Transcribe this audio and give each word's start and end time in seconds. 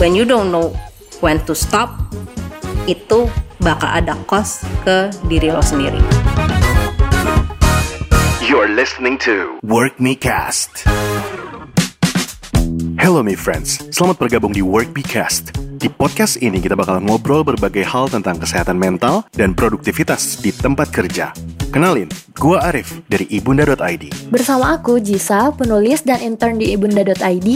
when 0.00 0.16
you 0.16 0.24
don't 0.24 0.48
know 0.48 0.72
when 1.20 1.36
to 1.44 1.52
stop 1.52 1.92
itu 2.88 3.28
bakal 3.60 3.92
ada 3.92 4.16
cost 4.24 4.64
ke 4.80 5.12
diri 5.28 5.52
lo 5.52 5.60
sendiri. 5.60 6.00
You're 8.40 8.72
listening 8.72 9.20
to 9.28 9.60
Work 9.60 10.00
Me 10.00 10.16
Cast. 10.16 10.88
Hello 12.96 13.20
me 13.20 13.36
friends, 13.36 13.84
selamat 13.92 14.16
bergabung 14.16 14.56
di 14.56 14.64
Work 14.64 14.96
Me 14.96 15.04
Cast. 15.04 15.52
Di 15.76 15.92
podcast 15.92 16.40
ini 16.40 16.64
kita 16.64 16.72
bakal 16.72 17.04
ngobrol 17.04 17.44
berbagai 17.44 17.84
hal 17.84 18.08
tentang 18.08 18.40
kesehatan 18.40 18.80
mental 18.80 19.28
dan 19.36 19.52
produktivitas 19.52 20.40
di 20.40 20.48
tempat 20.48 20.88
kerja. 20.88 21.36
Kenalin, 21.70 22.10
gua 22.34 22.66
Arif 22.66 22.98
dari 23.06 23.30
ibunda.id. 23.30 24.10
Bersama 24.26 24.74
aku 24.74 24.98
Jisa, 24.98 25.54
penulis 25.54 26.02
dan 26.02 26.18
intern 26.18 26.58
di 26.58 26.74
ibunda.id. 26.74 27.48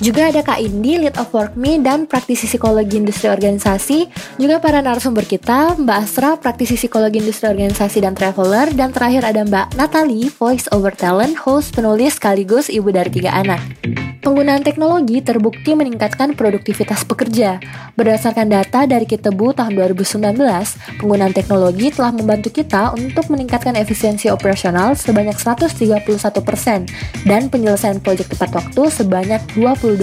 Juga 0.00 0.32
ada 0.32 0.40
Kak 0.40 0.56
Indi, 0.56 1.04
lead 1.04 1.20
of 1.20 1.28
work 1.36 1.52
me 1.52 1.76
dan 1.76 2.08
praktisi 2.08 2.48
psikologi 2.48 2.96
industri 2.96 3.28
organisasi. 3.28 4.08
Juga 4.40 4.56
para 4.56 4.80
narasumber 4.80 5.28
kita, 5.28 5.76
Mbak 5.76 5.98
Asra, 6.00 6.40
praktisi 6.40 6.80
psikologi 6.80 7.20
industri 7.20 7.52
organisasi 7.52 8.00
dan 8.00 8.16
traveler. 8.16 8.72
Dan 8.72 8.88
terakhir 8.88 9.28
ada 9.28 9.44
Mbak 9.44 9.76
Natalie, 9.76 10.32
voice 10.32 10.64
over 10.72 10.96
talent, 10.96 11.36
host, 11.44 11.76
penulis 11.76 12.16
sekaligus 12.16 12.72
ibu 12.72 12.88
dari 12.88 13.12
tiga 13.12 13.36
anak. 13.36 13.60
Penggunaan 14.18 14.66
teknologi 14.66 15.22
terbukti 15.22 15.78
meningkatkan 15.78 16.34
produktivitas 16.34 17.06
pekerja. 17.06 17.62
Berdasarkan 17.94 18.50
data 18.50 18.82
dari 18.82 19.06
Kitebu 19.06 19.54
tahun 19.54 19.78
2019, 19.78 20.34
penggunaan 20.98 21.30
teknologi 21.30 21.94
telah 21.94 22.10
membantu 22.10 22.50
kita 22.50 22.98
untuk 22.98 23.30
meningkatkan 23.30 23.78
efisiensi 23.78 24.26
operasional 24.26 24.98
sebanyak 24.98 25.38
131% 25.38 26.90
dan 27.30 27.46
penyelesaian 27.46 28.02
proyek 28.02 28.34
tepat 28.34 28.50
waktu 28.58 28.82
sebanyak 28.90 29.42
22%. 29.54 30.02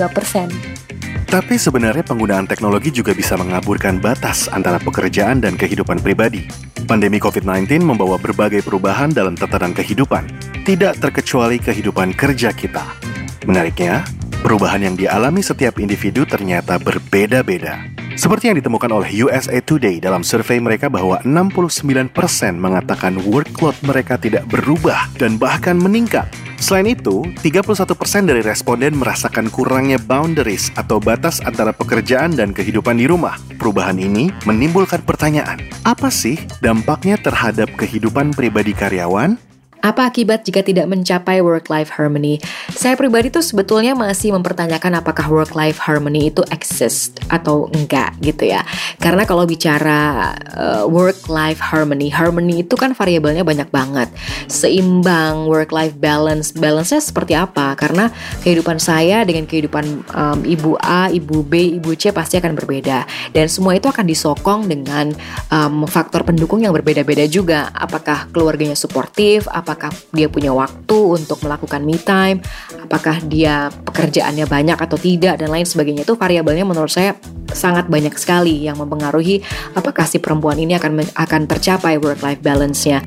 Tapi 1.28 1.60
sebenarnya 1.60 2.08
penggunaan 2.08 2.48
teknologi 2.48 2.96
juga 2.96 3.12
bisa 3.12 3.36
mengaburkan 3.36 4.00
batas 4.00 4.48
antara 4.48 4.80
pekerjaan 4.80 5.44
dan 5.44 5.60
kehidupan 5.60 6.00
pribadi. 6.00 6.48
Pandemi 6.88 7.20
COVID-19 7.20 7.84
membawa 7.84 8.16
berbagai 8.16 8.64
perubahan 8.64 9.12
dalam 9.12 9.36
tatanan 9.36 9.76
kehidupan, 9.76 10.24
tidak 10.64 10.96
terkecuali 11.04 11.60
kehidupan 11.60 12.16
kerja 12.16 12.56
kita. 12.56 13.16
Menariknya, 13.46 14.02
perubahan 14.42 14.82
yang 14.82 14.98
dialami 14.98 15.46
setiap 15.46 15.78
individu 15.78 16.26
ternyata 16.26 16.82
berbeda-beda. 16.82 17.78
Seperti 18.16 18.50
yang 18.50 18.58
ditemukan 18.58 18.90
oleh 18.90 19.12
USA 19.22 19.60
Today 19.62 20.02
dalam 20.02 20.26
survei 20.26 20.58
mereka 20.58 20.90
bahwa 20.90 21.22
69% 21.22 22.10
mengatakan 22.58 23.22
workload 23.22 23.76
mereka 23.86 24.16
tidak 24.18 24.48
berubah 24.50 25.12
dan 25.20 25.38
bahkan 25.38 25.78
meningkat. 25.78 26.26
Selain 26.56 26.90
itu, 26.90 27.22
31% 27.44 28.26
dari 28.26 28.42
responden 28.42 28.98
merasakan 28.98 29.52
kurangnya 29.52 30.00
boundaries 30.00 30.72
atau 30.74 30.98
batas 30.98 31.44
antara 31.44 31.76
pekerjaan 31.76 32.34
dan 32.34 32.56
kehidupan 32.56 32.98
di 32.98 33.06
rumah. 33.06 33.38
Perubahan 33.60 34.00
ini 34.00 34.32
menimbulkan 34.48 35.04
pertanyaan, 35.04 35.62
apa 35.84 36.08
sih 36.10 36.40
dampaknya 36.64 37.20
terhadap 37.22 37.70
kehidupan 37.78 38.34
pribadi 38.34 38.74
karyawan? 38.74 39.45
Apa 39.86 40.10
akibat 40.10 40.42
jika 40.42 40.66
tidak 40.66 40.90
mencapai 40.90 41.46
work-life 41.46 41.94
harmony? 41.94 42.42
Saya 42.74 42.98
pribadi 42.98 43.30
tuh 43.30 43.46
sebetulnya 43.46 43.94
masih 43.94 44.34
mempertanyakan 44.34 44.98
apakah 44.98 45.30
work-life 45.30 45.78
harmony 45.78 46.34
itu 46.34 46.42
exist 46.50 47.22
atau 47.30 47.70
enggak 47.70 48.18
gitu 48.18 48.50
ya. 48.50 48.66
Karena 48.98 49.30
kalau 49.30 49.46
bicara 49.46 50.34
uh, 50.58 50.90
work-life 50.90 51.62
harmony, 51.62 52.10
harmony 52.10 52.66
itu 52.66 52.74
kan 52.74 52.98
variabelnya 52.98 53.46
banyak 53.46 53.70
banget. 53.70 54.10
Seimbang, 54.50 55.46
work-life 55.46 55.94
balance, 56.02 56.50
balance-nya 56.58 56.98
seperti 56.98 57.38
apa? 57.38 57.78
Karena 57.78 58.10
kehidupan 58.42 58.82
saya 58.82 59.22
dengan 59.22 59.46
kehidupan 59.46 59.86
um, 60.18 60.40
ibu 60.50 60.82
A, 60.82 61.14
ibu 61.14 61.46
B, 61.46 61.78
ibu 61.78 61.94
C 61.94 62.10
pasti 62.10 62.42
akan 62.42 62.58
berbeda. 62.58 63.06
Dan 63.38 63.46
semua 63.54 63.78
itu 63.78 63.86
akan 63.86 64.10
disokong 64.10 64.66
dengan 64.66 65.14
um, 65.54 65.86
faktor 65.86 66.26
pendukung 66.26 66.66
yang 66.66 66.74
berbeda-beda 66.74 67.30
juga. 67.30 67.70
Apakah 67.70 68.34
keluarganya 68.34 68.74
suportif? 68.74 69.46
Apakah 69.46 69.75
apakah 69.76 69.92
dia 70.16 70.32
punya 70.32 70.56
waktu 70.56 70.96
untuk 70.96 71.44
melakukan 71.44 71.84
me 71.84 72.00
time, 72.00 72.40
apakah 72.80 73.20
dia 73.28 73.68
pekerjaannya 73.84 74.48
banyak 74.48 74.80
atau 74.80 74.96
tidak 74.96 75.36
dan 75.36 75.52
lain 75.52 75.68
sebagainya 75.68 76.08
itu 76.08 76.16
variabelnya 76.16 76.64
menurut 76.64 76.88
saya 76.88 77.20
sangat 77.52 77.92
banyak 77.92 78.16
sekali 78.16 78.64
yang 78.64 78.80
mempengaruhi 78.80 79.44
apakah 79.76 80.08
si 80.08 80.24
perempuan 80.24 80.56
ini 80.56 80.80
akan 80.80 81.04
akan 81.12 81.42
tercapai 81.52 82.00
work 82.00 82.24
life 82.24 82.40
balance-nya. 82.40 83.04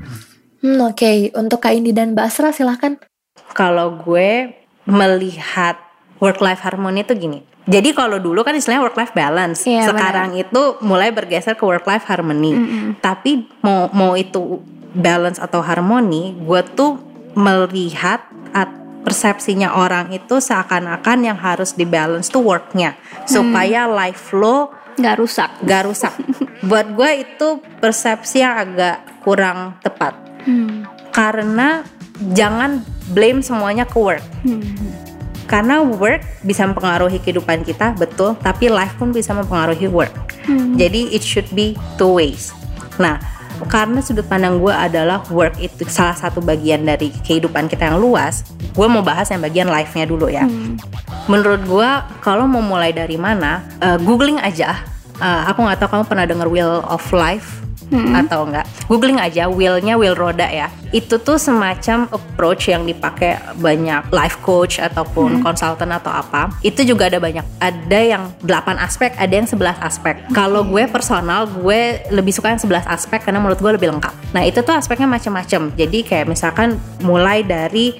Hmm, 0.61 0.77
oke, 0.85 1.01
okay. 1.01 1.33
untuk 1.33 1.65
Kak 1.65 1.73
Indi 1.73 1.97
dan 1.97 2.13
Mbak 2.13 2.29
Asra 2.29 2.53
silahkan. 2.53 3.01
Kalau 3.57 3.97
gue 4.05 4.53
melihat 4.85 5.81
work 6.21 6.45
life 6.45 6.61
harmony 6.61 7.01
itu 7.01 7.17
gini. 7.17 7.41
Jadi 7.69 7.93
kalau 7.93 8.17
dulu 8.21 8.45
kan 8.45 8.57
istilahnya 8.57 8.85
work 8.85 8.97
life 8.97 9.13
balance, 9.17 9.65
yeah, 9.69 9.89
sekarang 9.89 10.37
benar. 10.37 10.45
itu 10.49 10.63
mulai 10.85 11.13
bergeser 11.13 11.57
ke 11.57 11.65
work 11.65 11.85
life 11.85 12.05
harmony. 12.09 12.57
Mm 12.57 12.65
-hmm. 12.65 12.91
Tapi 13.01 13.45
mau 13.61 13.93
mau 13.93 14.13
itu 14.17 14.61
balance 14.97 15.41
atau 15.41 15.61
harmoni, 15.61 16.37
gue 16.39 16.63
tuh 16.77 17.01
melihat 17.37 18.25
at 18.51 18.69
persepsinya 19.07 19.79
orang 19.79 20.11
itu 20.11 20.43
seakan-akan 20.43 21.19
yang 21.23 21.39
harus 21.39 21.73
dibalance 21.73 22.29
tuh 22.29 22.43
worknya 22.43 22.99
supaya 23.25 23.87
hmm. 23.87 23.95
life 23.95 24.35
lo 24.35 24.75
nggak 24.99 25.17
rusak 25.17 25.51
nggak 25.63 25.83
rusak 25.87 26.13
buat 26.69 26.93
gue 26.93 27.11
itu 27.23 27.49
persepsi 27.79 28.43
yang 28.43 28.59
agak 28.59 28.97
kurang 29.23 29.79
tepat 29.81 30.19
hmm. 30.45 30.85
karena 31.15 31.87
jangan 32.35 32.83
blame 33.15 33.41
semuanya 33.41 33.87
ke 33.87 33.97
work 33.97 34.25
hmm. 34.43 34.75
karena 35.47 35.81
work 35.81 36.27
bisa 36.43 36.67
mempengaruhi 36.67 37.23
kehidupan 37.23 37.63
kita 37.63 37.95
betul 37.95 38.35
tapi 38.43 38.67
life 38.67 38.99
pun 38.99 39.15
bisa 39.15 39.31
mempengaruhi 39.33 39.87
work 39.87 40.13
hmm. 40.51 40.75
jadi 40.75 41.15
it 41.15 41.23
should 41.23 41.49
be 41.55 41.79
two 41.95 42.19
ways 42.19 42.51
nah 42.99 43.38
karena 43.67 43.99
sudut 43.99 44.23
pandang 44.31 44.63
gue 44.63 44.71
adalah 44.71 45.25
work 45.35 45.59
itu 45.59 45.83
salah 45.91 46.15
satu 46.15 46.39
bagian 46.39 46.87
dari 46.87 47.11
kehidupan 47.11 47.67
kita 47.67 47.91
yang 47.91 47.99
luas 47.99 48.47
gue 48.79 48.87
mau 48.87 49.03
bahas 49.03 49.27
yang 49.35 49.43
bagian 49.43 49.67
life-nya 49.67 50.07
dulu 50.07 50.31
ya. 50.31 50.47
Hmm. 50.47 50.79
menurut 51.27 51.61
gue 51.67 51.91
kalau 52.23 52.47
mau 52.47 52.63
mulai 52.63 52.95
dari 52.95 53.19
mana 53.21 53.61
uh, 53.83 53.99
googling 54.01 54.41
aja. 54.41 54.81
Uh, 55.19 55.51
aku 55.51 55.67
nggak 55.67 55.83
tahu 55.83 55.99
kamu 55.99 56.05
pernah 56.07 56.27
denger 56.31 56.47
wheel 56.47 56.73
of 56.87 57.03
life 57.11 57.68
hmm. 57.93 58.15
atau 58.25 58.49
enggak? 58.49 58.67
Googling 58.89 59.21
aja 59.21 59.49
wheelnya 59.49 59.97
wheel 60.01 60.17
roda 60.17 60.49
ya. 60.49 60.73
Itu 60.93 61.21
tuh 61.21 61.37
semacam 61.37 62.09
approach 62.09 62.73
yang 62.73 62.89
dipakai 62.89 63.37
banyak 63.61 64.09
life 64.09 64.41
coach 64.41 64.81
ataupun 64.81 65.45
konsultan 65.45 65.93
hmm. 65.93 65.99
atau 66.01 66.13
apa. 66.13 66.53
Itu 66.65 66.85
juga 66.85 67.13
ada 67.13 67.21
banyak. 67.21 67.45
Ada 67.61 68.01
yang 68.01 68.23
8 68.45 68.79
aspek 68.81 69.13
ada 69.19 69.35
yang 69.35 69.49
11 69.49 69.81
aspek. 69.85 70.15
Kalau 70.33 70.65
gue 70.65 70.85
personal 70.89 71.49
gue 71.49 72.01
lebih 72.13 72.33
suka 72.33 72.55
yang 72.55 72.61
11 72.61 72.89
aspek 72.89 73.21
karena 73.25 73.41
menurut 73.43 73.61
gue 73.61 73.73
lebih 73.77 73.89
lengkap. 73.97 74.15
Nah 74.33 74.43
itu 74.45 74.61
tuh 74.65 74.77
aspeknya 74.77 75.09
macam-macam. 75.09 75.73
Jadi 75.77 75.99
kayak 76.05 76.27
misalkan 76.31 76.81
mulai 77.05 77.45
dari 77.45 77.97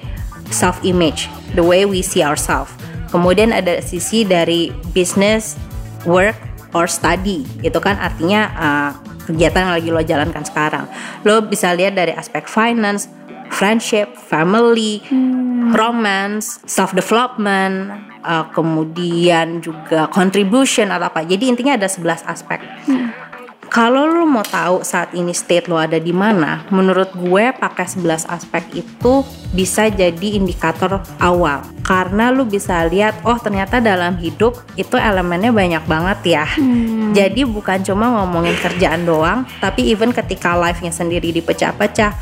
self 0.49 0.81
image 0.81 1.29
the 1.53 1.63
way 1.63 1.85
we 1.85 2.01
see 2.01 2.25
ourselves. 2.25 2.73
Kemudian 3.09 3.49
ada 3.49 3.81
sisi 3.81 4.21
dari 4.21 4.69
business 4.93 5.57
work 6.05 6.37
or 6.77 6.85
study. 6.85 7.45
Itu 7.65 7.81
kan 7.81 7.97
artinya 7.97 8.41
uh, 8.53 8.91
kegiatan 9.29 9.69
yang 9.69 9.73
lagi 9.77 9.89
lo 9.93 10.01
jalankan 10.01 10.43
sekarang. 10.43 10.85
Lo 11.21 11.45
bisa 11.45 11.69
lihat 11.77 11.93
dari 11.93 12.17
aspek 12.17 12.49
finance, 12.49 13.05
friendship, 13.53 14.17
family, 14.17 15.05
hmm. 15.05 15.77
romance, 15.77 16.57
self 16.65 16.97
development, 16.97 17.93
uh, 18.25 18.49
kemudian 18.49 19.61
juga 19.61 20.09
contribution 20.09 20.89
atau 20.89 21.13
apa. 21.13 21.21
Jadi 21.21 21.45
intinya 21.53 21.77
ada 21.77 21.85
11 21.85 22.25
aspek. 22.25 22.59
Hmm 22.89 23.28
kalau 23.69 24.09
lo 24.09 24.25
mau 24.25 24.41
tahu 24.41 24.81
saat 24.81 25.13
ini 25.13 25.29
state 25.29 25.69
lo 25.69 25.77
ada 25.77 26.01
di 26.01 26.09
mana, 26.09 26.65
menurut 26.73 27.13
gue 27.13 27.53
pakai 27.53 27.85
11 27.85 28.25
aspek 28.25 28.81
itu 28.81 29.21
bisa 29.53 29.87
jadi 29.93 30.41
indikator 30.41 31.05
awal. 31.21 31.61
Karena 31.85 32.33
lo 32.33 32.49
bisa 32.49 32.81
lihat, 32.89 33.21
oh 33.21 33.37
ternyata 33.37 33.77
dalam 33.77 34.17
hidup 34.17 34.57
itu 34.73 34.97
elemennya 34.97 35.53
banyak 35.53 35.83
banget 35.85 36.19
ya. 36.41 36.45
Hmm. 36.49 37.13
Jadi 37.13 37.45
bukan 37.45 37.85
cuma 37.85 38.09
ngomongin 38.21 38.57
kerjaan 38.57 39.05
doang, 39.05 39.45
tapi 39.61 39.93
even 39.93 40.13
ketika 40.13 40.57
life-nya 40.57 40.89
sendiri 40.89 41.29
dipecah-pecah, 41.29 42.13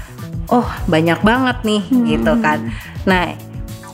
oh 0.51 0.67
banyak 0.91 1.19
banget 1.23 1.57
nih 1.63 1.83
hmm. 1.87 2.05
gitu 2.11 2.33
kan. 2.43 2.59
Nah, 3.07 3.35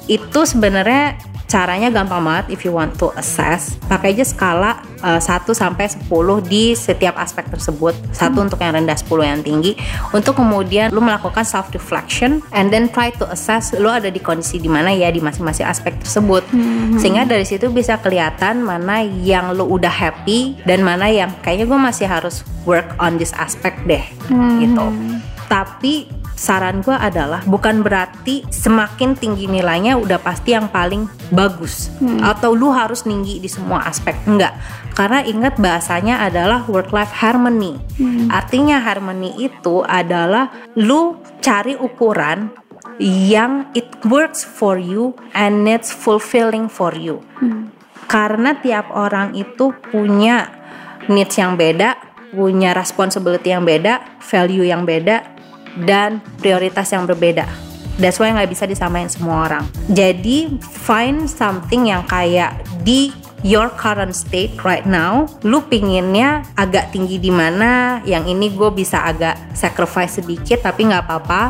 itu 0.09 0.41
sebenarnya 0.43 1.15
caranya 1.53 1.93
gampang 1.93 2.25
banget 2.25 2.57
if 2.57 2.65
you 2.65 2.73
want 2.73 2.89
to 2.97 3.13
assess 3.13 3.77
pakai 3.85 4.17
aja 4.17 4.25
skala 4.25 4.81
uh, 5.05 5.21
1 5.21 5.45
sampai 5.53 5.85
10 5.85 6.09
di 6.49 6.73
setiap 6.73 7.13
aspek 7.21 7.45
tersebut 7.45 7.93
satu 8.09 8.41
hmm. 8.41 8.45
untuk 8.49 8.59
yang 8.65 8.73
rendah 8.73 8.97
10 8.97 9.05
yang 9.21 9.41
tinggi 9.45 9.77
untuk 10.17 10.41
kemudian 10.41 10.89
lu 10.89 10.97
melakukan 10.97 11.45
self 11.45 11.69
reflection 11.69 12.41
and 12.57 12.73
then 12.73 12.89
try 12.89 13.13
to 13.13 13.29
assess 13.29 13.69
lu 13.77 13.85
ada 13.85 14.09
di 14.09 14.17
kondisi 14.17 14.57
di 14.57 14.65
mana 14.65 14.89
ya 14.89 15.13
di 15.13 15.21
masing-masing 15.21 15.69
aspek 15.69 15.93
tersebut 16.01 16.41
hmm. 16.49 16.97
sehingga 16.97 17.29
dari 17.29 17.45
situ 17.45 17.69
bisa 17.69 18.01
kelihatan 18.01 18.65
mana 18.65 19.05
yang 19.05 19.53
lu 19.53 19.69
udah 19.77 19.93
happy 19.93 20.57
dan 20.65 20.81
mana 20.81 21.05
yang 21.05 21.29
kayaknya 21.45 21.69
gue 21.69 21.77
masih 21.77 22.09
harus 22.09 22.41
work 22.65 22.97
on 22.97 23.21
this 23.21 23.29
aspect 23.37 23.77
deh 23.85 24.01
hmm. 24.33 24.57
gitu 24.57 24.85
tapi 25.45 26.09
saran 26.43 26.83
gue 26.83 26.91
adalah 26.91 27.39
bukan 27.47 27.79
berarti 27.79 28.43
semakin 28.51 29.15
tinggi 29.15 29.47
nilainya 29.47 29.95
udah 29.95 30.19
pasti 30.19 30.51
yang 30.51 30.67
paling 30.67 31.07
bagus 31.31 31.87
hmm. 32.03 32.19
atau 32.19 32.51
lu 32.51 32.67
harus 32.75 33.07
tinggi 33.07 33.39
di 33.39 33.47
semua 33.47 33.87
aspek 33.87 34.11
enggak 34.27 34.51
karena 34.91 35.23
ingat 35.23 35.55
bahasanya 35.55 36.19
adalah 36.19 36.67
work 36.67 36.91
life 36.91 37.15
harmony 37.15 37.79
hmm. 37.95 38.27
artinya 38.27 38.83
harmony 38.83 39.31
itu 39.39 39.87
adalah 39.87 40.51
lu 40.75 41.15
cari 41.39 41.79
ukuran 41.79 42.51
yang 42.99 43.71
it 43.71 43.87
works 44.03 44.43
for 44.43 44.75
you 44.75 45.15
and 45.31 45.63
it's 45.63 45.95
fulfilling 45.95 46.67
for 46.67 46.91
you 46.91 47.23
hmm. 47.39 47.71
karena 48.11 48.59
tiap 48.59 48.91
orang 48.91 49.31
itu 49.31 49.71
punya 49.95 50.51
needs 51.07 51.39
yang 51.39 51.55
beda 51.55 51.95
punya 52.35 52.75
responsibility 52.75 53.53
yang 53.53 53.63
beda 53.63 54.19
value 54.19 54.65
yang 54.67 54.83
beda 54.83 55.32
dan 55.81 56.21
prioritas 56.37 56.89
yang 56.93 57.09
berbeda. 57.09 57.49
That's 58.01 58.17
why 58.17 58.33
nggak 58.33 58.49
bisa 58.49 58.65
disamain 58.65 59.05
semua 59.05 59.45
orang. 59.45 59.69
Jadi 59.89 60.57
find 60.61 61.29
something 61.29 61.93
yang 61.93 62.01
kayak 62.09 62.65
di 62.81 63.13
your 63.43 63.69
current 63.75 64.15
state 64.15 64.55
right 64.63 64.87
now, 64.87 65.27
lu 65.43 65.61
pinginnya 65.67 66.47
agak 66.55 66.95
tinggi 66.95 67.19
di 67.19 67.29
mana, 67.29 67.99
yang 68.07 68.23
ini 68.25 68.49
gue 68.55 68.71
bisa 68.71 69.03
agak 69.03 69.35
sacrifice 69.53 70.23
sedikit 70.23 70.63
tapi 70.63 70.87
nggak 70.87 71.03
apa-apa 71.05 71.41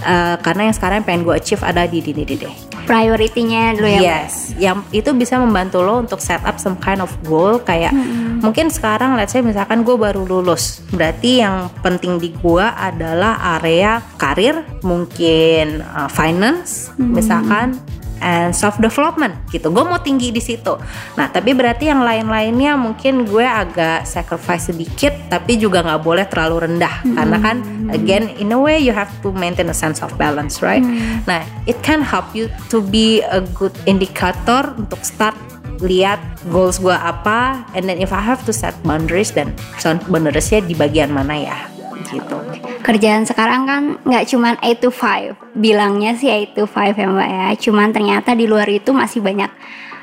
uh, 0.00 0.36
karena 0.40 0.70
yang 0.70 0.76
sekarang 0.76 1.04
pengen 1.04 1.26
gue 1.28 1.34
achieve 1.36 1.60
ada 1.60 1.84
di 1.84 2.00
di 2.00 2.12
di 2.16 2.24
deh 2.24 2.54
prioritinya 2.88 3.76
dulu 3.76 3.88
ya 3.88 4.00
yes 4.00 4.56
yang 4.58 4.82
itu 4.90 5.14
bisa 5.14 5.38
membantu 5.38 5.84
lo 5.84 6.02
untuk 6.02 6.18
set 6.18 6.42
up 6.42 6.58
some 6.58 6.78
kind 6.80 6.98
of 6.98 7.10
goal 7.26 7.60
kayak 7.62 7.94
hmm. 7.94 8.42
mungkin 8.42 8.72
sekarang 8.72 9.14
let's 9.14 9.34
say 9.34 9.44
misalkan 9.44 9.86
gue 9.86 9.94
baru 9.94 10.26
lulus 10.26 10.82
berarti 10.90 11.44
yang 11.44 11.70
penting 11.84 12.18
di 12.18 12.34
gue 12.34 12.66
adalah 12.66 13.58
area 13.60 14.02
karir 14.18 14.66
mungkin 14.82 15.82
uh, 15.82 16.10
finance 16.10 16.90
hmm. 16.98 17.12
misalkan 17.14 17.78
and 18.22 18.54
self 18.54 18.78
development 18.78 19.34
gitu. 19.50 19.68
Gue 19.68 19.82
mau 19.82 19.98
tinggi 19.98 20.30
di 20.30 20.38
situ. 20.38 20.78
Nah, 21.18 21.28
tapi 21.28 21.52
berarti 21.52 21.90
yang 21.90 22.06
lain-lainnya 22.06 22.78
mungkin 22.78 23.26
gue 23.26 23.42
agak 23.42 24.06
sacrifice 24.06 24.70
sedikit, 24.70 25.12
tapi 25.26 25.58
juga 25.58 25.82
nggak 25.82 26.00
boleh 26.00 26.24
terlalu 26.30 26.70
rendah 26.70 27.02
hmm. 27.02 27.14
karena 27.18 27.38
kan 27.42 27.56
again 27.90 28.30
in 28.38 28.54
a 28.54 28.60
way 28.60 28.78
you 28.78 28.94
have 28.94 29.10
to 29.20 29.34
maintain 29.34 29.66
a 29.68 29.76
sense 29.76 30.00
of 30.00 30.14
balance, 30.14 30.62
right? 30.62 30.86
Hmm. 30.86 31.20
Nah, 31.26 31.42
it 31.66 31.76
can 31.82 32.00
help 32.00 32.30
you 32.32 32.46
to 32.70 32.78
be 32.80 33.20
a 33.26 33.42
good 33.58 33.74
indicator 33.84 34.70
untuk 34.78 35.02
start 35.02 35.34
lihat 35.82 36.22
goals 36.54 36.78
gue 36.78 36.94
apa, 36.94 37.66
and 37.74 37.90
then 37.90 37.98
if 37.98 38.14
I 38.14 38.22
have 38.22 38.46
to 38.46 38.54
set 38.54 38.78
boundaries, 38.86 39.34
dan 39.34 39.50
boundariesnya 40.06 40.62
di 40.62 40.78
bagian 40.78 41.10
mana 41.10 41.34
ya, 41.34 41.58
gitu 42.06 42.38
kerjaan 42.82 43.24
sekarang 43.24 43.62
kan 43.64 43.82
nggak 44.02 44.26
cuman 44.28 44.54
8 44.58 44.82
to 44.82 44.90
5 44.90 45.56
bilangnya 45.56 46.18
sih 46.18 46.28
8 46.28 46.58
to 46.58 46.66
5 46.66 46.98
ya 46.98 47.06
mbak 47.08 47.28
ya. 47.30 47.46
Cuman 47.56 47.94
ternyata 47.94 48.34
di 48.34 48.50
luar 48.50 48.66
itu 48.68 48.90
masih 48.90 49.22
banyak 49.22 49.48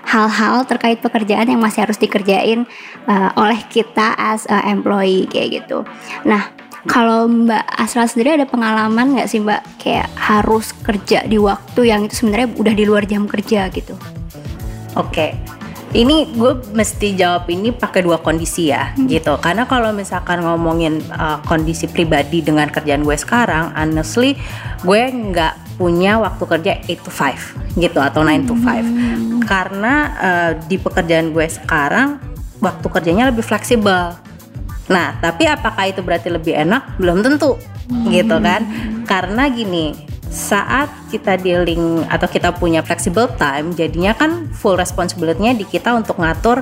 hal-hal 0.08 0.64
terkait 0.66 1.04
pekerjaan 1.04 1.46
yang 1.46 1.62
masih 1.62 1.86
harus 1.86 2.00
dikerjain 2.00 2.66
uh, 3.06 3.30
oleh 3.38 3.60
kita 3.68 4.16
as 4.16 4.48
a 4.48 4.66
employee 4.72 5.28
kayak 5.28 5.64
gitu. 5.64 5.84
Nah 6.26 6.56
kalau 6.88 7.28
Mbak 7.28 7.76
Asra 7.76 8.08
sendiri 8.08 8.40
ada 8.40 8.48
pengalaman 8.48 9.20
nggak 9.20 9.28
sih 9.28 9.44
Mbak 9.44 9.62
kayak 9.84 10.08
harus 10.16 10.72
kerja 10.80 11.28
di 11.28 11.36
waktu 11.36 11.81
yang 11.92 12.08
itu 12.08 12.24
sebenarnya 12.24 12.56
udah 12.56 12.74
di 12.74 12.84
luar 12.88 13.04
jam 13.04 13.28
kerja 13.28 13.68
gitu? 13.70 14.00
Oke, 14.98 15.36
okay 15.36 15.49
ini 15.94 16.30
gue 16.38 16.54
mesti 16.70 17.18
jawab 17.18 17.50
ini 17.50 17.74
pakai 17.74 18.06
dua 18.06 18.22
kondisi 18.22 18.70
ya 18.70 18.94
hmm. 18.94 19.10
gitu 19.10 19.34
karena 19.42 19.66
kalau 19.66 19.90
misalkan 19.90 20.46
ngomongin 20.46 21.02
uh, 21.10 21.42
kondisi 21.50 21.90
pribadi 21.90 22.46
dengan 22.46 22.70
kerjaan 22.70 23.02
gue 23.02 23.18
sekarang 23.18 23.74
honestly 23.74 24.38
gue 24.86 25.02
nggak 25.10 25.82
punya 25.82 26.20
waktu 26.22 26.44
kerja 26.46 26.74
8 26.86 27.06
to 27.08 27.12
5 27.12 27.82
gitu 27.82 28.00
atau 28.04 28.22
9 28.22 28.50
to 28.50 28.54
5 28.54 28.62
hmm. 28.62 29.42
karena 29.50 29.94
uh, 30.20 30.52
di 30.70 30.78
pekerjaan 30.78 31.34
gue 31.34 31.48
sekarang 31.50 32.22
waktu 32.62 32.86
kerjanya 32.86 33.34
lebih 33.34 33.42
fleksibel 33.42 34.14
nah 34.90 35.18
tapi 35.18 35.50
apakah 35.50 35.90
itu 35.90 36.06
berarti 36.06 36.30
lebih 36.30 36.54
enak 36.54 37.02
belum 37.02 37.26
tentu 37.26 37.58
hmm. 37.90 38.14
gitu 38.14 38.38
kan 38.38 38.62
karena 39.10 39.50
gini 39.50 40.09
saat 40.30 40.94
kita 41.10 41.42
dealing 41.42 42.06
atau 42.06 42.30
kita 42.30 42.54
punya 42.54 42.86
flexible 42.86 43.26
time 43.42 43.74
jadinya 43.74 44.14
kan 44.14 44.46
full 44.54 44.78
responsibility-nya 44.78 45.58
di 45.58 45.66
kita 45.66 45.98
untuk 45.98 46.22
ngatur 46.22 46.62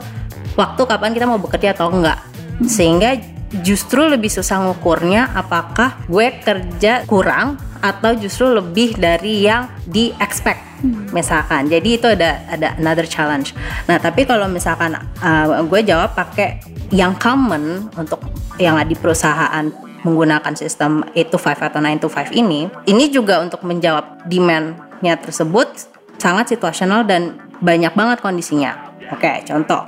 waktu 0.55 0.81
kapan 0.87 1.11
kita 1.11 1.27
mau 1.27 1.37
bekerja 1.39 1.75
atau 1.75 1.91
enggak. 1.91 2.17
Sehingga 2.63 3.19
justru 3.63 4.03
lebih 4.07 4.27
susah 4.27 4.59
ngukurnya 4.65 5.31
apakah 5.35 5.99
gue 6.07 6.39
kerja 6.43 7.07
kurang 7.07 7.55
atau 7.79 8.11
justru 8.17 8.51
lebih 8.51 8.97
dari 8.97 9.45
yang 9.45 9.69
di 9.85 10.11
expect 10.17 10.67
misalkan 11.15 11.65
jadi 11.71 11.89
itu 11.97 12.07
ada 12.11 12.43
ada 12.49 12.77
another 12.77 13.07
challenge. 13.07 13.53
Nah 13.89 13.97
tapi 13.97 14.27
kalau 14.27 14.45
misalkan 14.49 14.93
uh, 14.97 15.63
gue 15.63 15.81
jawab 15.85 16.13
pakai 16.13 16.61
yang 16.93 17.17
common 17.17 17.89
untuk 17.97 18.21
yang 18.61 18.77
di 18.85 18.93
perusahaan 18.97 19.86
menggunakan 20.07 20.55
sistem 20.55 21.03
8 21.11 21.27
to 21.27 21.37
5 21.37 21.67
atau 21.67 21.79
9 21.83 22.03
to 22.03 22.07
5 22.07 22.31
ini, 22.31 22.71
ini 22.87 23.11
juga 23.11 23.43
untuk 23.43 23.67
menjawab 23.67 24.23
demand-nya 24.31 25.19
tersebut 25.19 25.67
sangat 26.15 26.55
situasional 26.55 27.03
dan 27.03 27.35
banyak 27.59 27.91
banget 27.91 28.23
kondisinya. 28.23 28.95
Oke, 29.11 29.43
contoh 29.43 29.83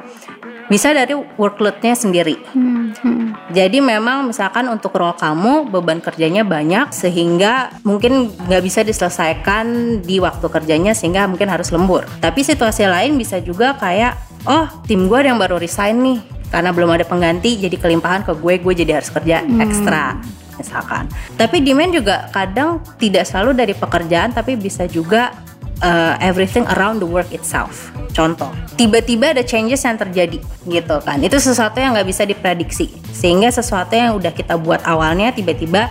bisa 0.70 0.94
dari 0.94 1.18
workloadnya 1.18 1.98
sendiri. 1.98 2.38
Hmm, 2.54 2.94
hmm. 2.94 3.50
Jadi 3.58 3.82
memang 3.82 4.30
misalkan 4.30 4.70
untuk 4.70 4.94
role 4.94 5.18
kamu 5.18 5.74
beban 5.74 5.98
kerjanya 5.98 6.46
banyak 6.46 6.94
sehingga 6.94 7.74
mungkin 7.82 8.30
nggak 8.46 8.62
bisa 8.62 8.86
diselesaikan 8.86 10.00
di 10.06 10.22
waktu 10.22 10.46
kerjanya 10.46 10.94
sehingga 10.94 11.26
mungkin 11.26 11.50
harus 11.50 11.74
lembur. 11.74 12.06
Tapi 12.22 12.46
situasi 12.46 12.86
lain 12.86 13.18
bisa 13.18 13.42
juga 13.42 13.74
kayak 13.82 14.46
oh 14.46 14.70
tim 14.86 15.10
gue 15.10 15.20
yang 15.26 15.42
baru 15.42 15.58
resign 15.58 16.06
nih 16.06 16.39
karena 16.50 16.70
belum 16.74 16.90
ada 16.90 17.06
pengganti 17.06 17.62
jadi 17.62 17.78
kelimpahan 17.78 18.26
ke 18.26 18.34
gue 18.38 18.54
gue 18.62 18.74
jadi 18.74 19.02
harus 19.02 19.10
kerja 19.14 19.46
hmm. 19.46 19.62
ekstra 19.62 20.18
misalkan. 20.60 21.08
Tapi 21.40 21.64
demand 21.64 21.96
juga 21.96 22.28
kadang 22.36 22.84
tidak 23.00 23.24
selalu 23.24 23.56
dari 23.56 23.72
pekerjaan 23.72 24.36
tapi 24.36 24.60
bisa 24.60 24.84
juga 24.92 25.32
uh, 25.80 26.20
everything 26.20 26.68
around 26.76 27.00
the 27.00 27.08
work 27.08 27.32
itself. 27.32 27.90
Contoh 28.12 28.52
tiba-tiba 28.76 29.32
ada 29.32 29.44
changes 29.44 29.88
yang 29.88 29.96
terjadi 29.96 30.40
gitu 30.68 30.98
kan. 31.04 31.24
Itu 31.24 31.40
sesuatu 31.40 31.80
yang 31.80 31.96
nggak 31.96 32.08
bisa 32.08 32.28
diprediksi. 32.28 32.92
Sehingga 33.16 33.48
sesuatu 33.52 33.96
yang 33.96 34.20
udah 34.20 34.36
kita 34.36 34.60
buat 34.60 34.84
awalnya 34.84 35.32
tiba-tiba 35.32 35.88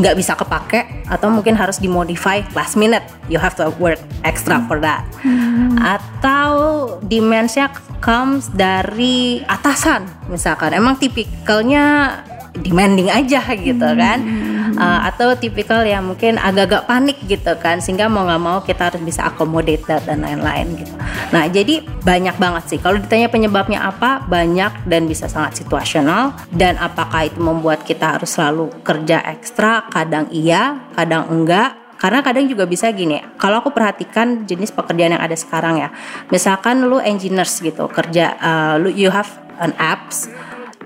nggak 0.00 0.16
bisa 0.16 0.32
kepake 0.32 1.04
atau 1.08 1.28
mungkin 1.28 1.52
harus 1.52 1.76
dimodify 1.76 2.40
last 2.56 2.80
minute 2.80 3.04
you 3.28 3.36
have 3.36 3.52
to 3.52 3.68
work 3.76 4.00
extra 4.24 4.62
for 4.64 4.80
that 4.80 5.04
hmm. 5.20 5.76
atau 5.76 6.52
dimensinya 7.04 7.68
comes 8.00 8.48
dari 8.56 9.44
atasan 9.44 10.08
misalkan 10.32 10.72
emang 10.72 10.96
tipikalnya 10.96 12.18
demanding 12.56 13.08
aja 13.12 13.40
gitu 13.56 13.84
hmm. 13.84 13.98
Uh, 14.76 15.00
atau 15.08 15.34
tipikal 15.36 15.82
yang 15.84 16.04
mungkin 16.06 16.36
agak-agak 16.36 16.88
panik 16.88 17.18
gitu 17.26 17.52
kan 17.60 17.80
sehingga 17.80 18.06
mau 18.06 18.24
nggak 18.28 18.42
mau 18.42 18.58
kita 18.64 18.92
harus 18.92 19.02
bisa 19.02 19.28
accommodate 19.28 19.84
that 19.88 20.04
dan 20.04 20.24
lain-lain 20.24 20.78
gitu. 20.78 20.94
Nah 21.32 21.48
jadi 21.48 21.84
banyak 22.04 22.36
banget 22.36 22.64
sih. 22.76 22.78
Kalau 22.78 22.98
ditanya 23.00 23.28
penyebabnya 23.32 23.84
apa 23.84 24.24
banyak 24.26 24.86
dan 24.88 25.08
bisa 25.08 25.26
sangat 25.30 25.62
situasional. 25.62 26.34
Dan 26.52 26.76
apakah 26.76 27.28
itu 27.28 27.40
membuat 27.40 27.84
kita 27.86 28.18
harus 28.18 28.36
selalu 28.36 28.68
kerja 28.84 29.22
ekstra? 29.32 29.88
Kadang 29.88 30.28
iya 30.34 30.90
kadang 30.96 31.28
enggak. 31.32 31.78
Karena 32.02 32.18
kadang 32.18 32.50
juga 32.50 32.66
bisa 32.66 32.90
gini 32.90 33.22
kalau 33.38 33.62
aku 33.62 33.70
perhatikan 33.70 34.42
jenis 34.42 34.74
pekerjaan 34.74 35.14
yang 35.14 35.22
ada 35.22 35.38
sekarang 35.38 35.78
ya. 35.78 35.88
Misalkan 36.34 36.82
lu 36.82 36.98
engineers 36.98 37.62
gitu 37.62 37.86
kerja 37.86 38.34
uh, 38.42 38.74
lu 38.82 38.90
you 38.90 39.08
have 39.08 39.30
an 39.62 39.70
apps. 39.78 40.26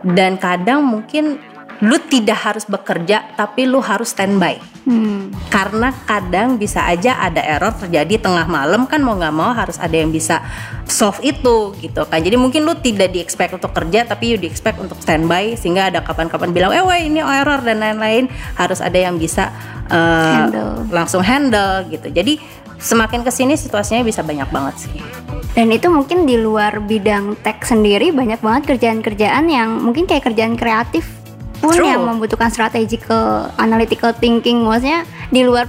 Dan 0.04 0.36
kadang 0.36 0.84
mungkin 0.84 1.40
lu 1.83 1.97
tidak 2.06 2.38
harus 2.40 2.64
bekerja 2.64 3.37
tapi 3.37 3.66
lu 3.68 3.83
harus 3.83 4.12
standby. 4.12 4.59
Hmm. 4.87 5.35
karena 5.50 5.90
kadang 6.06 6.62
bisa 6.62 6.87
aja 6.87 7.18
ada 7.18 7.42
error 7.42 7.75
terjadi 7.75 8.23
tengah 8.23 8.47
malam 8.47 8.87
kan 8.87 9.02
mau 9.02 9.18
nggak 9.18 9.35
mau 9.35 9.50
harus 9.50 9.83
ada 9.83 9.99
yang 9.99 10.14
bisa 10.14 10.38
solve 10.87 11.18
itu 11.26 11.75
gitu 11.83 12.06
kan. 12.06 12.23
Jadi 12.23 12.38
mungkin 12.38 12.62
lu 12.62 12.78
tidak 12.78 13.11
di 13.11 13.18
expect 13.18 13.59
untuk 13.59 13.75
kerja 13.75 14.06
tapi 14.06 14.30
you 14.30 14.38
di 14.38 14.47
expect 14.47 14.78
untuk 14.78 14.95
standby 15.02 15.59
sehingga 15.59 15.90
ada 15.90 16.06
kapan-kapan 16.06 16.54
bilang 16.54 16.71
eh 16.71 16.78
wah 16.87 16.95
ini 16.95 17.18
error 17.18 17.66
dan 17.66 17.83
lain-lain. 17.83 18.30
Harus 18.54 18.78
ada 18.78 18.95
yang 18.95 19.18
bisa 19.18 19.50
uh, 19.90 20.47
handle. 20.47 20.87
langsung 20.95 21.26
handle 21.26 21.83
gitu. 21.90 22.06
Jadi 22.06 22.38
semakin 22.78 23.26
ke 23.26 23.35
sini 23.35 23.59
situasinya 23.59 24.06
bisa 24.06 24.23
banyak 24.23 24.47
banget 24.54 24.87
sih. 24.87 24.95
Dan 25.59 25.75
itu 25.75 25.90
mungkin 25.90 26.30
di 26.30 26.38
luar 26.38 26.78
bidang 26.78 27.42
tech 27.42 27.66
sendiri 27.66 28.14
banyak 28.14 28.38
banget 28.38 28.71
kerjaan-kerjaan 28.71 29.50
yang 29.50 29.83
mungkin 29.83 30.06
kayak 30.06 30.30
kerjaan 30.30 30.54
kreatif 30.54 31.25
pun 31.58 31.72
True. 31.72 31.88
yang 31.88 32.04
membutuhkan 32.04 32.52
strategical 32.52 33.50
analytical 33.56 34.12
thinking 34.16 34.64
maksudnya 34.64 35.08
di 35.32 35.42
luar 35.42 35.66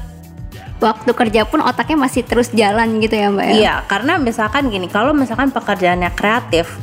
waktu 0.77 1.11
kerja 1.13 1.41
pun 1.49 1.59
otaknya 1.65 1.97
masih 1.97 2.21
terus 2.21 2.53
jalan 2.53 3.01
gitu 3.01 3.17
ya 3.17 3.27
mbak 3.33 3.45
ya 3.49 3.53
iya 3.57 3.73
karena 3.89 4.21
misalkan 4.21 4.69
gini 4.69 4.85
kalau 4.85 5.11
misalkan 5.13 5.49
pekerjaannya 5.49 6.13
kreatif 6.13 6.77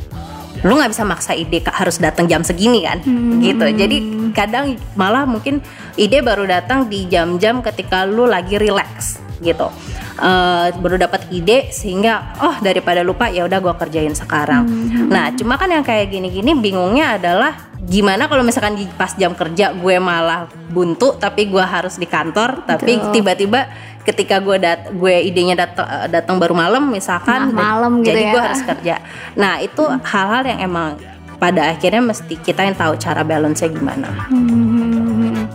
lu 0.65 0.79
nggak 0.79 0.91
bisa 0.91 1.03
maksa 1.05 1.31
ide 1.37 1.61
harus 1.67 2.01
datang 2.01 2.25
jam 2.25 2.41
segini 2.41 2.83
kan 2.83 2.99
hmm. 3.03 3.39
gitu 3.43 3.65
jadi 3.71 3.97
kadang 4.33 4.75
malah 4.97 5.23
mungkin 5.23 5.61
ide 5.95 6.19
baru 6.25 6.47
datang 6.47 6.89
di 6.89 7.05
jam-jam 7.07 7.61
ketika 7.61 8.03
lu 8.03 8.27
lagi 8.27 8.57
relax 8.57 9.24
gitu 9.43 9.67
uh, 10.19 10.67
baru 10.79 10.95
dapat 10.99 11.27
ide 11.31 11.71
sehingga 11.71 12.35
oh 12.39 12.55
daripada 12.63 13.03
lupa 13.03 13.27
ya 13.27 13.43
udah 13.47 13.59
gue 13.59 13.73
kerjain 13.75 14.15
sekarang. 14.15 14.63
Hmm. 14.67 15.07
Nah 15.11 15.31
cuma 15.35 15.59
kan 15.59 15.67
yang 15.71 15.83
kayak 15.83 16.11
gini-gini 16.11 16.55
bingungnya 16.55 17.19
adalah 17.19 17.71
gimana 17.85 18.25
kalau 18.25 18.41
misalkan 18.41 18.79
di 18.79 18.89
pas 18.97 19.13
jam 19.13 19.37
kerja 19.37 19.75
gue 19.77 19.95
malah 20.01 20.49
buntu 20.73 21.13
tapi 21.21 21.45
gue 21.51 21.61
harus 21.61 22.01
di 22.01 22.09
kantor 22.09 22.65
tapi 22.65 22.97
tiba-tiba 23.13 23.69
ketika 24.01 24.41
gue 24.41 24.57
dat 24.57 24.89
gue 24.89 25.15
idenya 25.21 25.65
datang 25.65 26.09
datang 26.09 26.35
baru 26.41 26.57
malam 26.57 26.89
misalkan 26.89 27.53
nah, 27.53 27.77
malam 27.77 28.01
gitu 28.01 28.09
jadi 28.13 28.21
ya. 28.25 28.31
gue 28.33 28.41
harus 28.41 28.61
kerja. 28.63 28.95
Nah 29.37 29.61
itu 29.61 29.83
hal-hal 29.85 30.43
yang 30.49 30.59
emang 30.65 30.89
pada 31.35 31.75
akhirnya 31.75 31.99
mesti 31.99 32.39
kita 32.39 32.63
yang 32.63 32.77
tahu 32.79 32.95
cara 32.95 33.21
balance-nya 33.21 33.69
gimana. 33.69 34.07
Hmm. 34.31 35.45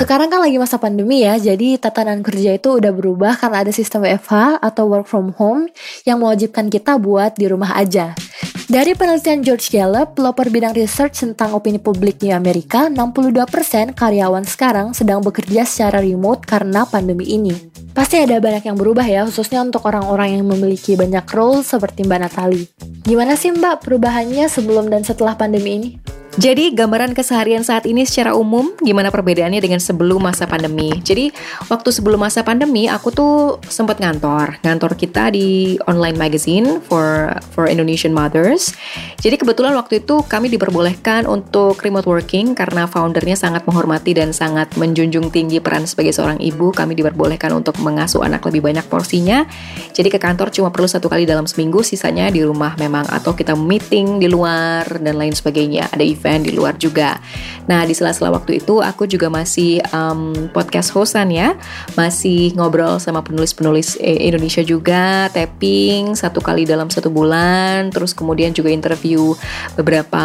Sekarang 0.00 0.32
kan 0.32 0.40
lagi 0.40 0.56
masa 0.56 0.80
pandemi 0.80 1.28
ya, 1.28 1.36
jadi 1.36 1.76
tatanan 1.76 2.24
kerja 2.24 2.56
itu 2.56 2.80
udah 2.80 2.88
berubah 2.88 3.36
karena 3.36 3.68
ada 3.68 3.68
sistem 3.68 4.08
WFH 4.08 4.56
atau 4.64 4.88
work 4.88 5.04
from 5.04 5.36
home 5.36 5.68
yang 6.08 6.24
mewajibkan 6.24 6.72
kita 6.72 6.96
buat 6.96 7.36
di 7.36 7.44
rumah 7.44 7.76
aja. 7.76 8.16
Dari 8.64 8.96
penelitian 8.96 9.44
George 9.44 9.68
Gallup, 9.68 10.16
pelopor 10.16 10.48
bidang 10.48 10.72
research 10.72 11.20
tentang 11.20 11.52
opini 11.52 11.76
publik 11.76 12.16
di 12.16 12.32
Amerika, 12.32 12.88
62% 12.88 13.92
karyawan 13.92 14.48
sekarang 14.48 14.96
sedang 14.96 15.20
bekerja 15.20 15.68
secara 15.68 16.00
remote 16.00 16.48
karena 16.48 16.88
pandemi 16.88 17.36
ini. 17.36 17.52
Pasti 17.92 18.24
ada 18.24 18.40
banyak 18.40 18.72
yang 18.72 18.80
berubah 18.80 19.04
ya, 19.04 19.28
khususnya 19.28 19.60
untuk 19.60 19.84
orang-orang 19.84 20.40
yang 20.40 20.48
memiliki 20.48 20.96
banyak 20.96 21.28
role 21.28 21.60
seperti 21.60 22.08
Mbak 22.08 22.20
Natali. 22.24 22.64
Gimana 23.04 23.36
sih 23.36 23.52
Mbak 23.52 23.84
perubahannya 23.84 24.48
sebelum 24.48 24.88
dan 24.88 25.04
setelah 25.04 25.36
pandemi 25.36 25.76
ini? 25.76 25.90
Jadi 26.40 26.72
gambaran 26.72 27.12
keseharian 27.12 27.60
saat 27.60 27.84
ini 27.84 28.08
secara 28.08 28.32
umum 28.32 28.72
gimana 28.80 29.12
perbedaannya 29.12 29.60
dengan 29.60 29.76
sebelum 29.76 30.24
masa 30.24 30.48
pandemi. 30.48 30.88
Jadi 31.04 31.28
waktu 31.68 31.92
sebelum 31.92 32.16
masa 32.16 32.40
pandemi 32.40 32.88
aku 32.88 33.12
tuh 33.12 33.60
sempat 33.68 34.00
ngantor. 34.00 34.56
Ngantor 34.64 34.96
kita 34.96 35.36
di 35.36 35.76
online 35.84 36.16
magazine 36.16 36.80
for 36.80 37.36
for 37.52 37.68
Indonesian 37.68 38.16
mothers. 38.16 38.72
Jadi 39.20 39.36
kebetulan 39.36 39.76
waktu 39.76 40.00
itu 40.00 40.24
kami 40.24 40.48
diperbolehkan 40.48 41.28
untuk 41.28 41.76
remote 41.84 42.08
working 42.08 42.56
karena 42.56 42.88
foundernya 42.88 43.36
sangat 43.36 43.68
menghormati 43.68 44.16
dan 44.16 44.32
sangat 44.32 44.72
menjunjung 44.80 45.28
tinggi 45.28 45.60
peran 45.60 45.84
sebagai 45.84 46.16
seorang 46.16 46.40
ibu. 46.40 46.72
Kami 46.72 46.96
diperbolehkan 46.96 47.52
untuk 47.52 47.76
mengasuh 47.84 48.24
anak 48.24 48.40
lebih 48.48 48.64
banyak 48.64 48.88
porsinya. 48.88 49.44
Jadi 49.92 50.08
ke 50.08 50.16
kantor 50.16 50.48
cuma 50.56 50.72
perlu 50.72 50.88
satu 50.88 51.12
kali 51.12 51.28
dalam 51.28 51.44
seminggu, 51.44 51.84
sisanya 51.84 52.32
di 52.32 52.40
rumah 52.40 52.80
memang 52.80 53.04
atau 53.12 53.36
kita 53.36 53.52
meeting 53.52 54.16
di 54.16 54.32
luar 54.32 54.88
dan 55.04 55.20
lain 55.20 55.36
sebagainya. 55.36 55.92
Ada 55.92 56.00
event 56.00 56.29
di 56.38 56.54
luar 56.54 56.78
juga. 56.78 57.18
Nah, 57.70 57.86
di 57.86 57.94
sela-sela 57.94 58.34
waktu 58.34 58.58
itu 58.58 58.82
aku 58.82 59.06
juga 59.06 59.30
masih 59.30 59.78
um, 59.94 60.50
podcast 60.50 60.90
hostan 60.90 61.30
ya, 61.30 61.54
masih 61.94 62.50
ngobrol 62.58 62.98
sama 62.98 63.22
penulis-penulis 63.22 63.94
eh, 64.02 64.26
Indonesia 64.26 64.58
juga, 64.66 65.30
tapping 65.30 66.18
satu 66.18 66.42
kali 66.42 66.66
dalam 66.66 66.90
satu 66.90 67.14
bulan, 67.14 67.94
terus 67.94 68.10
kemudian 68.10 68.50
juga 68.50 68.74
interview 68.74 69.38
beberapa 69.78 70.18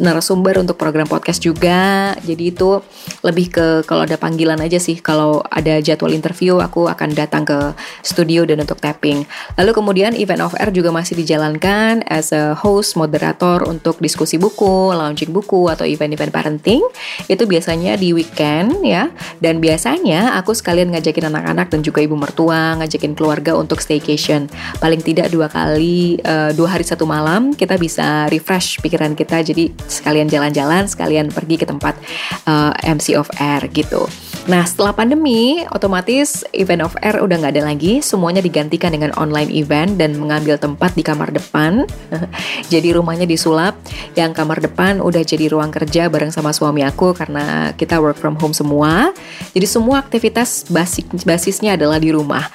narasumber 0.00 0.56
untuk 0.56 0.80
program 0.80 1.04
podcast 1.04 1.44
juga. 1.44 2.16
Jadi 2.24 2.48
itu 2.48 2.80
lebih 3.20 3.52
ke 3.52 3.66
kalau 3.84 4.08
ada 4.08 4.16
panggilan 4.16 4.56
aja 4.64 4.80
sih, 4.80 4.96
kalau 5.04 5.44
ada 5.52 5.84
jadwal 5.84 6.16
interview 6.16 6.64
aku 6.64 6.88
akan 6.88 7.12
datang 7.12 7.44
ke 7.44 7.76
studio 8.00 8.48
dan 8.48 8.64
untuk 8.64 8.80
tapping. 8.80 9.28
Lalu 9.60 9.76
kemudian 9.76 10.16
event 10.16 10.40
of 10.40 10.56
air 10.56 10.72
juga 10.72 10.88
masih 10.88 11.12
dijalankan 11.20 12.08
as 12.08 12.32
a 12.32 12.56
host 12.56 12.96
moderator 12.96 13.68
untuk 13.68 14.00
diskusi 14.00 14.40
buku, 14.40 14.96
launching 15.20 15.36
buku 15.36 15.68
atau 15.68 15.84
event-event 15.84 16.32
parenting 16.32 16.80
itu 17.28 17.44
biasanya 17.44 18.00
di 18.00 18.16
weekend 18.16 18.80
ya. 18.80 19.12
Dan 19.36 19.60
biasanya 19.60 20.40
aku 20.40 20.56
sekalian 20.56 20.96
ngajakin 20.96 21.28
anak-anak 21.28 21.68
dan 21.68 21.84
juga 21.84 22.00
ibu 22.00 22.16
mertua 22.16 22.80
ngajakin 22.80 23.12
keluarga 23.12 23.52
untuk 23.52 23.84
staycation. 23.84 24.48
Paling 24.80 25.04
tidak 25.04 25.28
dua 25.28 25.52
kali 25.52 26.16
uh, 26.24 26.56
dua 26.56 26.80
hari 26.80 26.88
satu 26.88 27.04
malam 27.04 27.52
kita 27.52 27.76
bisa 27.76 28.32
refresh 28.32 28.80
pikiran 28.80 29.12
kita. 29.12 29.44
Jadi 29.44 29.68
sekalian 29.84 30.32
jalan-jalan 30.32 30.88
sekalian 30.88 31.28
pergi 31.28 31.60
ke 31.60 31.66
tempat 31.68 32.00
uh, 32.48 32.72
eh, 32.72 32.96
MC 32.96 33.12
of 33.20 33.28
Air 33.36 33.68
gitu 33.68 34.08
Nah 34.48 34.64
setelah 34.64 34.96
pandemi 34.96 35.60
otomatis 35.68 36.46
event 36.56 36.80
of 36.80 36.96
air 37.04 37.20
udah 37.20 37.36
nggak 37.36 37.60
ada 37.60 37.64
lagi. 37.68 38.00
Semuanya 38.00 38.40
digantikan 38.40 38.94
dengan 38.96 39.12
online 39.20 39.52
event 39.52 40.00
dan 40.00 40.16
mengambil 40.16 40.56
tempat 40.56 40.96
di 40.96 41.04
kamar 41.04 41.28
depan. 41.34 41.84
Jadi 42.72 42.96
rumahnya 42.96 43.28
disulap. 43.28 43.76
Yang 44.16 44.32
kamar 44.40 44.58
depan 44.64 44.98
udah 44.98 45.22
jadi 45.22 45.46
ruang 45.52 45.70
kerja 45.70 46.10
bareng 46.10 46.34
sama 46.34 46.50
suami 46.50 46.82
aku 46.82 47.14
karena 47.14 47.70
kita 47.78 48.02
work 48.02 48.18
from 48.18 48.34
home 48.36 48.52
semua. 48.56 49.14
Jadi 49.54 49.66
semua 49.70 50.02
aktivitas 50.02 50.66
basic 50.66 51.06
basisnya 51.22 51.78
adalah 51.78 52.02
di 52.02 52.10
rumah 52.10 52.46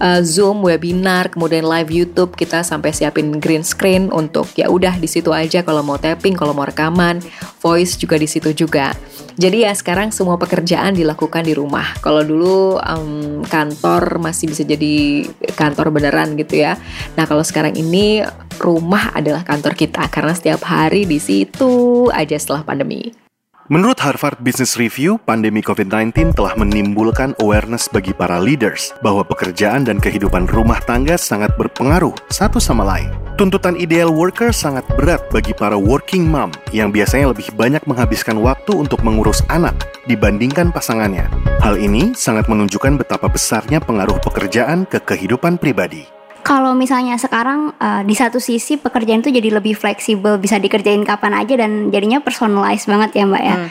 uh, 0.00 0.20
Zoom, 0.24 0.64
webinar, 0.64 1.30
kemudian 1.30 1.62
live 1.68 1.92
YouTube 1.92 2.34
kita 2.34 2.64
sampai 2.64 2.90
siapin 2.90 3.38
green 3.38 3.62
screen 3.62 4.08
untuk 4.10 4.48
ya 4.56 4.66
udah 4.66 4.96
di 4.96 5.06
situ 5.06 5.30
aja 5.30 5.62
kalau 5.62 5.84
mau 5.84 6.00
tapping, 6.00 6.34
kalau 6.34 6.56
mau 6.56 6.66
rekaman, 6.66 7.20
voice 7.60 7.94
juga 8.00 8.16
di 8.16 8.26
situ 8.26 8.50
juga. 8.56 8.96
Jadi 9.40 9.64
ya 9.64 9.72
sekarang 9.72 10.12
semua 10.12 10.36
pekerjaan 10.36 10.92
dilakukan 10.92 11.46
di 11.46 11.56
rumah. 11.56 11.96
Kalau 12.04 12.20
dulu 12.20 12.76
um, 12.76 13.40
kantor 13.46 14.20
masih 14.20 14.50
bisa 14.50 14.66
jadi 14.66 15.24
kantor 15.56 15.94
beneran 15.94 16.36
gitu 16.36 16.60
ya. 16.60 16.76
Nah 17.16 17.24
kalau 17.24 17.44
sekarang 17.46 17.72
ini 17.78 18.20
rumah 18.60 19.16
adalah 19.16 19.40
kantor 19.40 19.72
kita 19.72 20.04
karena 20.12 20.36
setiap 20.36 20.60
hari 20.68 21.08
di 21.08 21.16
situ 21.16 22.04
aja 22.12 22.36
setelah 22.36 22.66
pandemi. 22.66 23.29
Menurut 23.70 24.02
Harvard 24.02 24.42
Business 24.42 24.74
Review, 24.74 25.14
pandemi 25.22 25.62
COVID-19 25.62 26.34
telah 26.34 26.58
menimbulkan 26.58 27.38
awareness 27.38 27.86
bagi 27.86 28.10
para 28.10 28.42
leaders 28.42 28.90
bahwa 28.98 29.22
pekerjaan 29.22 29.86
dan 29.86 30.02
kehidupan 30.02 30.50
rumah 30.50 30.82
tangga 30.82 31.14
sangat 31.14 31.54
berpengaruh 31.54 32.10
satu 32.34 32.58
sama 32.58 32.82
lain. 32.82 33.14
Tuntutan 33.38 33.78
ideal 33.78 34.10
worker 34.10 34.50
sangat 34.50 34.82
berat 34.98 35.22
bagi 35.30 35.54
para 35.54 35.78
working 35.78 36.26
mom 36.26 36.50
yang 36.74 36.90
biasanya 36.90 37.30
lebih 37.30 37.46
banyak 37.54 37.86
menghabiskan 37.86 38.42
waktu 38.42 38.74
untuk 38.74 39.06
mengurus 39.06 39.38
anak 39.46 39.78
dibandingkan 40.10 40.74
pasangannya. 40.74 41.30
Hal 41.62 41.78
ini 41.78 42.10
sangat 42.18 42.50
menunjukkan 42.50 42.98
betapa 42.98 43.30
besarnya 43.30 43.78
pengaruh 43.78 44.18
pekerjaan 44.18 44.82
ke 44.82 44.98
kehidupan 44.98 45.62
pribadi 45.62 46.10
kalau 46.50 46.74
misalnya 46.74 47.14
sekarang 47.14 47.70
uh, 47.78 48.02
di 48.02 48.10
satu 48.18 48.42
sisi 48.42 48.74
pekerjaan 48.74 49.22
itu 49.22 49.30
jadi 49.30 49.54
lebih 49.54 49.78
fleksibel 49.78 50.34
bisa 50.42 50.58
dikerjain 50.58 51.06
kapan 51.06 51.38
aja 51.38 51.54
dan 51.54 51.94
jadinya 51.94 52.18
personalized 52.18 52.90
banget 52.90 53.22
ya 53.22 53.24
mbak 53.30 53.44
ya 53.46 53.54
hmm. 53.54 53.68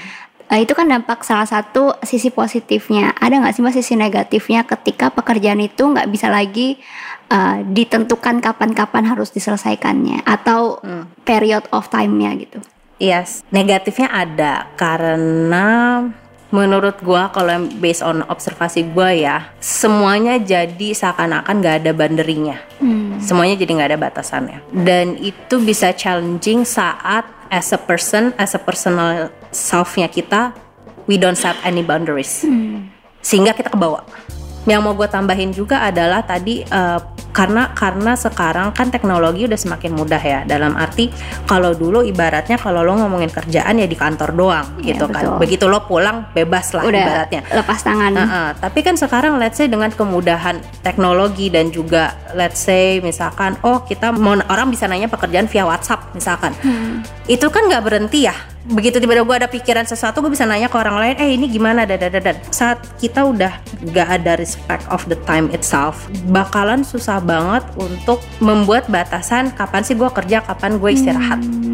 uh, 0.48 0.60
itu 0.64 0.72
kan 0.72 0.88
dampak 0.88 1.28
salah 1.28 1.44
satu 1.44 2.00
sisi 2.08 2.32
positifnya 2.32 3.12
ada 3.20 3.36
nggak 3.44 3.52
sih 3.52 3.60
mbak 3.60 3.76
sisi 3.76 4.00
negatifnya 4.00 4.64
ketika 4.64 5.12
pekerjaan 5.12 5.60
itu 5.60 5.92
nggak 5.92 6.08
bisa 6.08 6.32
lagi 6.32 6.80
uh, 7.28 7.60
ditentukan 7.68 8.40
kapan-kapan 8.40 9.12
harus 9.12 9.36
diselesaikannya 9.36 10.24
atau 10.24 10.80
hmm. 10.80 11.28
period 11.28 11.68
of 11.76 11.84
time-nya 11.92 12.32
gitu 12.40 12.64
yes 12.96 13.44
negatifnya 13.52 14.08
ada 14.08 14.72
karena 14.80 15.68
menurut 16.50 16.98
gue 17.06 17.24
kalau 17.30 17.70
based 17.78 18.02
on 18.02 18.26
observasi 18.26 18.90
gue 18.90 19.22
ya 19.22 19.54
semuanya 19.62 20.42
jadi 20.42 20.98
seakan-akan 20.98 21.62
gak 21.62 21.86
ada 21.86 21.92
banderinya 21.94 22.58
hmm. 22.82 23.22
semuanya 23.22 23.54
jadi 23.54 23.72
gak 23.78 23.90
ada 23.94 24.00
batasannya 24.02 24.60
dan 24.74 25.14
itu 25.22 25.62
bisa 25.62 25.94
challenging 25.94 26.66
saat 26.66 27.26
as 27.54 27.70
a 27.70 27.78
person 27.78 28.34
as 28.42 28.58
a 28.58 28.62
personal 28.62 29.30
selfnya 29.54 30.10
kita 30.10 30.58
we 31.06 31.22
don't 31.22 31.38
set 31.38 31.54
any 31.62 31.86
boundaries 31.86 32.42
hmm. 32.42 32.90
sehingga 33.22 33.54
kita 33.54 33.70
kebawa 33.70 34.02
yang 34.68 34.84
mau 34.84 34.92
gue 34.98 35.08
tambahin 35.08 35.56
juga 35.56 35.80
adalah 35.86 36.26
tadi 36.28 36.66
uh, 36.68 37.00
karena 37.30 37.72
karena 37.78 38.18
sekarang 38.18 38.74
kan 38.74 38.90
teknologi 38.90 39.46
udah 39.46 39.56
semakin 39.56 39.96
mudah 39.96 40.20
ya. 40.20 40.40
Dalam 40.44 40.76
arti 40.76 41.14
kalau 41.46 41.78
dulu 41.78 42.02
ibaratnya 42.04 42.58
kalau 42.58 42.82
lo 42.84 42.98
ngomongin 43.00 43.30
kerjaan 43.30 43.80
ya 43.80 43.88
di 43.88 43.96
kantor 43.96 44.36
doang 44.36 44.68
ya, 44.82 44.98
gitu 44.98 45.06
kan. 45.08 45.38
begitu 45.38 45.70
lo 45.70 45.86
pulang 45.86 46.28
bebas 46.34 46.74
lah 46.74 46.84
udah 46.90 47.00
ibaratnya. 47.06 47.42
lepas 47.54 47.80
tangan. 47.86 48.12
Uh 48.18 48.22
-uh. 48.26 48.50
tapi 48.58 48.80
kan 48.82 48.98
sekarang 48.98 49.38
let's 49.38 49.62
say 49.62 49.70
dengan 49.70 49.94
kemudahan 49.94 50.60
teknologi 50.82 51.48
dan 51.54 51.70
juga 51.70 52.18
let's 52.34 52.60
say 52.60 53.00
misalkan 53.00 53.56
oh 53.64 53.86
kita 53.86 54.12
mau 54.12 54.36
orang 54.50 54.68
bisa 54.74 54.90
nanya 54.90 55.08
pekerjaan 55.08 55.48
via 55.48 55.64
WhatsApp 55.64 56.12
misalkan. 56.18 56.52
Hmm. 56.60 57.06
itu 57.30 57.46
kan 57.54 57.70
nggak 57.70 57.84
berhenti 57.86 58.26
ya 58.26 58.36
begitu 58.68 59.00
tiba-tiba 59.00 59.24
gue 59.24 59.38
ada 59.40 59.50
pikiran 59.50 59.88
sesuatu 59.88 60.20
gue 60.20 60.32
bisa 60.36 60.44
nanya 60.44 60.68
ke 60.68 60.76
orang 60.76 60.98
lain 61.00 61.16
eh 61.16 61.30
ini 61.40 61.48
gimana? 61.48 61.88
Dan 61.88 62.36
saat 62.52 62.84
kita 63.00 63.24
udah 63.24 63.56
gak 63.96 64.08
ada 64.20 64.36
respect 64.36 64.84
of 64.92 65.06
the 65.08 65.16
time 65.24 65.48
itself 65.56 66.12
bakalan 66.28 66.84
susah 66.84 67.24
banget 67.24 67.64
untuk 67.80 68.20
membuat 68.44 68.92
batasan 68.92 69.56
kapan 69.56 69.82
sih 69.88 69.96
gue 69.96 70.10
kerja 70.12 70.44
kapan 70.44 70.76
gue 70.78 70.92
istirahat. 70.92 71.40
Hmm. 71.40 71.70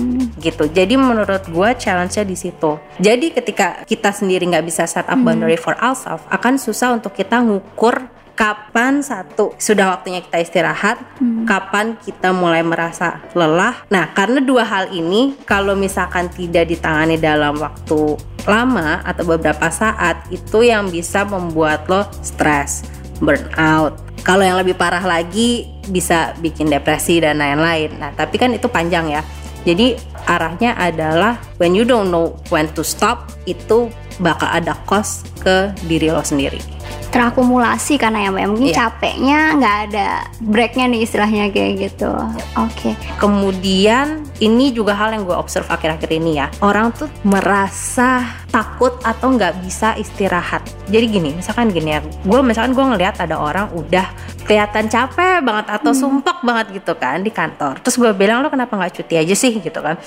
gitu. 0.45 0.69
Jadi 0.69 0.93
menurut 0.93 1.41
gue 1.49 1.69
challenge-nya 1.73 2.21
di 2.21 2.37
situ. 2.37 2.77
Jadi 3.01 3.33
ketika 3.33 3.81
kita 3.81 4.13
sendiri 4.13 4.45
nggak 4.45 4.65
bisa 4.69 4.85
set 4.85 5.09
up 5.09 5.17
boundary 5.17 5.57
hmm. 5.57 5.65
for 5.65 5.73
ourselves 5.81 6.21
akan 6.29 6.61
susah 6.61 6.93
untuk 6.93 7.17
kita 7.17 7.41
ngukur 7.41 8.14
kapan 8.35 8.99
satu 8.99 9.55
sudah 9.55 9.95
waktunya 9.95 10.19
kita 10.19 10.43
istirahat, 10.43 10.99
hmm. 11.23 11.47
kapan 11.47 11.95
kita 12.03 12.35
mulai 12.35 12.61
merasa 12.61 13.23
lelah. 13.31 13.87
Nah, 13.87 14.11
karena 14.11 14.43
dua 14.43 14.67
hal 14.67 14.91
ini 14.91 15.39
kalau 15.47 15.73
misalkan 15.73 16.27
tidak 16.29 16.67
ditangani 16.67 17.15
dalam 17.15 17.55
waktu 17.57 18.19
lama 18.45 19.01
atau 19.01 19.23
beberapa 19.25 19.71
saat 19.71 20.27
itu 20.29 20.61
yang 20.67 20.91
bisa 20.91 21.23
membuat 21.25 21.87
lo 21.87 22.05
stres, 22.21 22.85
burnout. 23.23 23.97
Kalau 24.21 24.43
yang 24.43 24.59
lebih 24.59 24.75
parah 24.75 25.01
lagi 25.01 25.69
bisa 25.89 26.35
bikin 26.43 26.69
depresi 26.69 27.23
dan 27.23 27.39
lain-lain. 27.39 27.97
Nah, 27.97 28.11
tapi 28.13 28.35
kan 28.35 28.51
itu 28.53 28.67
panjang 28.67 29.09
ya. 29.09 29.21
Jadi 29.65 29.97
arahnya 30.29 30.77
adalah 30.77 31.41
when 31.57 31.73
you 31.73 31.81
don't 31.81 32.13
know 32.13 32.37
when 32.53 32.69
to 32.77 32.85
stop 32.85 33.33
itu 33.49 33.89
bakal 34.21 34.49
ada 34.49 34.77
cost 34.85 35.25
ke 35.41 35.73
diri 35.89 36.09
lo 36.09 36.23
sendiri 36.23 36.75
terakumulasi 37.09 37.97
karena 38.01 38.27
ya 38.27 38.29
mbak 38.33 38.47
mungkin 38.49 38.69
yeah. 38.71 38.77
capeknya 38.77 39.39
nggak 39.57 39.77
ada 39.89 40.07
breaknya 40.41 40.85
nih 40.91 41.01
istilahnya 41.05 41.43
kayak 41.51 41.71
gitu. 41.91 42.11
Oke. 42.57 42.91
Okay. 42.91 42.93
kemudian 43.21 44.25
ini 44.43 44.75
juga 44.75 44.93
hal 44.93 45.15
yang 45.15 45.23
gue 45.23 45.35
observe 45.35 45.67
akhir-akhir 45.71 46.09
ini 46.11 46.41
ya. 46.43 46.47
Orang 46.59 46.91
tuh 46.91 47.07
merasa 47.23 48.43
takut 48.51 48.95
atau 49.01 49.31
nggak 49.31 49.63
bisa 49.63 49.95
istirahat. 49.95 50.65
Jadi 50.91 51.05
gini 51.07 51.29
misalkan 51.35 51.71
gini 51.71 51.95
ya 51.95 51.99
gue 52.03 52.39
misalkan 52.43 52.75
gue 52.75 52.85
ngelihat 52.95 53.19
ada 53.19 53.39
orang 53.39 53.71
udah 53.71 54.05
kelihatan 54.45 54.85
capek 54.87 55.41
banget 55.41 55.65
atau 55.73 55.91
hmm. 55.91 55.99
sumpek 55.99 56.37
banget 56.45 56.83
gitu 56.83 56.93
kan 56.99 57.23
di 57.23 57.31
kantor. 57.33 57.81
Terus 57.81 57.95
gue 57.97 58.11
bilang 58.13 58.45
lo 58.45 58.51
kenapa 58.53 58.77
nggak 58.77 59.01
cuti 59.01 59.15
aja 59.17 59.33
sih? 59.33 59.57
Gitu 59.57 59.79
kan 59.81 59.97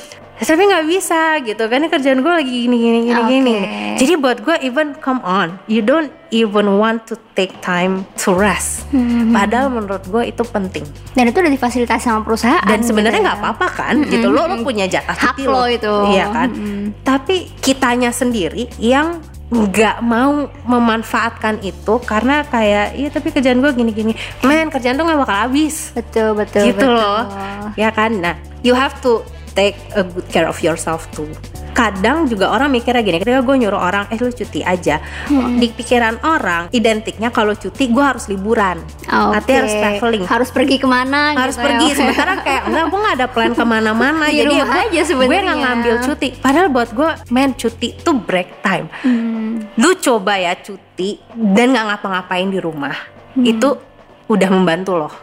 tapi 0.46 0.62
nggak 0.70 0.86
bisa 0.86 1.42
gitu 1.42 1.64
kan. 1.66 1.78
Ini 1.82 1.88
kerjaan 1.90 2.20
gue 2.22 2.32
lagi 2.32 2.52
gini 2.66 2.76
gini 2.78 2.98
gini 3.06 3.20
okay. 3.22 3.30
gini 3.30 3.54
jadi 3.98 4.14
buat 4.14 4.38
gue 4.46 4.56
even 4.62 4.94
come 5.02 5.18
on 5.26 5.58
you 5.66 5.82
don't 5.82 6.14
even 6.30 6.78
want 6.78 7.02
to 7.10 7.18
take 7.34 7.52
time 7.64 8.06
to 8.14 8.30
rest. 8.30 8.86
Hmm. 8.88 9.34
padahal 9.34 9.68
menurut 9.68 10.04
gue 10.06 10.30
itu 10.30 10.42
penting. 10.48 10.86
Dan 11.12 11.28
itu 11.28 11.38
udah 11.42 11.52
difasilitasi 11.52 12.08
sama 12.08 12.22
perusahaan 12.24 12.62
dan 12.64 12.80
sebenarnya 12.80 13.20
gitu 13.20 13.26
nggak 13.26 13.38
gitu 13.40 13.46
apa-apa 13.48 13.66
kan 13.74 13.94
hmm. 14.00 14.10
gitu. 14.12 14.26
Lo 14.30 14.46
lo 14.46 14.56
punya 14.62 14.86
jatah 14.86 15.16
hak 15.16 15.36
lo 15.44 15.64
itu. 15.66 15.94
Iya 16.14 16.26
kan? 16.30 16.48
Hmm. 16.54 16.86
tapi 17.02 17.50
kitanya 17.60 18.14
sendiri 18.14 18.70
yang 18.78 19.20
nggak 19.48 20.04
mau 20.04 20.44
memanfaatkan 20.68 21.64
itu 21.64 21.96
karena 22.04 22.44
kayak 22.44 22.92
iya 23.00 23.08
tapi 23.08 23.32
kerjaan 23.32 23.64
gue 23.64 23.72
gini-gini 23.72 24.12
men 24.44 24.68
kerjaan 24.68 25.00
tuh 25.00 25.04
nggak 25.08 25.20
bakal 25.24 25.36
habis. 25.48 25.96
Betul 25.96 26.36
betul 26.36 26.68
gitu 26.68 26.84
betul. 26.84 27.00
loh 27.00 27.24
ya 27.74 27.88
kan? 27.88 28.12
Nah 28.20 28.36
you 28.60 28.76
have 28.76 28.92
to 29.00 29.24
take 29.58 29.74
a 29.98 30.06
good 30.06 30.26
care 30.30 30.46
of 30.46 30.62
yourself 30.62 31.10
too. 31.10 31.26
Kadang 31.74 32.30
juga 32.30 32.50
orang 32.50 32.70
mikirnya 32.70 33.02
gini 33.02 33.18
ketika 33.18 33.42
gue 33.42 33.56
nyuruh 33.58 33.78
orang 33.78 34.06
eh 34.14 34.18
lu 34.22 34.30
cuti 34.30 34.62
aja. 34.62 35.02
Hmm. 35.26 35.58
di 35.58 35.70
pikiran 35.74 36.22
orang 36.22 36.70
identiknya 36.70 37.34
kalau 37.34 37.58
cuti 37.58 37.90
gue 37.90 38.04
harus 38.04 38.30
liburan. 38.30 38.78
Okay. 39.02 39.34
artinya 39.34 39.58
harus 39.66 39.74
traveling. 39.74 40.22
Harus 40.26 40.50
pergi 40.54 40.76
ke 40.78 40.86
mana 40.86 41.34
harus 41.34 41.58
gitu 41.58 41.66
pergi. 41.66 41.86
Ya. 41.90 41.94
sementara 41.98 42.32
kayak 42.42 42.62
enggak 42.70 42.84
gue 42.86 42.98
nggak 43.02 43.16
ada 43.18 43.26
plan 43.26 43.52
ke 43.54 43.64
mana-mana. 43.66 44.26
Jadi 44.38 44.54
ya 44.54 44.64
gue, 44.66 44.82
aja 44.94 45.00
gue 45.10 45.38
nggak 45.42 45.58
ngambil 45.58 45.94
cuti. 46.06 46.28
Padahal 46.38 46.68
buat 46.70 46.90
gue 46.94 47.10
main 47.34 47.50
cuti 47.58 47.88
tuh 47.98 48.14
break 48.14 48.62
time. 48.62 48.86
Hmm. 49.02 49.66
lu 49.78 49.90
coba 49.98 50.38
ya 50.38 50.54
cuti 50.58 51.18
dan 51.34 51.74
nggak 51.74 51.86
ngapa-ngapain 51.94 52.46
di 52.46 52.58
rumah. 52.62 52.94
Hmm. 53.34 53.44
itu 53.46 53.68
udah 54.26 54.48
membantu 54.50 54.98
loh. 54.98 55.14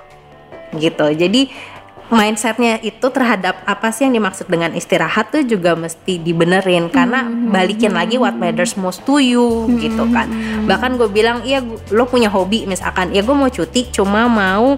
Gitu. 0.75 1.08
Jadi 1.15 1.75
mindsetnya 2.13 2.77
itu 2.85 3.07
terhadap 3.09 3.65
apa 3.65 3.89
sih 3.89 4.05
yang 4.05 4.21
dimaksud 4.21 4.45
dengan 4.45 4.74
istirahat 4.77 5.33
tuh 5.33 5.41
juga 5.41 5.74
mesti 5.74 6.21
dibenerin. 6.21 6.89
Karena 6.93 7.25
mm-hmm. 7.25 7.50
balikin 7.50 7.93
lagi 7.93 8.21
what 8.21 8.38
matters 8.38 8.77
most 8.77 9.01
to 9.07 9.17
you 9.17 9.69
gitu 9.81 10.05
kan. 10.13 10.29
bahkan 10.65 10.97
gue 10.97 11.09
bilang 11.09 11.45
iya 11.45 11.62
lo 11.89 12.05
punya 12.05 12.29
hobi 12.29 12.69
misalkan. 12.69 13.13
Ya 13.13 13.25
gue 13.25 13.35
mau 13.35 13.50
cuti 13.50 13.89
cuma 13.89 14.29
mau 14.29 14.77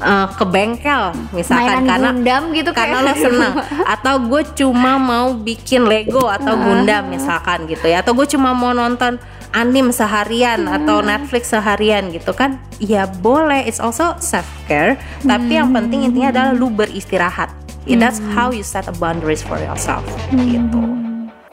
uh, 0.00 0.26
ke 0.34 0.44
bengkel 0.44 1.14
misalkan 1.32 1.82
Mainan 1.82 1.88
karena 1.88 2.08
gundam 2.12 2.42
gitu 2.52 2.70
karena 2.74 2.96
lo 3.02 3.12
seneng. 3.14 3.54
Atau 3.94 4.14
gue 4.26 4.42
cuma 4.58 4.98
mau 4.98 5.32
bikin 5.36 5.86
Lego 5.86 6.26
atau 6.26 6.54
gundam 6.58 7.08
misalkan 7.08 7.64
gitu 7.70 7.86
ya. 7.86 8.02
Atau 8.02 8.12
gue 8.18 8.26
cuma 8.26 8.52
mau 8.52 8.74
nonton 8.74 9.16
anim 9.56 9.88
seharian 9.88 10.68
hmm. 10.68 10.76
atau 10.76 11.00
Netflix 11.00 11.48
seharian 11.48 12.12
gitu 12.12 12.36
kan 12.36 12.60
ya 12.76 13.08
boleh 13.08 13.64
it's 13.64 13.80
also 13.80 14.12
self 14.20 14.44
care 14.68 15.00
hmm. 15.24 15.32
tapi 15.32 15.56
yang 15.56 15.72
penting 15.72 16.04
intinya 16.04 16.28
adalah 16.28 16.52
lu 16.52 16.68
beristirahat 16.68 17.48
hmm. 17.88 17.96
that's 17.96 18.20
how 18.36 18.52
you 18.52 18.60
set 18.60 18.84
a 18.84 18.94
boundaries 19.00 19.40
for 19.40 19.56
yourself 19.56 20.04
hmm. 20.28 20.44
gitu 20.44 21.05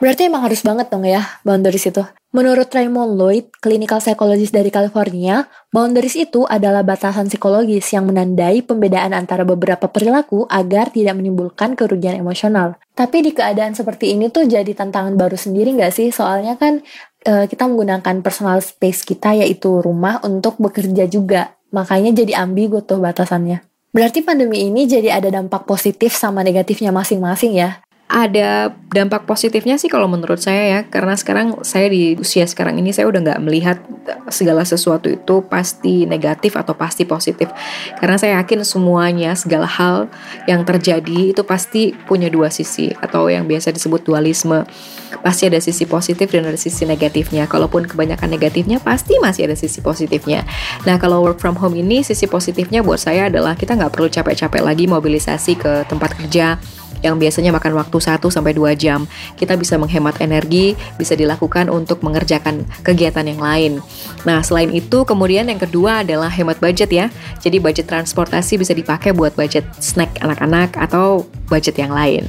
Berarti 0.04 0.28
emang 0.28 0.44
harus 0.44 0.60
banget 0.60 0.92
dong 0.92 1.08
ya 1.08 1.24
boundaries 1.48 1.88
itu. 1.88 2.04
Menurut 2.36 2.68
Raymond 2.68 3.16
Lloyd, 3.16 3.48
clinical 3.56 4.04
psychologist 4.04 4.52
dari 4.52 4.68
California, 4.68 5.48
boundaries 5.72 6.12
itu 6.12 6.44
adalah 6.44 6.84
batasan 6.84 7.32
psikologis 7.32 7.88
yang 7.96 8.04
menandai 8.04 8.60
pembedaan 8.60 9.16
antara 9.16 9.48
beberapa 9.48 9.88
perilaku 9.88 10.44
agar 10.52 10.92
tidak 10.92 11.16
menimbulkan 11.16 11.72
kerugian 11.72 12.20
emosional. 12.20 12.76
Tapi 12.92 13.24
di 13.24 13.32
keadaan 13.32 13.72
seperti 13.72 14.12
ini 14.12 14.28
tuh 14.28 14.44
jadi 14.44 14.68
tantangan 14.76 15.16
baru 15.16 15.40
sendiri 15.40 15.72
nggak 15.72 15.96
sih? 15.96 16.12
Soalnya 16.12 16.60
kan 16.60 16.84
uh, 17.24 17.48
kita 17.48 17.64
menggunakan 17.64 18.20
personal 18.20 18.60
space 18.60 19.08
kita 19.08 19.40
yaitu 19.40 19.80
rumah 19.80 20.20
untuk 20.20 20.60
bekerja 20.60 21.08
juga. 21.08 21.56
Makanya 21.72 22.12
jadi 22.12 22.44
ambigu 22.44 22.84
tuh 22.84 23.00
batasannya. 23.00 23.64
Berarti 23.88 24.20
pandemi 24.20 24.68
ini 24.68 24.84
jadi 24.84 25.16
ada 25.16 25.32
dampak 25.32 25.64
positif 25.64 26.12
sama 26.12 26.44
negatifnya 26.44 26.92
masing-masing 26.92 27.56
ya 27.56 27.80
ada 28.04 28.68
dampak 28.92 29.24
positifnya 29.24 29.80
sih 29.80 29.88
kalau 29.88 30.04
menurut 30.06 30.36
saya 30.36 30.78
ya. 30.78 30.80
Karena 30.86 31.16
sekarang 31.16 31.64
saya 31.64 31.88
di 31.88 32.14
usia 32.20 32.44
sekarang 32.44 32.76
ini 32.76 32.92
saya 32.92 33.08
udah 33.08 33.20
nggak 33.24 33.40
melihat 33.42 33.80
segala 34.28 34.62
sesuatu 34.62 35.08
itu 35.08 35.40
pasti 35.48 36.04
negatif 36.04 36.54
atau 36.54 36.76
pasti 36.76 37.08
positif. 37.08 37.48
Karena 37.96 38.20
saya 38.20 38.38
yakin 38.44 38.60
semuanya 38.62 39.32
segala 39.34 39.64
hal 39.64 40.12
yang 40.44 40.62
terjadi 40.68 41.32
itu 41.32 41.42
pasti 41.48 41.96
punya 42.04 42.28
dua 42.28 42.52
sisi. 42.52 42.92
Atau 43.00 43.32
yang 43.32 43.48
biasa 43.48 43.72
disebut 43.72 44.04
dualisme. 44.04 44.68
Pasti 45.24 45.48
ada 45.48 45.58
sisi 45.58 45.88
positif 45.88 46.28
dan 46.28 46.44
ada 46.44 46.60
sisi 46.60 46.84
negatifnya. 46.84 47.48
Kalaupun 47.48 47.88
kebanyakan 47.88 48.28
negatifnya 48.28 48.84
pasti 48.84 49.16
masih 49.18 49.48
ada 49.48 49.56
sisi 49.56 49.80
positifnya. 49.80 50.44
Nah 50.84 51.00
kalau 51.00 51.24
work 51.24 51.40
from 51.40 51.56
home 51.56 51.74
ini 51.74 52.04
sisi 52.04 52.28
positifnya 52.28 52.84
buat 52.84 53.00
saya 53.00 53.32
adalah 53.32 53.56
kita 53.56 53.74
nggak 53.74 53.90
perlu 53.96 54.12
capek-capek 54.12 54.60
lagi 54.60 54.84
mobilisasi 54.84 55.56
ke 55.56 55.88
tempat 55.88 56.12
kerja 56.20 56.60
yang 57.04 57.20
biasanya 57.20 57.52
makan 57.52 57.76
waktu 57.76 58.00
1 58.00 58.32
sampai 58.32 58.56
2 58.56 58.72
jam. 58.72 59.04
Kita 59.36 59.60
bisa 59.60 59.76
menghemat 59.76 60.24
energi, 60.24 60.72
bisa 60.96 61.12
dilakukan 61.12 61.68
untuk 61.68 62.00
mengerjakan 62.00 62.64
kegiatan 62.80 63.28
yang 63.28 63.38
lain. 63.44 63.72
Nah, 64.24 64.40
selain 64.40 64.72
itu 64.72 65.04
kemudian 65.04 65.46
yang 65.48 65.60
kedua 65.60 66.04
adalah 66.04 66.32
hemat 66.32 66.58
budget 66.58 66.90
ya. 66.90 67.06
Jadi 67.40 67.60
budget 67.60 67.86
transportasi 67.88 68.56
bisa 68.56 68.72
dipakai 68.72 69.12
buat 69.12 69.36
budget 69.36 69.64
snack 69.78 70.20
anak-anak 70.24 70.76
atau 70.80 71.28
budget 71.48 71.76
yang 71.76 71.92
lain. 71.92 72.24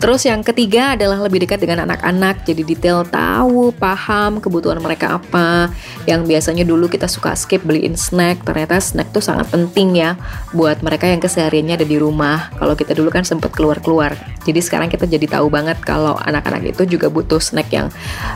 Terus 0.00 0.24
yang 0.24 0.40
ketiga 0.40 0.96
adalah 0.96 1.20
lebih 1.20 1.44
dekat 1.44 1.60
dengan 1.60 1.84
anak-anak, 1.84 2.48
jadi 2.48 2.64
detail 2.64 3.04
tahu, 3.04 3.70
paham 3.76 4.40
kebutuhan 4.40 4.80
mereka 4.80 5.20
apa. 5.20 5.68
Yang 6.08 6.20
biasanya 6.28 6.64
dulu 6.64 6.88
kita 6.88 7.06
suka 7.06 7.36
skip 7.36 7.62
beliin 7.62 7.94
snack, 7.94 8.42
ternyata 8.42 8.80
snack 8.80 9.12
tuh 9.12 9.22
sangat 9.22 9.48
penting 9.52 10.00
ya 10.00 10.16
buat 10.56 10.80
mereka 10.80 11.06
yang 11.06 11.20
kesehariannya 11.20 11.84
ada 11.84 11.86
di 11.86 12.00
rumah. 12.00 12.50
Kalau 12.56 12.72
kita 12.72 12.96
dulu 12.96 13.12
kan 13.12 13.22
sempat 13.22 13.52
keluar-keluar 13.52 14.16
jadi 14.44 14.60
sekarang 14.60 14.92
kita 14.92 15.08
jadi 15.08 15.40
tahu 15.40 15.48
banget 15.48 15.80
kalau 15.80 16.20
anak-anak 16.20 16.76
itu 16.76 16.84
juga 16.96 17.08
butuh 17.08 17.40
snack 17.40 17.72
yang 17.72 17.88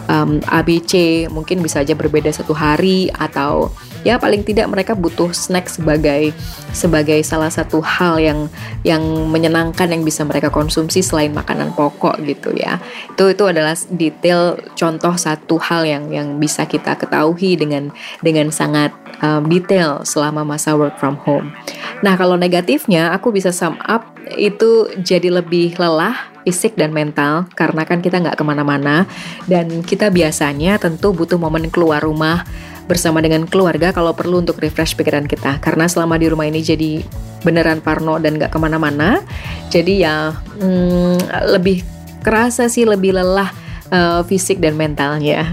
um, 0.08 0.40
ABC, 0.48 1.24
mungkin 1.28 1.60
bisa 1.60 1.84
aja 1.84 1.92
berbeda 1.92 2.32
satu 2.32 2.56
hari 2.56 2.97
atau 3.14 3.70
ya 4.02 4.18
paling 4.18 4.42
tidak 4.42 4.66
mereka 4.70 4.92
butuh 4.98 5.30
snack 5.30 5.70
sebagai 5.70 6.34
sebagai 6.74 7.18
salah 7.22 7.50
satu 7.50 7.78
hal 7.82 8.18
yang 8.18 8.46
yang 8.86 9.02
menyenangkan 9.30 9.90
yang 9.90 10.02
bisa 10.02 10.22
mereka 10.22 10.50
konsumsi 10.50 11.02
selain 11.02 11.30
makanan 11.30 11.74
pokok 11.74 12.18
gitu 12.26 12.50
ya. 12.58 12.82
Itu 13.14 13.30
itu 13.30 13.44
adalah 13.46 13.78
detail 13.94 14.58
contoh 14.74 15.14
satu 15.14 15.58
hal 15.58 15.86
yang 15.86 16.10
yang 16.10 16.28
bisa 16.42 16.66
kita 16.66 16.98
ketahui 16.98 17.58
dengan 17.58 17.90
dengan 18.22 18.50
sangat 18.50 18.90
um, 19.22 19.46
detail 19.46 20.02
selama 20.02 20.42
masa 20.46 20.74
work 20.74 20.98
from 20.98 21.18
home. 21.22 21.54
Nah, 22.02 22.14
kalau 22.14 22.38
negatifnya 22.38 23.10
aku 23.14 23.34
bisa 23.34 23.50
sum 23.50 23.78
up 23.86 24.14
itu 24.36 24.92
jadi 25.00 25.32
lebih 25.40 25.80
lelah 25.80 26.14
fisik 26.44 26.76
dan 26.80 26.96
mental 26.96 27.44
karena 27.52 27.84
kan 27.84 28.00
kita 28.00 28.20
nggak 28.24 28.36
ke 28.40 28.44
mana-mana 28.44 29.04
dan 29.44 29.84
kita 29.84 30.08
biasanya 30.08 30.80
tentu 30.80 31.12
butuh 31.12 31.36
momen 31.36 31.68
keluar 31.68 32.00
rumah 32.00 32.44
bersama 32.88 33.20
dengan 33.20 33.44
keluarga 33.44 33.92
kalau 33.92 34.16
perlu 34.16 34.40
untuk 34.40 34.58
refresh 34.58 34.96
pikiran 34.96 35.28
kita. 35.28 35.60
Karena 35.60 35.84
selama 35.86 36.16
di 36.16 36.26
rumah 36.32 36.48
ini 36.48 36.64
jadi 36.64 37.04
beneran 37.44 37.84
parno 37.84 38.16
dan 38.16 38.40
nggak 38.40 38.50
ke 38.50 38.58
mana-mana. 38.58 39.20
Jadi 39.68 40.02
ya 40.02 40.32
hmm, 40.32 41.52
lebih 41.52 41.84
kerasa 42.24 42.66
sih 42.66 42.88
lebih 42.88 43.14
lelah 43.14 43.52
uh, 43.92 44.24
fisik 44.24 44.58
dan 44.58 44.74
mentalnya. 44.74 45.52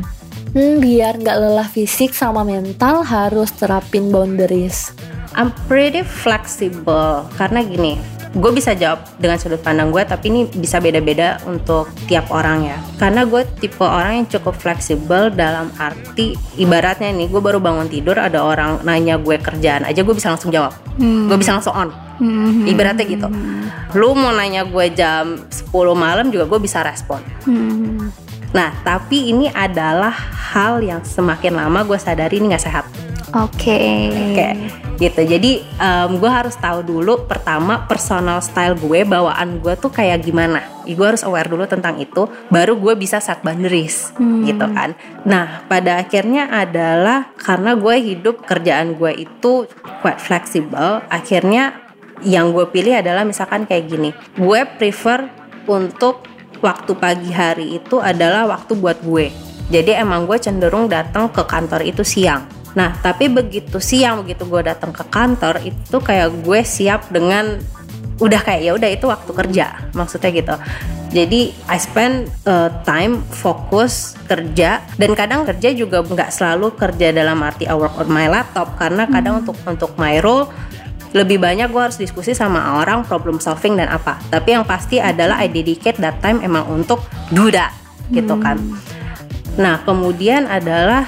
Hmm, 0.55 0.79
biar 0.79 1.19
nggak 1.19 1.37
lelah 1.37 1.67
fisik 1.67 2.15
sama 2.15 2.47
mental 2.47 3.03
harus 3.03 3.51
terapin 3.51 4.09
boundaries. 4.09 4.95
I'm 5.35 5.51
pretty 5.67 6.07
flexible. 6.07 7.27
Karena 7.35 7.59
gini 7.59 8.14
gue 8.35 8.51
bisa 8.51 8.75
jawab 8.75 8.99
dengan 9.15 9.39
sudut 9.39 9.63
pandang 9.63 9.95
gue 9.95 10.03
tapi 10.03 10.27
ini 10.27 10.41
bisa 10.51 10.83
beda-beda 10.83 11.39
untuk 11.47 11.87
tiap 12.11 12.27
orang 12.35 12.67
ya 12.67 12.77
karena 12.99 13.23
gue 13.23 13.47
tipe 13.63 13.79
orang 13.79 14.21
yang 14.23 14.27
cukup 14.27 14.59
fleksibel 14.59 15.31
dalam 15.31 15.71
arti 15.79 16.35
ibaratnya 16.59 17.15
nih 17.15 17.31
gue 17.31 17.39
baru 17.39 17.63
bangun 17.63 17.87
tidur 17.87 18.19
ada 18.19 18.43
orang 18.43 18.83
nanya 18.83 19.15
gue 19.15 19.39
kerjaan 19.39 19.87
aja 19.87 20.03
gue 20.03 20.15
bisa 20.15 20.35
langsung 20.35 20.51
jawab 20.51 20.75
hmm. 20.99 21.31
gue 21.31 21.37
bisa 21.39 21.55
langsung 21.55 21.71
on 21.71 21.89
hmm. 22.19 22.67
ibaratnya 22.67 23.07
gitu 23.07 23.27
lu 23.95 24.11
mau 24.19 24.35
nanya 24.35 24.67
gue 24.67 24.85
jam 24.91 25.39
10 25.47 25.71
malam 25.95 26.27
juga 26.27 26.43
gue 26.51 26.59
bisa 26.59 26.83
respon 26.83 27.23
hmm. 27.47 28.11
nah 28.51 28.75
tapi 28.83 29.31
ini 29.31 29.47
adalah 29.47 30.11
hal 30.51 30.83
yang 30.83 30.99
semakin 31.07 31.55
lama 31.55 31.87
gue 31.87 31.95
sadari 31.95 32.43
ini 32.43 32.51
gak 32.51 32.67
sehat 32.67 32.85
oke 33.31 33.55
okay. 33.55 34.11
oke 34.11 34.35
okay 34.35 34.84
gitu. 34.95 35.21
Jadi 35.21 35.61
um, 35.77 36.17
gue 36.17 36.31
harus 36.31 36.55
tahu 36.55 36.81
dulu 36.81 37.27
pertama 37.27 37.83
personal 37.85 38.39
style 38.39 38.79
gue 38.79 39.03
bawaan 39.03 39.59
gue 39.59 39.73
tuh 39.75 39.91
kayak 39.91 40.23
gimana. 40.23 40.63
Gue 40.85 41.05
harus 41.05 41.25
aware 41.27 41.51
dulu 41.51 41.67
tentang 41.67 41.99
itu 41.99 42.29
baru 42.47 42.79
gue 42.79 42.93
bisa 42.95 43.19
set 43.19 43.43
boundaries 43.43 44.15
hmm. 44.15 44.47
gitu 44.47 44.65
kan. 44.71 44.97
Nah 45.27 45.67
pada 45.67 45.99
akhirnya 45.99 46.47
adalah 46.49 47.35
karena 47.35 47.75
gue 47.75 47.95
hidup 47.99 48.47
kerjaan 48.47 48.95
gue 48.95 49.27
itu 49.27 49.67
quite 49.99 50.21
flexible 50.21 51.03
akhirnya 51.11 51.83
yang 52.23 52.55
gue 52.55 52.63
pilih 52.71 52.95
adalah 52.95 53.27
misalkan 53.27 53.67
kayak 53.67 53.91
gini. 53.91 54.09
Gue 54.39 54.63
prefer 54.63 55.27
untuk 55.67 56.23
waktu 56.63 56.91
pagi 56.95 57.35
hari 57.35 57.75
itu 57.77 57.99
adalah 57.99 58.47
waktu 58.47 58.79
buat 58.79 59.03
gue. 59.03 59.27
Jadi 59.67 59.97
emang 59.97 60.29
gue 60.29 60.37
cenderung 60.37 60.85
datang 60.87 61.27
ke 61.33 61.41
kantor 61.43 61.81
itu 61.83 62.05
siang 62.05 62.54
Nah, 62.75 62.91
tapi 62.99 63.31
begitu 63.31 63.79
siang 63.79 64.21
begitu 64.21 64.43
gue 64.45 64.61
datang 64.67 64.91
ke 64.91 65.03
kantor 65.07 65.63
itu 65.63 65.97
kayak 65.97 66.43
gue 66.43 66.59
siap 66.61 67.07
dengan 67.07 67.57
udah 68.15 68.39
kayak 68.39 68.61
ya 68.63 68.71
udah 68.71 68.89
itu 68.91 69.05
waktu 69.07 69.31
kerja 69.31 69.91
maksudnya 69.91 70.31
gitu. 70.31 70.55
Jadi 71.15 71.55
I 71.71 71.79
spend 71.79 72.27
uh, 72.43 72.67
time 72.83 73.23
fokus 73.31 74.19
kerja 74.27 74.83
dan 74.99 75.11
kadang 75.15 75.47
kerja 75.47 75.71
juga 75.71 76.03
nggak 76.03 76.31
selalu 76.31 76.75
kerja 76.75 77.15
dalam 77.15 77.39
arti 77.39 77.63
I 77.67 77.75
work 77.75 77.95
on 77.95 78.11
my 78.11 78.27
laptop 78.27 78.75
karena 78.75 79.07
kadang 79.07 79.39
hmm. 79.39 79.41
untuk 79.47 79.57
untuk 79.63 79.91
my 79.95 80.19
role 80.19 80.51
lebih 81.15 81.39
banyak 81.39 81.71
gue 81.71 81.79
harus 81.79 81.95
diskusi 81.95 82.35
sama 82.35 82.83
orang 82.83 83.07
problem 83.07 83.39
solving 83.39 83.79
dan 83.79 83.87
apa. 83.87 84.19
Tapi 84.27 84.59
yang 84.59 84.67
pasti 84.67 84.99
adalah 84.99 85.39
I 85.39 85.47
dedicate 85.47 85.95
that 86.03 86.19
time 86.19 86.43
emang 86.43 86.67
untuk 86.67 86.99
that 87.31 87.71
gitu 88.11 88.35
kan. 88.43 88.59
Hmm. 88.59 88.75
Nah 89.55 89.79
kemudian 89.87 90.51
adalah 90.51 91.07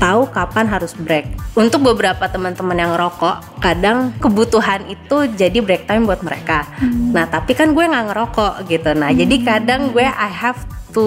tahu 0.00 0.26
kapan 0.32 0.66
harus 0.66 0.96
break. 0.96 1.28
Untuk 1.52 1.84
beberapa 1.84 2.24
teman-teman 2.26 2.74
yang 2.74 2.96
ngerokok, 2.96 3.60
kadang 3.60 4.16
kebutuhan 4.16 4.88
itu 4.88 5.28
jadi 5.36 5.60
break 5.60 5.84
time 5.84 6.08
buat 6.08 6.24
mereka. 6.24 6.64
Hmm. 6.80 7.12
Nah, 7.12 7.28
tapi 7.28 7.52
kan 7.52 7.76
gue 7.76 7.84
nggak 7.84 8.06
ngerokok 8.10 8.52
gitu. 8.66 8.90
Nah, 8.96 9.12
hmm. 9.12 9.18
jadi 9.20 9.36
kadang 9.44 9.92
gue 9.92 10.08
I 10.08 10.30
have 10.32 10.64
to 10.90 11.04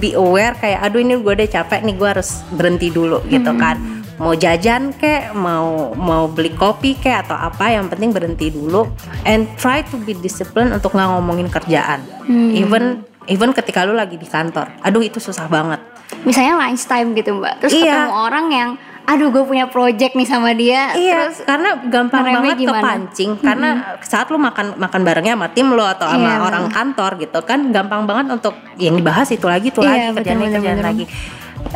be 0.00 0.16
aware 0.16 0.56
kayak 0.56 0.88
aduh 0.88 1.04
ini 1.04 1.20
gue 1.20 1.32
udah 1.36 1.50
capek 1.50 1.84
nih 1.84 1.94
gue 2.00 2.08
harus 2.08 2.40
berhenti 2.54 2.88
dulu 2.88 3.20
gitu 3.26 3.50
hmm. 3.50 3.60
kan. 3.60 3.76
Mau 4.18 4.34
jajan 4.34 4.90
kek, 4.98 5.30
mau 5.30 5.94
mau 5.94 6.26
beli 6.26 6.50
kopi 6.50 6.98
kek 6.98 7.26
atau 7.28 7.38
apa, 7.38 7.70
yang 7.70 7.86
penting 7.86 8.10
berhenti 8.10 8.50
dulu 8.50 8.86
and 9.22 9.46
try 9.58 9.82
to 9.82 9.94
be 10.02 10.14
disciplined 10.14 10.74
untuk 10.74 10.94
nggak 10.94 11.10
ngomongin 11.10 11.50
kerjaan. 11.50 12.02
Hmm. 12.26 12.54
Even 12.54 13.02
even 13.30 13.50
ketika 13.50 13.86
lu 13.86 13.94
lagi 13.94 14.18
di 14.18 14.26
kantor. 14.26 14.70
Aduh 14.82 15.02
itu 15.02 15.22
susah 15.22 15.46
banget 15.46 15.97
misalnya 16.24 16.54
lunch 16.56 16.84
time 16.88 17.12
gitu 17.16 17.36
mbak 17.36 17.60
terus 17.60 17.72
iya. 17.76 18.06
ketemu 18.06 18.12
orang 18.14 18.46
yang 18.48 18.70
aduh 19.08 19.32
gue 19.32 19.40
punya 19.40 19.64
project 19.72 20.12
nih 20.12 20.28
sama 20.28 20.52
dia 20.52 20.92
iya 20.92 21.32
terus 21.32 21.40
karena 21.48 21.80
gampang 21.88 22.28
banget 22.28 22.60
gimana? 22.60 22.76
kepancing 22.76 23.30
mm 23.32 23.38
-hmm. 23.40 23.48
karena 23.48 23.68
saat 24.04 24.28
lu 24.28 24.36
makan 24.36 24.76
makan 24.76 25.00
barengnya 25.00 25.32
sama 25.32 25.48
tim 25.48 25.72
lo 25.72 25.84
atau 25.88 26.12
sama 26.12 26.28
iya, 26.28 26.44
orang 26.44 26.68
kantor 26.68 27.16
gitu 27.16 27.40
kan 27.40 27.72
gampang 27.72 28.04
banget 28.04 28.36
untuk 28.36 28.52
yang 28.76 29.00
dibahas 29.00 29.32
itu 29.32 29.48
lagi 29.48 29.72
itu 29.72 29.80
iya, 29.80 30.12
lagi 30.12 30.20
kerjaan 30.20 30.52
kerjaan 30.60 30.80
lagi 30.84 31.04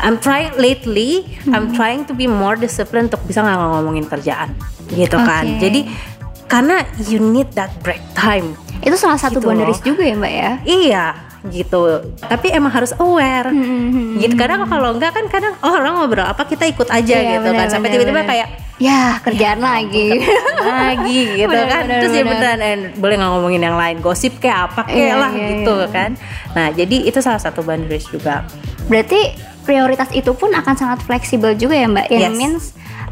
I'm 0.04 0.20
trying 0.20 0.52
lately 0.60 1.24
hmm. 1.24 1.56
I'm 1.56 1.72
trying 1.72 2.04
to 2.08 2.12
be 2.12 2.28
more 2.28 2.54
disciplined 2.54 3.08
untuk 3.08 3.24
bisa 3.24 3.40
nggak 3.40 3.56
ngomongin 3.80 4.04
kerjaan 4.12 4.52
gitu 4.92 5.16
okay. 5.16 5.24
kan 5.24 5.44
jadi 5.56 5.80
karena 6.52 6.84
you 7.08 7.16
need 7.16 7.48
that 7.56 7.72
break 7.80 8.04
time 8.12 8.52
itu 8.82 8.96
salah 8.98 9.18
satu 9.18 9.38
gitu 9.38 9.46
boundaries 9.46 9.82
juga 9.82 10.02
ya 10.02 10.14
mbak 10.18 10.32
ya? 10.32 10.52
Iya 10.66 11.06
gitu. 11.50 12.14
Tapi 12.22 12.54
emang 12.54 12.70
harus 12.70 12.94
aware. 13.02 13.50
Hmm, 13.50 14.22
gitu 14.22 14.38
kadang 14.38 14.62
kalau 14.70 14.94
enggak 14.94 15.10
kan 15.10 15.26
kadang 15.26 15.54
oh 15.58 15.74
orang 15.74 15.98
ngobrol 15.98 16.22
apa 16.22 16.46
kita 16.46 16.70
ikut 16.70 16.86
aja 16.86 17.16
iya, 17.18 17.38
gitu 17.38 17.50
bener, 17.50 17.58
kan 17.58 17.66
sampai 17.66 17.88
tiba-tiba 17.90 18.22
kayak 18.22 18.48
ya 18.78 19.18
kerjaan 19.22 19.58
ya, 19.58 19.66
lagi. 19.66 20.08
lagi 20.62 21.20
gitu 21.42 21.50
bener, 21.50 21.66
kan. 21.66 21.82
bener, 21.86 22.00
terus 22.02 22.12
ya 22.14 22.24
beneran 22.26 22.58
eh, 22.62 22.76
boleh 22.94 23.14
nggak 23.18 23.30
ngomongin 23.34 23.62
yang 23.62 23.76
lain? 23.78 23.96
Gosip 23.98 24.38
kayak 24.38 24.70
apa 24.70 24.86
kayak 24.86 25.02
iya, 25.10 25.14
lah 25.18 25.32
iya, 25.34 25.46
gitu 25.50 25.76
iya. 25.82 25.88
kan. 25.90 26.10
Nah 26.54 26.66
jadi 26.70 26.96
itu 27.10 27.18
salah 27.18 27.42
satu 27.42 27.66
boundaries 27.66 28.06
juga. 28.06 28.46
Berarti 28.86 29.51
prioritas 29.62 30.10
itu 30.12 30.34
pun 30.34 30.50
akan 30.52 30.74
sangat 30.74 30.98
fleksibel 31.06 31.54
juga 31.54 31.78
ya 31.78 31.86
mbak 31.88 32.10
yang 32.10 32.34
yes. 32.34 32.38
means 32.38 32.62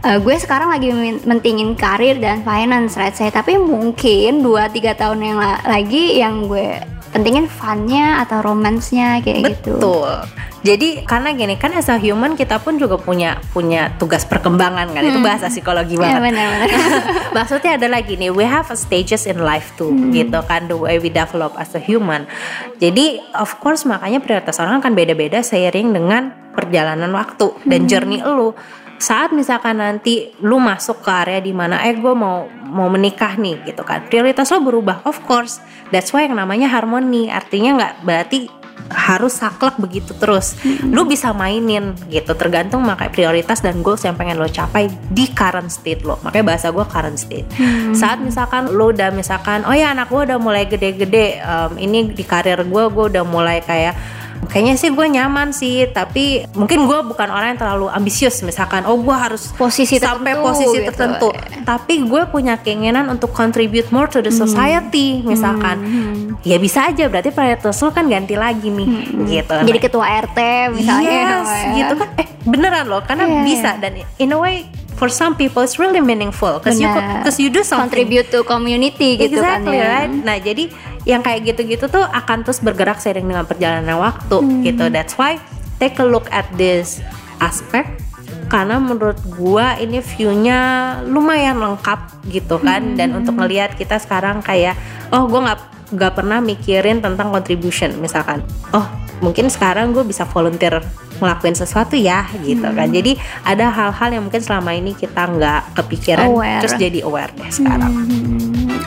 uh, 0.05 0.19
gue 0.21 0.37
sekarang 0.37 0.69
lagi 0.71 0.91
mentingin 1.25 1.79
karir 1.79 2.19
dan 2.19 2.43
finance 2.43 2.99
right 2.99 3.15
saya 3.15 3.31
tapi 3.33 3.57
mungkin 3.57 4.43
2-3 4.45 5.01
tahun 5.01 5.19
yang 5.23 5.37
la 5.39 5.63
lagi 5.65 6.19
yang 6.21 6.51
gue 6.51 7.00
pentingin 7.11 7.51
funnya 7.51 8.23
atau 8.23 8.43
romansnya 8.43 9.23
kayak 9.23 9.59
gitu 9.59 9.77
betul 9.79 10.25
jadi 10.61 11.09
karena 11.09 11.33
gini 11.33 11.57
kan 11.57 11.73
as 11.73 11.89
a 11.89 11.97
human 11.97 12.37
kita 12.37 12.61
pun 12.61 12.77
juga 12.77 13.01
punya 13.01 13.41
punya 13.57 13.97
tugas 13.97 14.29
perkembangan 14.29 14.93
kan 14.93 15.01
hmm. 15.01 15.09
itu 15.09 15.19
bahasa 15.25 15.49
psikologi 15.49 15.97
iya, 15.97 16.21
banget. 16.21 16.21
Ya, 16.21 16.25
benar, 16.29 16.47
benar. 16.53 16.69
Maksudnya 17.41 17.71
adalah 17.81 18.01
gini, 18.05 18.29
we 18.29 18.45
have 18.45 18.69
a 18.69 18.77
stages 18.77 19.25
in 19.25 19.41
life 19.41 19.73
too 19.81 19.89
hmm. 19.89 20.13
gitu 20.13 20.37
kan 20.45 20.69
the 20.69 20.77
way 20.77 21.01
we 21.01 21.09
develop 21.09 21.57
as 21.57 21.73
a 21.73 21.81
human. 21.81 22.29
Jadi 22.77 23.25
of 23.41 23.57
course 23.65 23.89
makanya 23.89 24.21
prioritas 24.21 24.61
orang 24.61 24.85
akan 24.85 24.93
beda-beda 24.93 25.41
seiring 25.41 25.97
dengan 25.97 26.37
perjalanan 26.53 27.09
waktu 27.17 27.57
dan 27.65 27.89
hmm. 27.89 27.89
journey 27.89 28.21
lu 28.21 28.53
saat 29.01 29.33
misalkan 29.33 29.81
nanti 29.81 30.29
lu 30.45 30.61
masuk 30.61 31.01
ke 31.01 31.09
area 31.09 31.41
di 31.41 31.57
mana 31.57 31.81
eh 31.89 31.97
gue 31.97 32.13
mau 32.13 32.45
mau 32.69 32.87
menikah 32.93 33.35
nih 33.41 33.65
gitu 33.65 33.81
kan. 33.81 34.05
Prioritas 34.07 34.53
lo 34.53 34.61
berubah 34.61 35.01
of 35.09 35.25
course. 35.25 35.59
That's 35.89 36.13
why 36.13 36.29
yang 36.29 36.37
namanya 36.37 36.69
harmoni. 36.69 37.33
Artinya 37.33 37.81
nggak 37.81 37.95
berarti 38.05 38.61
harus 38.93 39.41
saklek 39.41 39.81
begitu 39.81 40.13
terus. 40.21 40.53
Hmm. 40.61 40.93
lu 40.93 41.09
bisa 41.09 41.33
mainin 41.33 41.97
gitu. 42.13 42.37
Tergantung 42.37 42.85
makanya 42.85 43.09
prioritas 43.09 43.65
dan 43.65 43.81
goals 43.81 44.05
yang 44.05 44.21
pengen 44.21 44.37
lo 44.37 44.47
capai 44.53 44.93
di 45.09 45.33
current 45.33 45.73
state 45.73 46.05
lo. 46.05 46.21
Makanya 46.21 46.45
bahasa 46.45 46.69
gue 46.69 46.85
current 46.85 47.17
state. 47.17 47.49
Hmm. 47.57 47.97
saat 47.97 48.21
misalkan 48.21 48.69
lo 48.69 48.93
udah 48.93 49.09
misalkan 49.17 49.65
oh 49.65 49.73
ya 49.73 49.97
anak 49.97 50.13
gue 50.13 50.29
udah 50.29 50.37
mulai 50.37 50.69
gede-gede 50.69 51.41
um, 51.41 51.81
ini 51.81 52.13
di 52.13 52.25
karir 52.29 52.61
gue 52.69 52.85
gue 52.93 53.05
udah 53.17 53.25
mulai 53.25 53.65
kayak 53.65 54.20
kayaknya 54.49 54.75
sih 54.81 54.91
gue 54.95 55.07
nyaman 55.07 55.53
sih 55.53 55.85
tapi 55.93 56.49
mungkin 56.57 56.89
gue 56.89 56.99
bukan 57.13 57.29
orang 57.29 57.55
yang 57.55 57.61
terlalu 57.61 57.87
ambisius 57.93 58.41
misalkan 58.41 58.89
oh 58.89 58.97
gue 58.97 59.13
harus 59.13 59.53
posisi 59.53 60.01
sampai 60.01 60.33
tertentu, 60.33 60.47
posisi 60.49 60.79
gitu. 60.81 60.89
tertentu 60.89 61.29
tapi 61.69 61.95
gue 62.09 62.23
punya 62.33 62.57
keinginan 62.57 63.13
untuk 63.13 63.37
contribute 63.37 63.93
more 63.93 64.09
to 64.09 64.25
the 64.25 64.33
hmm. 64.33 64.41
society 64.41 65.21
hmm. 65.21 65.29
misalkan 65.29 65.77
hmm. 65.83 66.41
ya 66.47 66.57
bisa 66.57 66.89
aja 66.89 67.13
berarti 67.13 67.31
prioritas 67.35 67.77
lo 67.85 67.93
kan 67.93 68.09
ganti 68.09 68.35
lagi 68.39 68.73
nih 68.73 68.89
hmm. 68.89 69.27
gitu 69.29 69.57
jadi 69.69 69.79
nah. 69.79 69.85
ketua 69.85 70.07
RT 70.31 70.39
misalnya 70.73 71.13
yes, 71.13 71.49
ya. 71.49 71.73
gitu 71.77 71.93
kan 72.01 72.09
eh 72.17 72.29
beneran 72.49 72.87
loh 72.89 73.03
karena 73.05 73.25
yeah. 73.29 73.45
bisa 73.45 73.71
dan 73.77 73.93
in 74.17 74.33
a 74.33 74.39
way 74.41 74.65
for 75.01 75.09
some 75.09 75.33
people 75.33 75.65
it's 75.65 75.81
really 75.81 76.05
meaningful 76.05 76.61
because 76.61 76.77
you 76.77 76.85
because 76.93 77.41
you 77.41 77.49
do 77.49 77.65
something 77.65 77.89
contribute 77.89 78.29
to 78.29 78.45
community 78.45 79.17
gitu 79.17 79.41
kan 79.41 79.65
ya. 79.65 80.05
right 80.05 80.13
nah 80.13 80.37
jadi 80.37 80.69
yang 81.09 81.25
kayak 81.25 81.49
gitu-gitu 81.49 81.89
tuh 81.89 82.05
akan 82.05 82.45
terus 82.45 82.61
bergerak 82.61 83.01
seiring 83.01 83.25
dengan 83.25 83.49
perjalanan 83.49 83.97
waktu 83.97 84.37
hmm. 84.37 84.61
gitu 84.69 84.85
that's 84.93 85.17
why 85.17 85.41
take 85.81 85.97
a 85.97 86.05
look 86.05 86.29
at 86.29 86.45
this 86.61 87.01
aspect 87.41 88.05
karena 88.53 88.77
menurut 88.77 89.17
gua 89.41 89.81
ini 89.81 90.05
viewnya 90.05 91.01
lumayan 91.09 91.57
lengkap 91.57 92.21
gitu 92.29 92.61
kan 92.61 92.93
hmm. 92.93 92.97
dan 93.01 93.17
untuk 93.17 93.41
melihat 93.41 93.73
kita 93.81 93.97
sekarang 93.97 94.45
kayak 94.45 94.77
oh 95.09 95.25
gua 95.25 95.49
nggak 95.49 95.61
nggak 95.97 96.13
pernah 96.13 96.39
mikirin 96.45 97.01
tentang 97.01 97.33
contribution 97.33 97.97
misalkan 97.97 98.45
oh 98.77 98.85
mungkin 99.21 99.53
sekarang 99.53 99.93
gue 99.93 100.05
bisa 100.05 100.25
volunteer 100.29 100.81
ngelakuin 101.21 101.57
sesuatu 101.57 101.95
ya 101.95 102.25
gitu 102.43 102.65
kan. 102.65 102.73
hmm. 102.73 102.81
kan 102.81 102.89
jadi 102.89 103.13
ada 103.45 103.67
hal-hal 103.69 104.09
yang 104.17 104.25
mungkin 104.25 104.41
selama 104.41 104.73
ini 104.73 104.97
kita 104.97 105.29
nggak 105.29 105.77
kepikiran 105.77 106.27
aware. 106.33 106.61
terus 106.65 106.75
jadi 106.81 106.99
aware 107.05 107.33
deh 107.37 107.51
sekarang 107.53 107.93
hmm. 107.93 108.41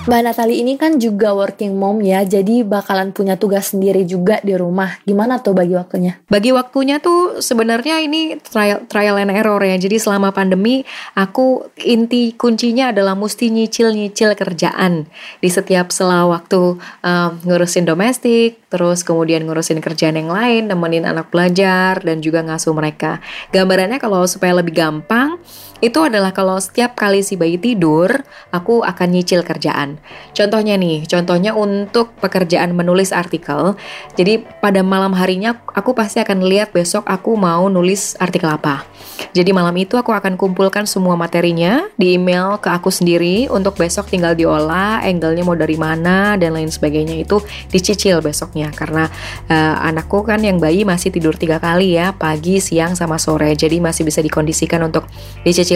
Mbak 0.04 0.20
Natali 0.20 0.60
ini 0.60 0.76
kan 0.76 1.00
juga 1.00 1.32
working 1.32 1.80
mom 1.80 2.04
ya, 2.04 2.28
jadi 2.28 2.68
bakalan 2.68 3.16
punya 3.16 3.40
tugas 3.40 3.72
sendiri 3.72 4.04
juga 4.04 4.36
di 4.44 4.52
rumah. 4.52 5.00
Gimana 5.08 5.40
tuh 5.40 5.56
bagi 5.56 5.80
waktunya? 5.80 6.20
Bagi 6.28 6.52
waktunya 6.52 7.00
tuh 7.00 7.40
sebenarnya 7.40 8.04
ini 8.04 8.36
trial 8.36 8.84
trial 8.92 9.16
and 9.16 9.32
error 9.32 9.64
ya. 9.64 9.80
Jadi 9.80 9.96
selama 10.04 10.36
pandemi 10.36 10.84
aku 11.16 11.72
inti 11.80 12.36
kuncinya 12.36 12.92
adalah 12.92 13.16
mesti 13.16 13.48
nyicil-nyicil 13.48 14.36
kerjaan 14.36 15.08
di 15.40 15.48
setiap 15.48 15.88
sela 15.96 16.28
waktu 16.28 16.76
um, 17.00 17.32
ngurusin 17.48 17.88
domestik, 17.88 18.60
terus 18.68 19.08
kemudian 19.08 19.48
ngurusin 19.48 19.80
kerjaan 19.80 20.20
yang 20.20 20.23
lain, 20.28 20.70
nemenin 20.70 21.08
anak 21.08 21.32
belajar 21.32 22.00
dan 22.04 22.20
juga 22.20 22.44
ngasuh 22.44 22.74
mereka. 22.76 23.24
Gambarannya 23.52 23.98
kalau 23.98 24.24
supaya 24.28 24.58
lebih 24.58 24.76
gampang, 24.76 25.40
itu 25.84 26.00
adalah 26.00 26.32
kalau 26.32 26.56
setiap 26.64 26.96
kali 26.96 27.20
si 27.20 27.36
bayi 27.36 27.60
tidur, 27.60 28.24
aku 28.56 28.88
akan 28.88 29.08
nyicil 29.12 29.44
kerjaan. 29.44 30.00
Contohnya 30.32 30.80
nih, 30.80 31.04
contohnya 31.04 31.52
untuk 31.52 32.16
pekerjaan 32.24 32.72
menulis 32.72 33.12
artikel. 33.12 33.76
Jadi 34.16 34.48
pada 34.64 34.80
malam 34.80 35.12
harinya 35.12 35.60
aku 35.76 35.92
pasti 35.92 36.24
akan 36.24 36.48
lihat 36.48 36.72
besok 36.72 37.04
aku 37.04 37.36
mau 37.36 37.68
nulis 37.68 38.16
artikel 38.16 38.48
apa. 38.48 38.88
Jadi 39.36 39.52
malam 39.52 39.76
itu 39.76 40.00
aku 40.00 40.16
akan 40.16 40.40
kumpulkan 40.40 40.88
semua 40.88 41.20
materinya 41.20 41.84
di 42.00 42.16
email 42.16 42.62
ke 42.64 42.70
aku 42.72 42.88
sendiri 42.88 43.52
untuk 43.52 43.76
besok 43.76 44.08
tinggal 44.08 44.38
diolah, 44.38 45.04
angle-nya 45.04 45.44
mau 45.44 45.58
dari 45.58 45.76
mana 45.76 46.40
dan 46.40 46.56
lain 46.56 46.72
sebagainya 46.72 47.28
itu 47.28 47.44
dicicil 47.68 48.24
besoknya 48.24 48.72
karena 48.72 49.12
uh, 49.52 49.76
anakku 49.84 50.24
kan 50.24 50.40
yang 50.40 50.62
bayi 50.62 50.88
masih 50.88 51.12
tidur 51.12 51.36
tiga 51.36 51.60
kali 51.60 52.00
ya 52.00 52.16
pagi, 52.16 52.64
siang 52.64 52.96
sama 52.96 53.20
sore. 53.20 53.52
Jadi 53.58 53.84
masih 53.84 54.08
bisa 54.08 54.24
dikondisikan 54.24 54.80
untuk 54.86 55.10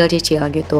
dicicil-cicil 0.05 0.45
gitu. 0.53 0.79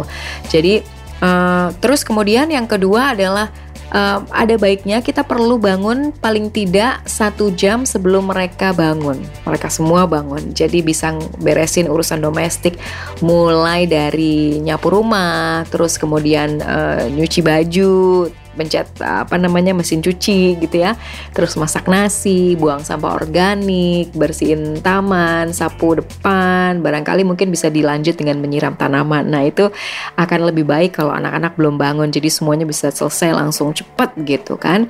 Jadi 0.54 0.86
uh, 1.26 1.74
terus 1.82 2.06
kemudian 2.06 2.54
yang 2.54 2.70
kedua 2.70 3.18
adalah 3.18 3.50
uh, 3.90 4.22
ada 4.30 4.56
baiknya 4.62 5.02
kita 5.02 5.26
perlu 5.26 5.58
bangun 5.58 6.14
paling 6.14 6.54
tidak 6.54 7.02
satu 7.10 7.50
jam 7.58 7.84
sebelum 7.88 8.30
mereka 8.30 8.72
bangun. 8.76 9.18
Mereka 9.48 9.74
semua 9.74 10.06
bangun, 10.06 10.54
jadi 10.54 10.86
bisa 10.86 11.16
beresin 11.42 11.90
urusan 11.90 12.22
domestik, 12.22 12.78
mulai 13.24 13.90
dari 13.90 14.62
nyapu 14.62 14.94
rumah, 14.94 15.66
terus 15.72 15.98
kemudian 15.98 16.62
uh, 16.62 17.08
nyuci 17.10 17.42
baju, 17.42 18.30
pencet 18.58 18.90
apa 19.00 19.38
namanya 19.38 19.78
mesin 19.78 20.02
cuci 20.02 20.58
gitu 20.58 20.82
ya. 20.82 20.98
Terus 21.32 21.54
masak 21.56 21.86
nasi 21.86 22.58
buang 22.58 22.82
sampah 22.82 23.14
organik 23.14 24.12
bersihin 24.18 24.82
taman 24.82 25.54
sapu 25.54 26.02
depan. 26.02 26.82
Barangkali 26.82 27.22
mungkin 27.22 27.54
bisa 27.54 27.70
dilanjut 27.70 28.18
dengan 28.18 28.42
menyiram 28.42 28.74
tanaman. 28.74 29.30
Nah 29.30 29.46
itu 29.46 29.70
akan 30.18 30.50
lebih 30.50 30.66
baik 30.66 30.98
kalau 30.98 31.14
anak-anak 31.14 31.54
belum 31.54 31.78
bangun. 31.78 32.10
Jadi 32.10 32.34
semuanya 32.34 32.66
bisa 32.66 32.90
selesai 32.90 33.38
langsung 33.38 33.72
cepet 33.72 34.10
gitu 34.26 34.58
kan. 34.58 34.90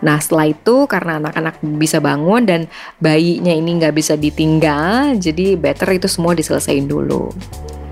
Nah 0.00 0.16
setelah 0.18 0.48
itu 0.48 0.88
karena 0.88 1.20
anak-anak 1.20 1.60
bisa 1.60 2.00
bangun 2.00 2.42
dan 2.48 2.60
bayinya 2.98 3.52
ini 3.52 3.76
nggak 3.76 3.94
bisa 3.94 4.16
ditinggal 4.16 5.18
jadi 5.18 5.58
better 5.58 5.98
itu 5.98 6.08
semua 6.08 6.32
diselesaikan 6.32 6.86
dulu 6.88 7.28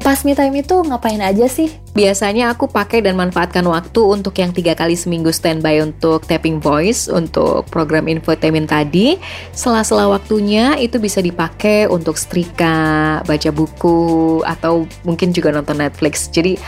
Pas 0.02 0.18
me 0.26 0.34
time 0.34 0.66
itu 0.66 0.82
ngapain 0.82 1.22
aja 1.22 1.46
sih? 1.46 1.70
Biasanya 1.94 2.50
aku 2.50 2.66
pakai 2.66 3.06
dan 3.06 3.14
manfaatkan 3.14 3.62
waktu 3.62 4.02
untuk 4.02 4.34
yang 4.34 4.50
tiga 4.50 4.74
kali 4.74 4.98
seminggu 4.98 5.30
standby 5.30 5.78
untuk 5.78 6.26
tapping 6.26 6.58
voice 6.58 7.06
untuk 7.06 7.70
program 7.70 8.10
infotainment 8.10 8.66
tadi. 8.66 9.14
Sela-sela 9.54 10.10
waktunya 10.10 10.74
itu 10.82 10.98
bisa 10.98 11.22
dipakai 11.22 11.86
untuk 11.86 12.18
setrika, 12.18 13.22
baca 13.22 13.50
buku, 13.54 14.42
atau 14.42 14.90
mungkin 15.06 15.30
juga 15.30 15.54
nonton 15.54 15.78
Netflix. 15.78 16.26
Jadi 16.34 16.58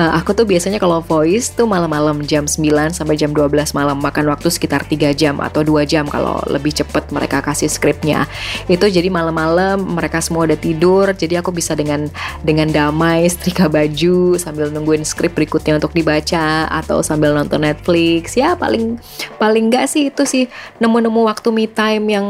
uh, 0.00 0.16
aku 0.16 0.32
tuh 0.32 0.48
biasanya 0.48 0.80
kalau 0.80 1.04
voice 1.04 1.52
tuh 1.52 1.68
malam-malam 1.68 2.24
jam 2.24 2.48
9 2.48 2.96
sampai 2.96 3.20
jam 3.20 3.36
12 3.36 3.76
malam. 3.76 4.00
Makan 4.00 4.32
waktu 4.32 4.48
sekitar 4.48 4.88
3 4.88 5.12
jam 5.12 5.36
atau 5.44 5.60
2 5.60 5.84
jam 5.84 6.08
kalau 6.08 6.40
lebih 6.48 6.72
cepet 6.72 7.12
mereka 7.12 7.44
kasih 7.44 7.68
skripnya 7.68 8.24
itu 8.72 8.86
jadi 8.88 9.12
malam-malam 9.12 9.82
mereka 9.82 10.24
semua 10.24 10.48
udah 10.48 10.56
tidur 10.56 11.12
jadi 11.12 11.44
aku 11.44 11.52
bisa 11.52 11.76
dengan 11.76 12.08
dengan 12.40 12.70
damai 12.72 13.28
setrika 13.28 13.68
baju 13.68 14.40
sambil 14.40 14.72
nungguin 14.72 15.04
skrip 15.04 15.36
berikutnya 15.36 15.76
untuk 15.76 15.92
dibaca 15.92 16.70
atau 16.70 17.04
sambil 17.04 17.36
nonton 17.36 17.60
Netflix. 17.60 18.32
Ya 18.38 18.56
paling 18.56 18.96
paling 19.36 19.68
enggak 19.68 19.92
sih 19.92 20.08
itu 20.08 20.24
sih 20.24 20.44
nemu-nemu 20.80 21.20
waktu 21.28 21.48
me 21.52 21.68
time 21.68 22.06
yang 22.08 22.26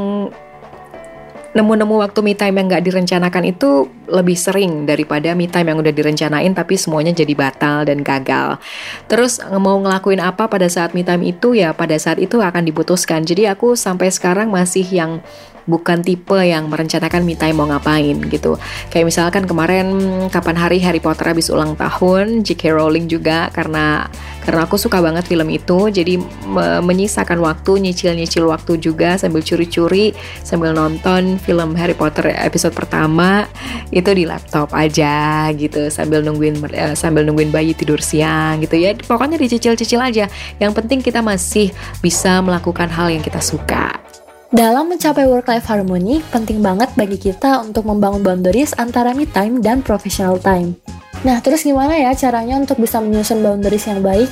nemu-nemu 1.50 1.94
waktu 1.98 2.20
me 2.22 2.38
time 2.38 2.62
yang 2.62 2.66
nggak 2.70 2.84
direncanakan 2.86 3.44
itu 3.50 3.90
lebih 4.06 4.38
sering 4.38 4.86
daripada 4.86 5.34
me 5.34 5.50
time 5.50 5.74
yang 5.74 5.78
udah 5.82 5.90
direncanain 5.90 6.54
tapi 6.54 6.78
semuanya 6.78 7.10
jadi 7.10 7.34
batal 7.34 7.86
dan 7.86 8.06
gagal. 8.06 8.62
Terus 9.10 9.42
mau 9.58 9.74
ngelakuin 9.82 10.22
apa 10.22 10.46
pada 10.46 10.70
saat 10.70 10.94
me 10.94 11.02
time 11.02 11.26
itu 11.26 11.58
ya 11.58 11.74
pada 11.74 11.98
saat 11.98 12.22
itu 12.22 12.38
akan 12.38 12.62
diputuskan. 12.62 13.26
Jadi 13.26 13.50
aku 13.50 13.74
sampai 13.74 14.14
sekarang 14.14 14.54
masih 14.54 14.86
yang 14.86 15.18
bukan 15.66 16.00
tipe 16.04 16.36
yang 16.40 16.68
merencanakan 16.70 17.24
me 17.24 17.34
time 17.36 17.56
mau 17.58 17.66
ngapain 17.68 18.16
gitu. 18.28 18.56
Kayak 18.88 19.12
misalkan 19.12 19.44
kemarin 19.44 19.86
kapan 20.32 20.56
hari 20.56 20.78
Harry 20.80 21.00
Potter 21.02 21.28
habis 21.28 21.50
ulang 21.52 21.76
tahun, 21.76 22.46
J.K. 22.46 22.72
Rowling 22.76 23.10
juga 23.10 23.48
karena 23.52 24.08
karena 24.40 24.64
aku 24.64 24.80
suka 24.80 25.04
banget 25.04 25.28
film 25.28 25.52
itu, 25.52 25.92
jadi 25.92 26.16
me 26.48 26.80
menyisakan 26.80 27.38
waktu, 27.44 27.76
nyicil-nyicil 27.76 28.48
waktu 28.48 28.80
juga 28.80 29.20
sambil 29.20 29.44
curi-curi 29.44 30.16
sambil 30.42 30.72
nonton 30.72 31.36
film 31.38 31.76
Harry 31.76 31.92
Potter 31.92 32.32
episode 32.32 32.72
pertama 32.72 33.44
itu 33.92 34.08
di 34.10 34.24
laptop 34.24 34.72
aja 34.72 35.46
gitu 35.54 35.92
sambil 35.92 36.24
nungguin 36.24 36.56
uh, 36.62 36.94
sambil 36.96 37.22
nungguin 37.26 37.52
bayi 37.52 37.76
tidur 37.76 38.00
siang 38.00 38.64
gitu 38.64 38.80
ya. 38.80 38.96
Pokoknya 38.96 39.36
dicicil-cicil 39.36 40.00
aja. 40.00 40.26
Yang 40.58 40.72
penting 40.76 41.00
kita 41.04 41.20
masih 41.20 41.70
bisa 42.00 42.40
melakukan 42.40 42.88
hal 42.90 43.12
yang 43.12 43.22
kita 43.22 43.38
suka. 43.38 44.09
Dalam 44.50 44.90
mencapai 44.90 45.30
work-life 45.30 45.62
harmony, 45.70 46.26
penting 46.34 46.58
banget 46.58 46.90
bagi 46.98 47.14
kita 47.14 47.62
untuk 47.62 47.86
membangun 47.86 48.26
boundaries 48.26 48.74
antara 48.74 49.14
me 49.14 49.22
time 49.22 49.62
dan 49.62 49.78
professional 49.78 50.42
time. 50.42 50.74
Nah, 51.22 51.38
terus 51.38 51.62
gimana 51.62 51.94
ya 51.94 52.10
caranya 52.18 52.58
untuk 52.58 52.82
bisa 52.82 52.98
menyusun 52.98 53.46
boundaries 53.46 53.86
yang 53.86 54.02
baik? 54.02 54.26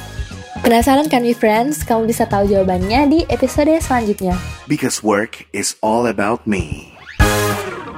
Penasaran 0.59 1.07
kan, 1.07 1.22
my 1.22 1.31
friends? 1.38 1.87
Kamu 1.87 2.11
bisa 2.11 2.26
tahu 2.26 2.50
jawabannya 2.50 3.07
di 3.07 3.18
episode 3.31 3.78
selanjutnya. 3.78 4.35
Because 4.66 5.07
work 5.07 5.46
is 5.54 5.78
all 5.87 6.11
about 6.11 6.42
me. 6.50 6.98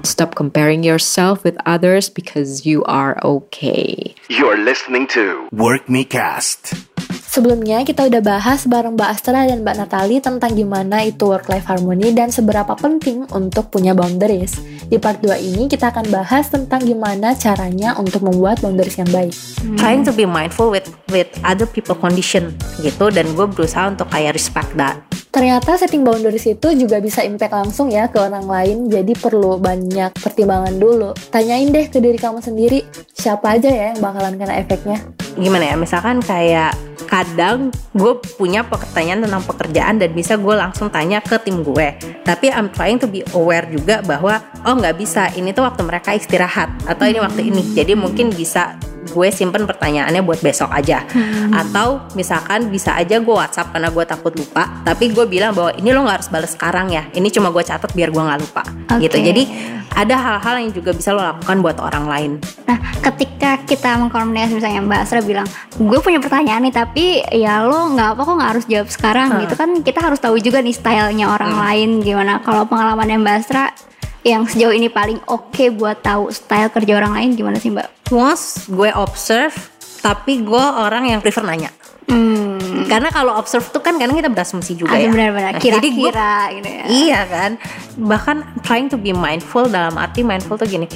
Stop 0.04 0.36
comparing 0.36 0.84
yourself 0.84 1.40
with 1.40 1.56
others 1.64 2.12
because 2.12 2.68
you 2.68 2.84
are 2.84 3.16
okay. 3.24 4.12
You're 4.28 4.60
listening 4.60 5.08
to 5.16 5.48
Work 5.56 5.88
Me 5.88 6.04
Cast. 6.04 6.89
Sebelumnya 7.30 7.86
kita 7.86 8.10
udah 8.10 8.18
bahas 8.26 8.66
bareng 8.66 8.98
Mbak 8.98 9.10
Astra 9.14 9.46
dan 9.46 9.62
Mbak 9.62 9.76
Natali 9.78 10.18
tentang 10.18 10.50
gimana 10.50 11.06
itu 11.06 11.30
work-life 11.30 11.62
harmony 11.62 12.10
dan 12.10 12.34
seberapa 12.34 12.74
penting 12.74 13.22
untuk 13.30 13.70
punya 13.70 13.94
boundaries. 13.94 14.58
Di 14.90 14.98
part 14.98 15.22
2 15.22 15.38
ini 15.38 15.70
kita 15.70 15.94
akan 15.94 16.10
bahas 16.10 16.50
tentang 16.50 16.82
gimana 16.82 17.38
caranya 17.38 17.94
untuk 17.94 18.26
membuat 18.26 18.58
boundaries 18.58 18.98
yang 18.98 19.06
baik. 19.14 19.30
Hmm. 19.62 19.78
Trying 19.78 20.02
to 20.02 20.10
be 20.10 20.26
mindful 20.26 20.74
with 20.74 20.90
with 21.14 21.30
other 21.46 21.70
people 21.70 21.94
condition 21.94 22.50
gitu 22.82 23.14
dan 23.14 23.30
gue 23.38 23.46
berusaha 23.46 23.86
untuk 23.86 24.10
kayak 24.10 24.34
respect 24.34 24.74
that. 24.74 24.98
Ternyata 25.30 25.78
setting 25.78 26.02
boundaries 26.02 26.42
itu 26.42 26.68
juga 26.74 26.98
bisa 26.98 27.22
impact 27.22 27.54
langsung 27.54 27.86
ya 27.86 28.10
ke 28.10 28.18
orang 28.18 28.50
lain, 28.50 28.90
jadi 28.90 29.14
perlu 29.14 29.62
banyak 29.62 30.10
pertimbangan 30.18 30.74
dulu. 30.74 31.14
Tanyain 31.30 31.70
deh 31.70 31.86
ke 31.86 32.02
diri 32.02 32.18
kamu 32.18 32.42
sendiri, 32.42 32.82
siapa 33.14 33.54
aja 33.54 33.70
ya 33.70 33.94
yang 33.94 34.02
bakalan 34.02 34.34
kena 34.34 34.58
efeknya. 34.58 34.98
Gimana 35.38 35.70
ya, 35.70 35.76
misalkan 35.78 36.18
kayak 36.18 36.74
kadang 37.10 37.74
gue 37.90 38.14
punya 38.38 38.62
pertanyaan 38.62 39.26
tentang 39.26 39.42
pekerjaan 39.42 39.98
dan 39.98 40.14
bisa 40.14 40.38
gue 40.38 40.54
langsung 40.54 40.86
tanya 40.94 41.18
ke 41.18 41.42
tim 41.42 41.66
gue 41.66 41.98
tapi 42.22 42.54
I'm 42.54 42.70
trying 42.70 43.02
to 43.02 43.10
be 43.10 43.26
aware 43.34 43.66
juga 43.66 43.98
bahwa 44.06 44.38
oh 44.62 44.78
nggak 44.78 44.94
bisa 44.94 45.26
ini 45.34 45.50
tuh 45.50 45.66
waktu 45.66 45.82
mereka 45.82 46.14
istirahat 46.14 46.70
atau 46.86 47.10
ini 47.10 47.18
waktu 47.18 47.50
ini 47.50 47.74
jadi 47.74 47.98
mungkin 47.98 48.30
bisa 48.30 48.78
gue 49.10 49.28
simpen 49.34 49.66
pertanyaannya 49.66 50.22
buat 50.22 50.38
besok 50.38 50.70
aja 50.70 51.02
hmm. 51.04 51.50
atau 51.50 52.06
misalkan 52.14 52.70
bisa 52.70 52.94
aja 52.94 53.18
gue 53.18 53.34
WhatsApp 53.34 53.74
karena 53.74 53.90
gue 53.90 54.04
takut 54.06 54.32
lupa 54.32 54.80
tapi 54.86 55.10
gue 55.10 55.26
bilang 55.26 55.52
bahwa 55.52 55.74
ini 55.74 55.90
lo 55.90 56.06
nggak 56.06 56.16
harus 56.22 56.30
balas 56.30 56.54
sekarang 56.54 56.94
ya 56.94 57.10
ini 57.12 57.28
cuma 57.28 57.50
gue 57.50 57.62
catat 57.66 57.90
biar 57.92 58.14
gue 58.14 58.22
nggak 58.22 58.40
lupa 58.40 58.62
okay. 58.86 59.10
gitu 59.10 59.18
jadi 59.18 59.42
ada 59.90 60.14
hal-hal 60.14 60.54
yang 60.62 60.70
juga 60.70 60.94
bisa 60.94 61.10
lo 61.10 61.20
lakukan 61.20 61.58
buat 61.60 61.78
orang 61.82 62.04
lain 62.06 62.30
nah 62.64 62.78
ketika 63.10 63.58
kita 63.66 63.98
mengkomunikasi 63.98 64.62
misalnya 64.62 64.80
Mbak 64.86 65.00
Asra 65.02 65.20
bilang 65.26 65.48
gue 65.74 65.98
punya 65.98 66.22
pertanyaan 66.22 66.62
nih 66.68 66.74
tapi 66.74 67.06
ya 67.34 67.66
lo 67.66 67.90
nggak 67.92 68.14
apa 68.14 68.20
kok 68.22 68.34
nggak 68.38 68.50
harus 68.54 68.64
jawab 68.70 68.88
sekarang 68.88 69.28
hmm. 69.34 69.40
gitu 69.48 69.54
kan 69.58 69.70
kita 69.82 69.98
harus 69.98 70.20
tahu 70.22 70.36
juga 70.38 70.62
nih 70.62 70.76
stylenya 70.76 71.26
orang 71.26 71.52
hmm. 71.52 71.60
lain 71.60 71.90
gimana 72.06 72.32
kalau 72.44 72.64
pengalamannya 72.68 73.18
Mbak 73.18 73.36
Asra 73.42 73.64
yang 74.20 74.44
sejauh 74.44 74.76
ini 74.76 74.92
paling 74.92 75.16
oke 75.28 75.52
okay 75.52 75.72
buat 75.72 76.04
tahu 76.04 76.28
style 76.28 76.68
kerja 76.68 77.00
orang 77.00 77.16
lain 77.16 77.30
gimana 77.36 77.56
sih 77.56 77.72
Mbak? 77.72 78.12
Once 78.12 78.68
gue 78.68 78.90
observe, 78.92 79.54
tapi 80.04 80.44
gue 80.44 80.64
orang 80.80 81.08
yang 81.08 81.20
prefer 81.24 81.40
nanya. 81.46 81.72
Hmm. 82.08 82.86
Karena 82.88 83.12
kalau 83.12 83.36
observe 83.38 83.66
tuh 83.70 83.82
kan 83.82 83.98
kadang 84.00 84.16
kita 84.16 84.30
berasumsi 84.32 84.74
juga 84.78 84.96
Ada 84.96 85.04
ya. 85.06 85.10
Benar-benar. 85.12 85.52
Nah, 85.56 85.62
Kira-kira 85.62 86.32
gitu 86.56 86.68
ya. 86.68 86.84
Iya 86.88 87.20
kan. 87.28 87.50
Bahkan 87.98 88.36
trying 88.64 88.88
to 88.88 88.96
be 88.96 89.12
mindful 89.12 89.68
dalam 89.68 89.94
arti 90.00 90.24
mindful 90.24 90.56
tuh 90.58 90.66
gini 90.66 90.88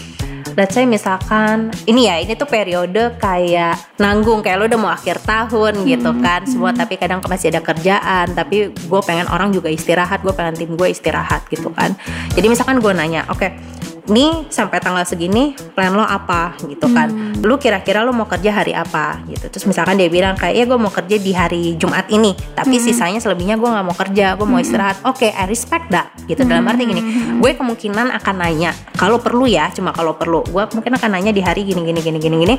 let's 0.54 0.74
say 0.74 0.86
misalkan 0.86 1.74
ini 1.84 2.06
ya 2.06 2.22
ini 2.22 2.32
tuh 2.38 2.46
periode 2.46 3.18
kayak 3.18 3.98
nanggung 3.98 4.40
kayak 4.40 4.56
lo 4.62 4.64
udah 4.70 4.80
mau 4.80 4.92
akhir 4.94 5.20
tahun 5.26 5.82
hmm. 5.82 5.86
gitu 5.90 6.10
kan 6.22 6.40
semua 6.46 6.70
hmm. 6.70 6.80
tapi 6.80 6.94
kadang 6.96 7.18
masih 7.26 7.50
ada 7.50 7.60
kerjaan 7.60 8.26
tapi 8.32 8.70
gue 8.70 9.00
pengen 9.02 9.26
orang 9.28 9.50
juga 9.50 9.68
istirahat 9.68 10.22
gue 10.22 10.34
pengen 10.34 10.54
tim 10.54 10.70
gue 10.78 10.88
istirahat 10.88 11.46
gitu 11.50 11.74
kan 11.74 11.98
jadi 12.38 12.46
misalkan 12.46 12.78
gue 12.78 12.92
nanya 12.94 13.26
oke 13.28 13.42
okay, 13.42 13.58
nih 14.04 14.52
sampai 14.52 14.84
tanggal 14.84 15.00
segini 15.08 15.56
plan 15.72 15.96
lo 15.96 16.04
apa 16.04 16.60
gitu 16.68 16.92
kan 16.92 17.08
hmm. 17.08 17.40
lu 17.40 17.56
kira-kira 17.56 18.04
lo 18.04 18.12
mau 18.12 18.28
kerja 18.28 18.52
hari 18.52 18.76
apa 18.76 19.24
gitu 19.24 19.48
terus 19.48 19.64
misalkan 19.64 19.96
dia 19.96 20.12
bilang 20.12 20.36
kayak 20.36 20.54
ya 20.60 20.64
gue 20.68 20.76
mau 20.76 20.92
kerja 20.92 21.16
di 21.16 21.32
hari 21.32 21.62
Jumat 21.80 22.12
ini 22.12 22.36
tapi 22.52 22.76
hmm. 22.76 22.84
sisanya 22.84 23.20
selebihnya 23.24 23.56
gue 23.56 23.64
nggak 23.64 23.86
mau 23.86 23.96
kerja 23.96 24.36
gue 24.36 24.44
mau 24.44 24.60
hmm. 24.60 24.66
istirahat 24.68 24.96
oke 25.08 25.24
okay, 25.24 25.30
I 25.32 25.48
respect 25.48 25.88
that 25.88 26.12
gitu 26.28 26.44
hmm. 26.44 26.50
dalam 26.52 26.68
arti 26.68 26.84
gini 26.84 27.02
gue 27.40 27.50
kemungkinan 27.56 28.12
akan 28.20 28.34
nanya 28.44 28.76
kalau 29.00 29.16
perlu 29.16 29.48
ya 29.48 29.72
cuma 29.72 29.96
kalau 29.96 30.12
perlu 30.20 30.44
gue 30.44 30.64
mungkin 30.76 30.92
akan 31.00 31.08
nanya 31.08 31.32
di 31.32 31.40
hari 31.40 31.64
gini 31.64 31.80
gini 31.80 32.00
gini 32.04 32.18
gini 32.20 32.36
gini 32.44 32.54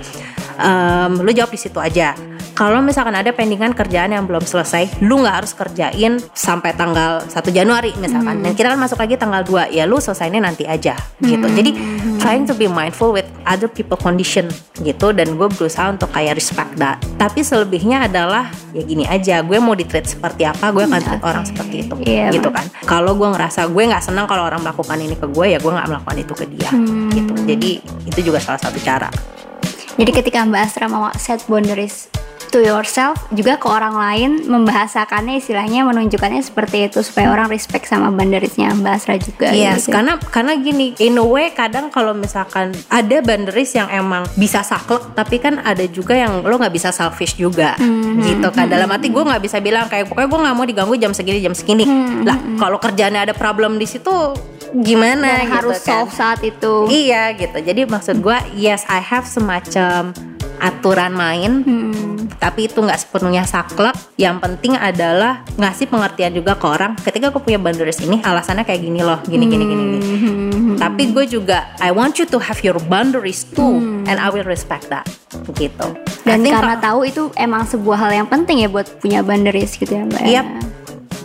um, 0.58 1.22
lu 1.22 1.30
jawab 1.30 1.54
di 1.54 1.60
situ 1.62 1.78
aja 1.78 2.35
kalau 2.56 2.80
misalkan 2.80 3.12
ada 3.12 3.36
pendingan 3.36 3.76
kerjaan 3.76 4.16
yang 4.16 4.24
belum 4.24 4.48
selesai, 4.48 5.04
lu 5.04 5.20
nggak 5.20 5.44
harus 5.44 5.52
kerjain 5.52 6.24
sampai 6.32 6.72
tanggal 6.72 7.20
1 7.28 7.36
Januari 7.52 7.92
misalkan. 8.00 8.40
Hmm. 8.40 8.44
Dan 8.48 8.52
kita 8.56 8.72
kan 8.72 8.80
masuk 8.80 8.96
lagi 8.96 9.20
tanggal 9.20 9.44
2, 9.44 9.76
ya 9.76 9.84
lu 9.84 10.00
selesainya 10.00 10.40
nanti 10.40 10.64
aja 10.64 10.96
gitu. 11.20 11.44
Hmm. 11.44 11.56
Jadi 11.60 11.76
trying 12.24 12.48
to 12.48 12.56
be 12.56 12.72
mindful 12.72 13.12
with 13.12 13.28
other 13.44 13.68
people 13.68 14.00
condition 14.00 14.48
gitu 14.80 15.12
dan 15.12 15.36
gue 15.36 15.48
berusaha 15.52 15.92
untuk 15.92 16.08
kayak 16.16 16.40
respect 16.40 16.80
that. 16.80 16.96
Tapi 17.20 17.44
selebihnya 17.44 18.08
adalah 18.08 18.48
ya 18.72 18.82
gini 18.88 19.04
aja, 19.04 19.44
gue 19.44 19.60
mau 19.60 19.76
di 19.76 19.84
treat 19.84 20.08
seperti 20.08 20.48
apa, 20.48 20.72
gue 20.72 20.88
akan 20.88 21.00
treat 21.04 21.20
okay. 21.20 21.30
orang 21.36 21.44
seperti 21.44 21.76
itu 21.84 21.94
yeah. 22.08 22.32
gitu 22.32 22.48
kan. 22.56 22.64
Kalau 22.88 23.20
gue 23.20 23.36
ngerasa 23.36 23.68
gue 23.68 23.84
nggak 23.84 24.04
senang 24.08 24.32
kalau 24.32 24.48
orang 24.48 24.64
melakukan 24.64 24.96
ini 24.96 25.20
ke 25.20 25.28
gue, 25.28 25.46
ya 25.52 25.60
gue 25.60 25.72
nggak 25.76 25.88
melakukan 25.92 26.18
itu 26.24 26.34
ke 26.34 26.46
dia 26.48 26.72
hmm. 26.72 27.12
gitu. 27.12 27.34
Jadi 27.52 27.72
itu 28.08 28.20
juga 28.32 28.40
salah 28.40 28.64
satu 28.64 28.80
cara. 28.80 29.12
Jadi 29.96 30.12
ketika 30.12 30.44
Mbak 30.48 30.62
Astra 30.64 30.88
mau 30.88 31.08
set 31.20 31.44
boundaries 31.48 32.16
to 32.56 32.64
yourself 32.64 33.20
juga 33.36 33.60
ke 33.60 33.68
orang 33.68 34.00
lain 34.00 34.32
membahasakannya 34.48 35.44
istilahnya 35.44 35.84
menunjukkannya 35.84 36.40
seperti 36.40 36.88
itu 36.88 37.04
supaya 37.04 37.36
orang 37.36 37.52
respect 37.52 37.92
sama 37.92 38.08
banderisnya 38.16 38.72
Mbak 38.72 38.94
Asra 38.96 39.20
juga 39.20 39.52
yes 39.52 39.84
gitu. 39.84 39.92
karena 39.92 40.16
karena 40.32 40.56
gini 40.56 40.96
in 41.04 41.20
a 41.20 41.26
way 41.28 41.52
kadang 41.52 41.92
kalau 41.92 42.16
misalkan 42.16 42.72
ada 42.88 43.20
banderis 43.20 43.76
yang 43.76 43.92
emang 43.92 44.24
bisa 44.40 44.64
saklek 44.64 45.04
tapi 45.12 45.44
kan 45.44 45.60
ada 45.60 45.84
juga 45.92 46.16
yang 46.16 46.46
lo 46.46 46.56
nggak 46.56 46.72
bisa 46.72 46.96
selfish 46.96 47.36
juga 47.36 47.76
hmm, 47.76 48.24
gitu 48.24 48.48
kan. 48.54 48.72
Dalam 48.72 48.88
arti 48.88 49.12
gue 49.12 49.24
nggak 49.24 49.44
bisa 49.44 49.58
bilang 49.60 49.92
kayak 49.92 50.08
pokoknya 50.08 50.30
gue 50.32 50.40
nggak 50.46 50.56
mau 50.56 50.66
diganggu 50.66 50.96
jam 50.96 51.12
segini 51.12 51.40
jam 51.44 51.52
segini. 51.58 51.84
Hmm, 51.84 52.24
lah 52.24 52.38
kalau 52.56 52.80
kerjanya 52.80 53.28
ada 53.28 53.34
problem 53.36 53.76
di 53.76 53.90
situ 53.90 54.14
gimana 54.76 55.44
Dan 55.44 55.48
gitu 55.48 55.56
harus 55.56 55.78
kan. 55.84 55.88
solve 56.06 56.12
saat 56.14 56.40
itu. 56.44 56.88
Iya 56.88 57.36
gitu. 57.36 57.58
Jadi 57.60 57.82
maksud 57.84 58.22
gue 58.24 58.38
yes 58.56 58.88
I 58.88 59.02
have 59.02 59.28
semacam 59.28 60.35
aturan 60.60 61.12
main 61.14 61.64
hmm. 61.64 62.40
tapi 62.40 62.68
itu 62.72 62.80
nggak 62.80 63.00
sepenuhnya 63.02 63.44
saklek 63.44 63.96
yang 64.20 64.40
penting 64.40 64.76
adalah 64.76 65.44
ngasih 65.56 65.88
pengertian 65.90 66.36
juga 66.36 66.56
ke 66.56 66.66
orang 66.66 66.96
ketika 67.00 67.32
aku 67.32 67.44
punya 67.44 67.60
boundaries 67.60 68.00
ini 68.04 68.20
alasannya 68.22 68.64
kayak 68.64 68.82
gini 68.84 69.02
loh 69.02 69.20
gini 69.26 69.46
gini 69.48 69.64
gini, 69.66 69.84
gini. 69.84 70.00
Hmm. 70.02 70.76
tapi 70.80 71.12
gue 71.12 71.26
juga 71.28 71.76
I 71.80 71.92
want 71.92 72.20
you 72.20 72.26
to 72.30 72.38
have 72.40 72.60
your 72.62 72.78
boundaries 72.92 73.48
too 73.48 73.80
hmm. 73.80 74.10
and 74.10 74.20
I 74.20 74.30
will 74.32 74.48
respect 74.48 74.92
that 74.92 75.08
gitu 75.56 75.88
dan 76.26 76.42
karena 76.42 76.80
tahu 76.82 77.06
itu 77.06 77.30
emang 77.38 77.68
sebuah 77.70 78.08
hal 78.08 78.12
yang 78.24 78.28
penting 78.28 78.64
ya 78.64 78.70
buat 78.72 78.88
punya 79.00 79.22
boundaries 79.22 79.78
gitu 79.78 79.94
ya 79.94 80.04
mbak 80.08 80.22
yep. 80.26 80.46
Ya 80.46 80.75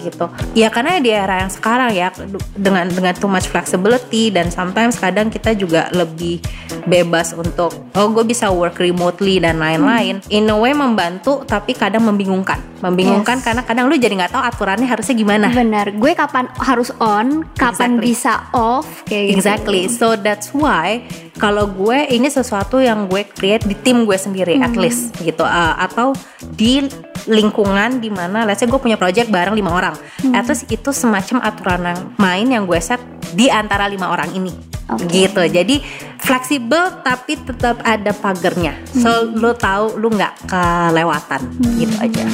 gitu 0.03 0.27
ya 0.57 0.73
karena 0.73 0.99
di 0.99 1.13
era 1.13 1.45
yang 1.45 1.53
sekarang 1.53 1.93
ya 1.93 2.09
dengan 2.57 2.89
dengan 2.89 3.15
too 3.17 3.31
much 3.31 3.47
flexibility 3.49 4.33
dan 4.33 4.49
sometimes 4.49 4.97
kadang 4.99 5.29
kita 5.29 5.53
juga 5.55 5.93
lebih 5.93 6.41
bebas 6.89 7.37
untuk 7.37 7.71
oh 7.95 8.07
gue 8.11 8.25
bisa 8.25 8.49
work 8.49 8.81
remotely 8.81 9.39
dan 9.39 9.61
lain-lain 9.61 10.25
hmm. 10.25 10.33
in 10.33 10.49
a 10.49 10.57
way 10.57 10.73
membantu 10.73 11.45
tapi 11.45 11.77
kadang 11.77 12.05
membingungkan 12.07 12.59
membingungkan 12.81 13.39
yes. 13.41 13.45
karena 13.45 13.63
kadang 13.65 13.85
lu 13.93 13.97
jadi 14.01 14.15
nggak 14.25 14.33
tahu 14.33 14.43
aturannya 14.43 14.89
harusnya 14.89 15.15
gimana 15.17 15.47
benar 15.53 15.93
gue 15.93 16.13
kapan 16.17 16.49
harus 16.57 16.89
on 16.99 17.45
kapan 17.55 18.01
exactly. 18.01 18.05
bisa 18.09 18.33
off 18.57 18.89
kayak 19.05 19.25
gitu. 19.29 19.37
exactly 19.37 19.81
so 19.87 20.17
that's 20.17 20.51
why 20.57 21.05
kalau 21.37 21.69
gue 21.69 22.09
ini 22.13 22.29
sesuatu 22.29 22.81
yang 22.81 23.09
gue 23.09 23.25
create 23.25 23.65
di 23.65 23.77
tim 23.77 24.05
gue 24.05 24.17
sendiri 24.17 24.61
hmm. 24.61 24.67
at 24.67 24.75
least 24.77 25.17
gitu 25.21 25.45
uh, 25.45 25.77
atau 25.81 26.17
di 26.57 26.85
lingkungan 27.29 28.01
di 28.01 28.09
mana 28.09 28.49
let's 28.49 28.65
say 28.65 28.69
gue 28.69 28.81
punya 28.81 28.97
project 28.97 29.29
bareng 29.29 29.53
lima 29.53 29.73
orang 29.73 29.90
hmm. 29.97 30.35
at 30.35 30.47
least 30.47 30.67
itu 30.69 30.91
semacam 30.91 31.39
aturan 31.43 31.81
yang 31.87 32.01
main 32.19 32.47
yang 32.51 32.65
gue 32.67 32.81
set 32.81 33.01
di 33.35 33.47
antara 33.49 33.87
lima 33.87 34.11
orang 34.11 34.31
ini 34.35 34.53
okay. 34.91 35.27
gitu 35.27 35.43
jadi 35.47 35.77
fleksibel 36.19 37.03
tapi 37.07 37.39
tetap 37.39 37.79
ada 37.87 38.11
pagernya 38.11 38.75
so 38.91 39.09
hmm. 39.09 39.39
lo 39.39 39.53
tahu 39.55 39.99
lo 39.99 40.09
nggak 40.11 40.51
kelewatan 40.51 41.41
hmm. 41.63 41.75
gitu 41.79 41.97
aja 42.03 42.25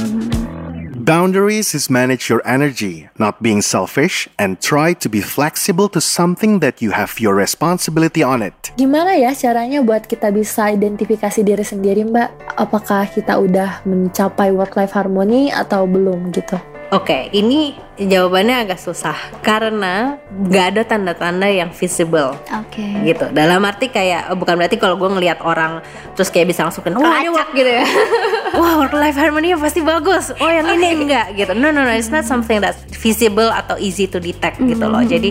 Boundaries 1.06 1.70
is 1.70 1.86
manage 1.86 2.26
your 2.26 2.42
energy, 2.42 3.06
not 3.14 3.38
being 3.38 3.62
selfish, 3.62 4.26
and 4.42 4.58
try 4.58 4.90
to 4.90 5.06
be 5.06 5.22
flexible 5.22 5.86
to 5.94 6.02
something 6.02 6.58
that 6.58 6.82
you 6.82 6.90
have 6.90 7.22
your 7.22 7.30
responsibility 7.30 8.26
on 8.26 8.42
it. 8.42 8.74
Gimana 8.74 9.14
ya 9.14 9.30
caranya 9.30 9.86
buat 9.86 10.10
kita 10.10 10.34
bisa 10.34 10.66
identifikasi 10.74 11.46
diri 11.46 11.62
sendiri, 11.62 12.02
Mbak? 12.10 12.58
Apakah 12.58 13.06
kita 13.06 13.38
udah 13.38 13.86
mencapai 13.86 14.50
work-life 14.50 14.98
harmony 14.98 15.54
atau 15.54 15.86
belum 15.86 16.34
gitu? 16.34 16.58
Oke, 16.94 17.10
okay, 17.10 17.22
ini 17.34 17.74
jawabannya 17.98 18.62
agak 18.62 18.78
susah 18.78 19.18
karena 19.42 20.22
nggak 20.30 20.66
ada 20.70 20.82
tanda-tanda 20.86 21.50
yang 21.50 21.74
visible. 21.74 22.38
Oke. 22.62 22.78
Okay. 22.78 23.10
Gitu. 23.10 23.26
Dalam 23.34 23.58
arti 23.66 23.90
kayak 23.90 24.30
oh, 24.30 24.38
bukan 24.38 24.54
berarti 24.54 24.78
kalau 24.78 24.94
gue 24.94 25.10
ngelihat 25.10 25.42
orang 25.42 25.82
terus 26.14 26.30
kayak 26.30 26.54
bisa 26.54 26.62
langsung 26.62 26.86
oh 26.86 27.02
ini 27.02 27.26
work 27.26 27.50
gitu 27.58 27.66
ya. 27.66 27.82
Wah, 28.62 28.78
work 28.78 28.94
life 28.94 29.18
harmony 29.18 29.50
pasti 29.58 29.82
bagus. 29.82 30.30
Oh, 30.38 30.46
yang 30.46 30.70
okay. 30.70 30.78
ini 30.78 30.86
enggak 30.94 31.26
gitu. 31.34 31.58
No, 31.58 31.74
no, 31.74 31.82
no, 31.82 31.90
it's 31.90 32.06
not 32.06 32.22
something 32.22 32.62
that 32.62 32.78
visible 32.94 33.50
atau 33.50 33.74
easy 33.82 34.06
to 34.06 34.22
detect 34.22 34.62
mm 34.62 34.70
-hmm. 34.70 34.72
gitu 34.78 34.86
loh. 34.86 35.02
Mm-hmm. 35.02 35.14
Jadi, 35.18 35.30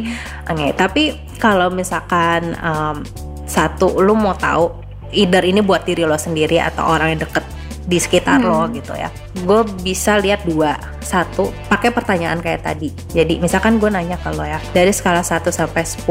oke, 0.51 0.59
okay. 0.59 0.69
tapi 0.75 1.03
kalau 1.39 1.71
misalkan 1.71 2.51
um, 2.59 2.99
satu 3.47 3.95
lu 4.03 4.11
mau 4.11 4.35
tahu 4.35 4.75
either 5.15 5.47
ini 5.47 5.63
buat 5.63 5.87
diri 5.87 6.03
lo 6.03 6.19
sendiri 6.19 6.59
atau 6.59 6.83
orang 6.83 7.15
yang 7.15 7.23
deket 7.23 7.47
di 7.85 8.01
sekitar 8.01 8.41
hmm. 8.41 8.47
lo 8.49 8.65
gitu 8.73 8.93
ya 8.97 9.13
gue 9.45 9.61
bisa 9.85 10.17
lihat 10.17 10.41
dua 10.43 10.73
satu 11.05 11.53
pakai 11.69 11.93
pertanyaan 11.93 12.41
kayak 12.41 12.65
tadi 12.65 12.89
jadi 13.13 13.37
misalkan 13.37 13.77
gue 13.77 13.89
nanya 13.93 14.17
ke 14.17 14.33
lo 14.33 14.41
ya 14.41 14.57
dari 14.73 14.89
skala 14.89 15.21
1 15.21 15.45
sampai 15.53 15.85
10 15.85 16.09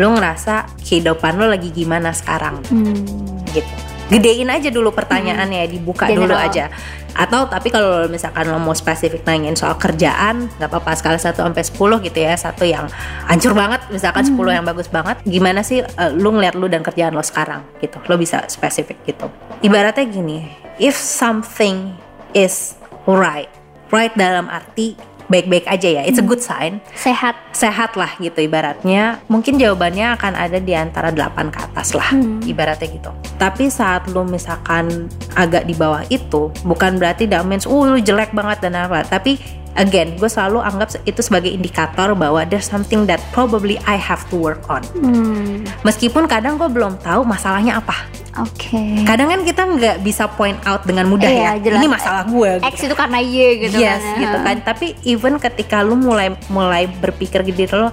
lo 0.00 0.06
ngerasa 0.16 0.80
kehidupan 0.80 1.36
lo 1.36 1.52
lagi 1.52 1.68
gimana 1.68 2.16
sekarang 2.16 2.64
hmm. 2.72 3.52
gitu 3.52 3.74
gedein 4.10 4.50
aja 4.50 4.72
dulu 4.72 4.90
pertanyaannya 4.90 5.68
hmm. 5.68 5.72
dibuka 5.76 6.08
General. 6.10 6.24
dulu 6.26 6.34
aja 6.34 6.66
atau 7.10 7.46
tapi 7.50 7.74
kalau 7.74 8.06
misalkan 8.06 8.46
lo 8.48 8.58
mau 8.62 8.72
spesifik 8.72 9.26
nanyain 9.26 9.58
soal 9.58 9.74
kerjaan 9.76 10.46
nggak 10.56 10.70
apa-apa 10.70 10.94
skala 10.94 11.18
1 11.18 11.36
sampai 11.36 11.64
10 11.66 12.06
gitu 12.06 12.18
ya 12.18 12.34
satu 12.38 12.64
yang 12.64 12.86
hancur 13.26 13.52
banget 13.52 13.82
misalkan 13.90 14.24
hmm. 14.24 14.38
10 14.40 14.56
yang 14.56 14.66
bagus 14.66 14.88
banget 14.88 15.16
gimana 15.26 15.60
sih 15.60 15.82
uh, 15.82 16.10
lu 16.14 16.32
ngeliat 16.34 16.54
lu 16.56 16.70
dan 16.70 16.80
kerjaan 16.86 17.12
lo 17.14 17.22
sekarang 17.22 17.66
gitu 17.82 17.98
lo 18.06 18.14
bisa 18.16 18.46
spesifik 18.46 19.02
gitu 19.04 19.26
ibaratnya 19.60 20.06
gini 20.06 20.59
if 20.80 20.96
something 20.96 21.94
is 22.32 22.74
right. 23.04 23.52
Right 23.92 24.14
dalam 24.16 24.48
arti 24.48 24.96
baik-baik 25.30 25.70
aja 25.70 26.02
ya. 26.02 26.02
It's 26.02 26.18
a 26.18 26.26
good 26.26 26.42
sign. 26.42 26.82
Sehat. 26.98 27.38
Sehat 27.54 27.94
lah 27.94 28.18
gitu 28.18 28.42
ibaratnya. 28.42 29.22
Mungkin 29.30 29.62
jawabannya 29.62 30.18
akan 30.18 30.32
ada 30.34 30.58
di 30.58 30.74
antara 30.74 31.14
8 31.14 31.54
ke 31.54 31.58
atas 31.70 31.94
lah 31.94 32.10
hmm. 32.10 32.42
ibaratnya 32.50 32.90
gitu. 32.90 33.10
Tapi 33.38 33.70
saat 33.70 34.10
lu 34.10 34.26
misalkan 34.26 35.06
agak 35.38 35.70
di 35.70 35.74
bawah 35.78 36.02
itu 36.10 36.50
bukan 36.66 36.98
berarti 36.98 37.30
that 37.30 37.46
means 37.46 37.64
uh 37.64 37.84
lu 37.86 38.02
jelek 38.02 38.34
banget 38.34 38.66
dan 38.66 38.74
apa. 38.74 39.06
Tapi 39.06 39.38
again 39.80 40.20
gue 40.20 40.28
selalu 40.28 40.60
anggap 40.60 41.00
itu 41.08 41.20
sebagai 41.24 41.48
indikator 41.48 42.12
bahwa 42.12 42.44
there's 42.44 42.68
something 42.68 43.08
that 43.08 43.18
probably 43.32 43.80
I 43.88 43.96
have 43.96 44.28
to 44.28 44.36
work 44.36 44.68
on. 44.68 44.84
Hmm. 44.92 45.64
Meskipun 45.82 46.28
kadang 46.28 46.60
gue 46.60 46.68
belum 46.68 47.00
tahu 47.00 47.24
masalahnya 47.24 47.80
apa. 47.80 47.96
Oke. 48.38 48.70
Okay. 48.70 49.02
Kadang 49.08 49.32
kan 49.32 49.40
kita 49.42 49.62
nggak 49.66 49.96
bisa 50.04 50.28
point 50.36 50.60
out 50.68 50.84
dengan 50.84 51.08
mudah 51.08 51.26
eh, 51.26 51.40
ya. 51.40 51.52
Jelas. 51.58 51.80
Ini 51.80 51.88
masalah 51.88 52.22
gue. 52.28 52.50
X 52.62 52.76
gitu. 52.76 52.92
itu 52.92 52.94
karena 52.94 53.18
Y 53.18 53.36
gitu 53.66 53.76
yes, 53.80 54.04
kan. 54.04 54.20
gitu 54.20 54.36
kan. 54.44 54.56
Tapi 54.62 54.86
even 55.08 55.40
ketika 55.40 55.82
lu 55.82 55.96
mulai 55.96 56.36
mulai 56.52 56.86
berpikir 56.86 57.42
gitu 57.48 57.74
lo, 57.74 57.88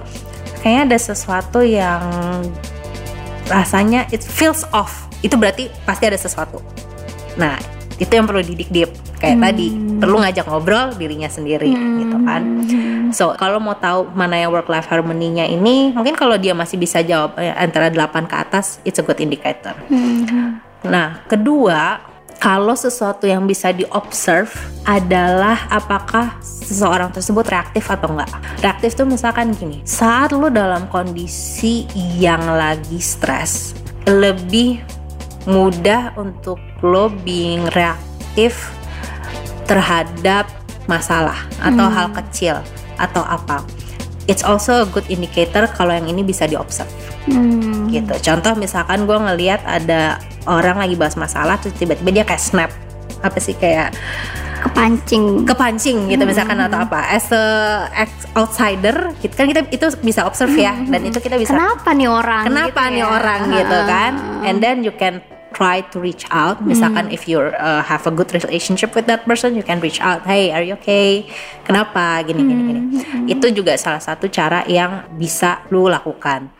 kayaknya 0.62 0.94
ada 0.94 0.98
sesuatu 1.00 1.64
yang 1.64 2.04
rasanya 3.48 4.06
it 4.12 4.20
feels 4.22 4.62
off. 4.70 5.08
Itu 5.24 5.34
berarti 5.34 5.72
pasti 5.82 6.04
ada 6.06 6.20
sesuatu. 6.20 6.62
Nah, 7.34 7.58
itu 7.98 8.12
yang 8.12 8.28
perlu 8.28 8.44
didik 8.44 8.70
deep 8.70 8.90
kayak 9.18 9.36
hmm. 9.38 9.44
tadi 9.44 9.66
perlu 9.98 10.16
ngajak 10.22 10.46
ngobrol 10.46 10.86
dirinya 10.94 11.28
sendiri 11.28 11.70
hmm. 11.70 11.96
gitu 12.00 12.16
kan 12.22 12.42
so 13.10 13.34
kalau 13.34 13.58
mau 13.58 13.74
tahu 13.74 14.08
mana 14.14 14.38
yang 14.38 14.54
work 14.54 14.70
life 14.70 14.86
harmony-nya 14.86 15.50
ini 15.50 15.90
mungkin 15.92 16.14
kalau 16.14 16.38
dia 16.38 16.54
masih 16.54 16.78
bisa 16.78 17.02
jawab 17.02 17.34
eh, 17.36 17.52
antara 17.52 17.90
8 17.90 18.30
ke 18.30 18.36
atas 18.38 18.78
it's 18.86 19.02
a 19.02 19.04
good 19.04 19.18
indicator 19.18 19.74
hmm. 19.90 20.62
nah 20.86 21.20
kedua 21.26 22.08
kalau 22.38 22.78
sesuatu 22.78 23.26
yang 23.26 23.50
bisa 23.50 23.74
diobserve 23.74 24.54
adalah 24.86 25.66
apakah 25.74 26.38
seseorang 26.38 27.10
tersebut 27.10 27.42
reaktif 27.50 27.90
atau 27.90 28.14
enggak. 28.14 28.30
Reaktif 28.62 28.94
tuh 28.94 29.10
misalkan 29.10 29.50
gini, 29.58 29.82
saat 29.82 30.30
lo 30.30 30.46
dalam 30.46 30.86
kondisi 30.86 31.82
yang 32.14 32.46
lagi 32.46 33.02
stres, 33.02 33.74
lebih 34.06 34.78
mudah 35.50 36.14
untuk 36.14 36.62
lo 36.86 37.10
being 37.26 37.66
reaktif 37.74 38.77
terhadap 39.68 40.48
masalah 40.88 41.36
atau 41.60 41.86
hmm. 41.86 41.94
hal 41.94 42.08
kecil 42.16 42.56
atau 42.96 43.22
apa. 43.22 43.62
it's 44.28 44.44
also 44.44 44.84
a 44.84 44.88
good 44.92 45.08
indicator 45.08 45.64
kalau 45.72 45.96
yang 45.96 46.04
ini 46.04 46.20
bisa 46.20 46.44
diobserve 46.44 46.92
hmm. 47.28 47.88
gitu 47.88 48.12
contoh 48.20 48.52
misalkan 48.60 49.08
gue 49.08 49.16
ngelihat 49.16 49.64
ada 49.64 50.20
orang 50.44 50.76
lagi 50.76 51.00
bahas 51.00 51.16
masalah 51.16 51.56
terus 51.56 51.72
tiba-tiba 51.80 52.20
dia 52.20 52.24
kayak 52.28 52.42
snap 52.42 52.70
apa 53.24 53.38
sih 53.40 53.56
kayak 53.56 53.96
kepancing 54.58 55.46
kepancing 55.46 56.10
gitu 56.10 56.22
hmm. 56.22 56.30
misalkan 56.34 56.58
atau 56.58 56.82
apa 56.82 56.98
as 57.14 57.30
a 57.30 57.44
outsider 58.34 59.14
gitu 59.22 59.32
kan 59.32 59.46
kita 59.48 59.64
itu 59.70 59.86
bisa 60.02 60.26
observe 60.26 60.52
ya 60.58 60.74
hmm. 60.74 60.90
dan 60.90 61.00
itu 61.06 61.18
kita 61.22 61.38
bisa 61.38 61.54
kenapa 61.54 61.88
nih 61.94 62.10
orang 62.10 62.44
kenapa 62.44 62.80
gitu 62.90 62.94
nih 62.94 63.02
ya? 63.02 63.06
orang 63.06 63.40
gitu 63.54 63.78
kan 63.86 64.12
and 64.44 64.58
then 64.58 64.82
you 64.82 64.92
can 64.92 65.22
try 65.54 65.80
to 65.88 65.98
reach 65.98 66.28
out 66.28 66.60
misalkan 66.60 67.08
hmm. 67.08 67.16
if 67.16 67.24
you 67.24 67.40
uh, 67.40 67.80
have 67.84 68.04
a 68.04 68.12
good 68.12 68.28
relationship 68.32 68.92
with 68.92 69.08
that 69.08 69.24
person 69.24 69.56
you 69.56 69.64
can 69.64 69.80
reach 69.80 70.00
out 70.00 70.24
hey 70.28 70.52
are 70.52 70.64
you 70.64 70.76
okay 70.76 71.24
kenapa 71.64 72.20
gini 72.24 72.44
gini 72.44 72.62
gini 72.68 72.80
hmm. 72.80 73.26
itu 73.28 73.46
juga 73.52 73.76
salah 73.80 74.02
satu 74.02 74.28
cara 74.28 74.64
yang 74.68 75.08
bisa 75.16 75.64
lu 75.72 75.88
lakukan 75.88 76.52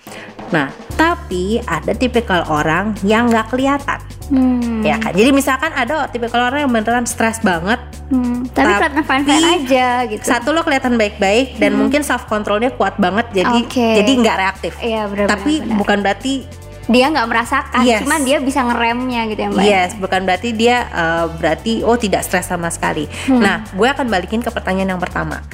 nah 0.49 0.73
tapi 0.97 1.61
ada 1.69 1.93
tipikal 1.93 2.45
orang 2.49 2.97
yang 3.05 3.29
nggak 3.29 3.53
kelihatan 3.53 4.01
Hmm. 4.29 4.85
Ya 4.85 5.01
kan. 5.01 5.17
Jadi 5.17 5.31
misalkan 5.33 5.73
ada 5.73 6.05
tipikal 6.13 6.53
orang 6.53 6.69
yang 6.69 6.73
beneran 6.73 7.09
stres 7.09 7.41
banget. 7.41 7.81
Hmm. 8.13 8.45
Tapi, 8.53 8.65
kelihatan 8.65 9.05
fine 9.05 9.25
fine 9.25 9.47
aja 9.61 9.89
gitu. 10.09 10.25
Satu 10.25 10.53
lo 10.53 10.61
kelihatan 10.65 11.01
baik-baik 11.01 11.57
dan 11.57 11.75
hmm. 11.75 11.81
mungkin 11.81 12.01
self 12.05 12.29
controlnya 12.29 12.73
kuat 12.77 13.01
banget. 13.01 13.25
Jadi 13.33 13.65
okay. 13.65 14.05
jadi 14.05 14.13
nggak 14.21 14.37
reaktif. 14.37 14.73
Iya 14.85 15.09
benar. 15.09 15.27
Tapi 15.33 15.53
benar. 15.65 15.77
bukan 15.81 15.99
berarti 16.05 16.35
dia 16.89 17.13
nggak 17.13 17.29
merasakan, 17.29 17.85
yes. 17.85 18.01
cuman 18.01 18.21
dia 18.25 18.41
bisa 18.41 18.65
ngeremnya 18.65 19.21
gitu 19.29 19.41
ya 19.45 19.49
mbak. 19.53 19.65
Yes, 19.65 19.91
bukan 20.01 20.25
berarti 20.25 20.57
dia 20.57 20.89
uh, 20.89 21.29
berarti 21.37 21.85
oh 21.85 22.01
tidak 22.01 22.25
stres 22.25 22.49
sama 22.49 22.73
sekali. 22.73 23.05
Hmm. 23.29 23.45
Nah, 23.45 23.69
gue 23.77 23.89
akan 23.89 24.09
balikin 24.09 24.41
ke 24.41 24.49
pertanyaan 24.49 24.97
yang 24.97 25.03
pertama 25.03 25.45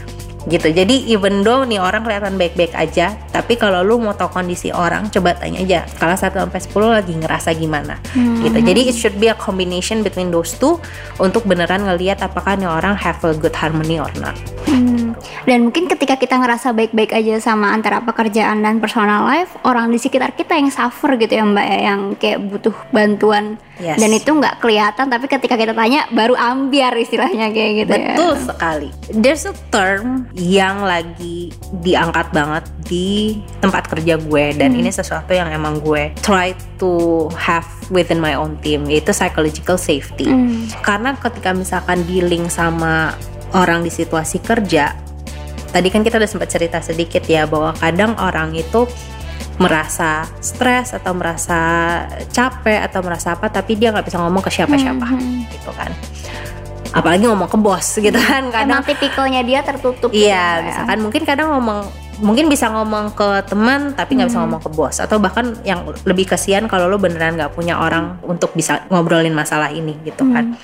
gitu 0.45 0.69
jadi 0.69 0.97
even 1.09 1.41
though 1.41 1.65
nih 1.65 1.81
orang 1.81 2.05
kelihatan 2.05 2.37
baik-baik 2.37 2.77
aja 2.77 3.17
tapi 3.33 3.57
kalau 3.57 3.81
lu 3.81 3.97
mau 3.97 4.13
tahu 4.13 4.29
kondisi 4.29 4.69
orang 4.69 5.09
coba 5.09 5.33
tanya 5.41 5.65
aja 5.65 5.81
kalau 5.97 6.13
1 6.13 6.21
sampai 6.37 6.61
10 6.61 6.97
lagi 7.01 7.13
ngerasa 7.17 7.51
gimana 7.57 7.97
hmm. 8.13 8.45
gitu 8.45 8.59
jadi 8.61 8.81
it 8.85 8.97
should 8.97 9.17
be 9.17 9.33
a 9.33 9.37
combination 9.41 10.05
between 10.05 10.29
those 10.29 10.53
two 10.61 10.77
untuk 11.17 11.49
beneran 11.49 11.89
ngelihat 11.89 12.21
apakah 12.21 12.61
nih 12.61 12.69
orang 12.69 12.93
have 12.93 13.17
a 13.25 13.33
good 13.33 13.57
harmony 13.57 13.97
or 13.97 14.13
not 14.21 14.37
hmm. 14.69 14.94
Dan 15.45 15.69
mungkin 15.69 15.89
ketika 15.89 16.17
kita 16.17 16.41
ngerasa 16.41 16.73
baik-baik 16.73 17.13
aja 17.13 17.41
sama 17.41 17.73
antara 17.73 18.01
pekerjaan 18.03 18.63
dan 18.63 18.79
personal 18.79 19.27
life 19.29 19.53
orang 19.65 19.91
di 19.91 19.99
sekitar 19.99 20.33
kita 20.37 20.57
yang 20.57 20.71
suffer 20.71 21.17
gitu 21.19 21.35
ya 21.35 21.45
mbak 21.45 21.67
ya 21.67 21.79
yang 21.93 22.01
kayak 22.17 22.39
butuh 22.45 22.77
bantuan 22.91 23.57
yes. 23.81 23.99
dan 23.99 24.11
itu 24.13 24.31
nggak 24.31 24.61
kelihatan 24.61 25.07
tapi 25.11 25.27
ketika 25.27 25.55
kita 25.55 25.73
tanya 25.73 26.07
baru 26.13 26.35
ambiar 26.37 26.95
istilahnya 26.97 27.51
kayak 27.51 27.73
gitu 27.85 27.93
betul 27.93 28.05
ya 28.05 28.15
betul 28.15 28.35
sekali 28.45 28.89
there's 29.15 29.45
a 29.49 29.55
term 29.69 30.29
yang 30.37 30.83
lagi 30.85 31.51
diangkat 31.83 32.31
banget 32.31 32.65
di 32.85 33.41
tempat 33.65 33.89
kerja 33.89 34.21
gue 34.21 34.45
dan 34.61 34.77
hmm. 34.77 34.81
ini 34.85 34.91
sesuatu 34.93 35.33
yang 35.33 35.49
emang 35.49 35.81
gue 35.81 36.13
try 36.21 36.53
to 36.77 37.27
have 37.33 37.67
within 37.89 38.21
my 38.21 38.37
own 38.37 38.57
team 38.61 38.87
yaitu 38.89 39.13
psychological 39.13 39.77
safety. 39.81 40.29
Hmm. 40.29 40.69
Karena 40.85 41.17
ketika 41.17 41.53
misalkan 41.53 42.05
dealing 42.09 42.49
sama 42.49 43.17
orang 43.57 43.85
di 43.85 43.91
situasi 43.93 44.41
kerja, 44.41 44.95
tadi 45.75 45.91
kan 45.91 46.07
kita 46.07 46.23
udah 46.23 46.31
sempat 46.31 46.55
cerita 46.55 46.79
sedikit 46.79 47.27
ya 47.27 47.51
bahwa 47.51 47.75
kadang 47.75 48.15
orang 48.23 48.55
itu 48.55 48.87
merasa 49.59 50.27
stres 50.39 50.95
atau 50.95 51.15
merasa 51.15 51.59
capek 52.31 52.87
atau 52.87 53.03
merasa 53.03 53.35
apa 53.35 53.51
tapi 53.51 53.75
dia 53.75 53.91
nggak 53.91 54.07
bisa 54.07 54.23
ngomong 54.23 54.43
ke 54.43 54.51
siapa-siapa 54.55 55.03
hmm. 55.03 55.19
hmm. 55.19 55.39
gitu 55.51 55.71
kan 55.75 55.91
apalagi 56.95 57.27
ngomong 57.27 57.51
ke 57.51 57.59
bos 57.59 57.87
gitu 58.07 58.15
kan 58.19 58.55
kadang 58.55 58.83
Emang 58.83 58.87
tipikalnya 58.87 59.43
dia 59.43 59.67
tertutup 59.67 60.11
gitu 60.15 60.27
iya 60.31 60.63
gitu, 60.63 60.67
misalkan 60.71 60.99
ya. 60.99 61.03
mungkin 61.03 61.23
kadang 61.27 61.49
ngomong 61.59 61.81
mungkin 62.23 62.47
bisa 62.47 62.71
ngomong 62.71 63.19
ke 63.19 63.43
teman 63.51 63.95
tapi 63.99 64.15
nggak 64.15 64.31
hmm. 64.31 64.35
bisa 64.35 64.43
ngomong 64.47 64.63
ke 64.63 64.71
bos 64.71 64.97
atau 65.03 65.19
bahkan 65.19 65.55
yang 65.67 65.83
lebih 66.07 66.31
kasihan 66.31 66.71
kalau 66.71 66.87
lo 66.87 66.99
beneran 66.99 67.35
nggak 67.35 67.51
punya 67.55 67.79
orang 67.79 68.23
untuk 68.23 68.55
bisa 68.55 68.87
ngobrolin 68.91 69.35
masalah 69.35 69.75
ini 69.75 69.99
gitu 70.07 70.23
kan 70.31 70.55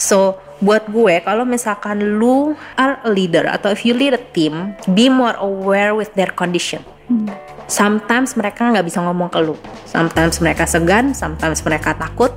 so 0.00 0.40
buat 0.64 0.88
gue 0.88 1.20
kalau 1.20 1.44
misalkan 1.44 2.16
lu 2.16 2.56
are 2.80 2.96
a 3.04 3.10
leader 3.12 3.44
atau 3.44 3.70
if 3.70 3.84
you 3.84 3.92
lead 3.92 4.16
a 4.16 4.22
team 4.32 4.72
be 4.96 5.12
more 5.12 5.36
aware 5.38 5.92
with 5.92 6.08
their 6.16 6.32
condition 6.32 6.80
hmm. 7.12 7.28
sometimes 7.68 8.32
mereka 8.34 8.72
nggak 8.72 8.88
bisa 8.88 9.04
ngomong 9.04 9.28
ke 9.28 9.38
lu 9.44 9.54
sometimes 9.84 10.40
mereka 10.40 10.64
segan 10.64 11.12
sometimes 11.12 11.60
mereka 11.60 11.92
takut 11.94 12.32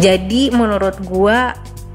jadi 0.00 0.50
menurut 0.56 0.96
gue 1.04 1.38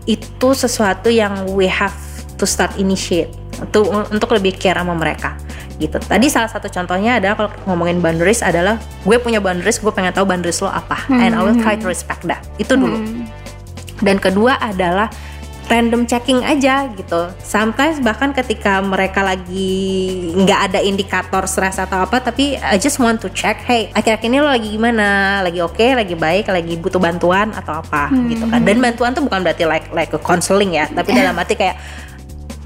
itu 0.06 0.50
sesuatu 0.54 1.10
yang 1.10 1.50
we 1.58 1.66
have 1.66 1.96
to 2.38 2.46
start 2.46 2.76
initiate 2.78 3.32
untuk 3.58 3.90
untuk 3.90 4.30
lebih 4.36 4.54
care 4.60 4.78
sama 4.78 4.94
mereka 4.94 5.40
gitu. 5.82 5.98
Tadi 5.98 6.28
salah 6.30 6.52
satu 6.52 6.70
contohnya 6.70 7.18
adalah 7.18 7.36
kalau 7.36 7.52
ngomongin 7.66 7.98
boundaries 7.98 8.46
adalah 8.46 8.78
gue 9.04 9.18
punya 9.18 9.42
boundaries, 9.42 9.82
gue 9.82 9.90
pengen 9.90 10.14
tahu 10.14 10.26
boundaries 10.28 10.62
lo 10.62 10.70
apa, 10.70 11.10
hmm. 11.10 11.20
and 11.20 11.32
I 11.34 11.42
will 11.42 11.58
try 11.60 11.76
to 11.80 11.88
respect 11.90 12.24
that. 12.30 12.46
Itu 12.62 12.78
dulu. 12.78 12.98
Hmm. 13.00 13.26
Dan 14.04 14.20
kedua 14.20 14.60
adalah 14.60 15.08
random 15.72 16.04
checking 16.04 16.44
aja 16.44 16.92
gitu. 16.92 17.32
Sometimes 17.40 18.04
bahkan 18.04 18.36
ketika 18.36 18.84
mereka 18.84 19.24
lagi 19.24 20.36
nggak 20.36 20.60
ada 20.70 20.80
indikator 20.84 21.48
stres 21.48 21.80
atau 21.80 22.04
apa, 22.04 22.20
tapi 22.20 22.60
I 22.60 22.76
just 22.76 23.00
want 23.00 23.24
to 23.24 23.32
check, 23.32 23.64
hey, 23.64 23.88
akhir-akhir 23.96 24.28
ini 24.28 24.38
lo 24.44 24.52
lagi 24.52 24.76
gimana? 24.76 25.40
Lagi 25.40 25.64
oke, 25.64 25.80
okay, 25.80 25.96
lagi 25.96 26.20
baik, 26.20 26.52
lagi 26.52 26.76
butuh 26.76 27.00
bantuan 27.00 27.56
atau 27.56 27.80
apa 27.80 28.12
hmm. 28.12 28.28
gitu 28.28 28.46
kan. 28.52 28.60
Dan 28.60 28.78
bantuan 28.84 29.16
tuh 29.16 29.24
bukan 29.24 29.40
berarti 29.40 29.64
like 29.64 29.88
like 29.96 30.12
a 30.12 30.20
counseling 30.20 30.76
ya, 30.76 30.92
tapi 30.92 31.16
dalam 31.16 31.32
arti 31.40 31.56
kayak 31.56 31.80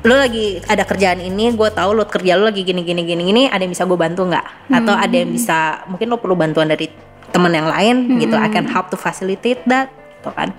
lo 0.02 0.18
lagi 0.18 0.58
ada 0.66 0.82
kerjaan 0.82 1.22
ini, 1.22 1.54
gue 1.54 1.70
tahu 1.70 1.94
lo 1.94 2.10
kerja 2.10 2.34
lo 2.34 2.50
lagi 2.50 2.66
gini 2.66 2.82
gini 2.82 3.06
gini 3.06 3.24
gini, 3.30 3.44
ada 3.46 3.62
yang 3.62 3.78
bisa 3.78 3.86
gue 3.86 4.00
bantu 4.00 4.26
nggak? 4.26 4.74
Atau 4.74 4.94
hmm. 4.98 5.06
ada 5.06 5.16
yang 5.16 5.30
bisa, 5.30 5.58
mungkin 5.86 6.10
lo 6.10 6.18
perlu 6.18 6.34
bantuan 6.34 6.66
dari 6.66 6.90
teman 7.30 7.54
yang 7.54 7.70
lain 7.70 7.96
hmm. 8.10 8.26
gitu, 8.26 8.36
I 8.40 8.50
can 8.50 8.66
help 8.66 8.90
to 8.90 8.98
facilitate 8.98 9.62
that, 9.70 9.94
gitu 10.20 10.30
kan. 10.34 10.52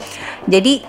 Jadi 0.46 0.82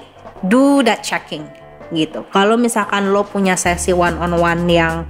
do 0.45 0.79
that 0.85 1.03
checking 1.03 1.43
gitu. 1.89 2.21
Kalau 2.29 2.55
misalkan 2.55 3.09
lo 3.09 3.25
punya 3.25 3.57
sesi 3.57 3.91
one 3.91 4.15
on 4.21 4.37
one 4.37 4.63
yang 4.69 5.03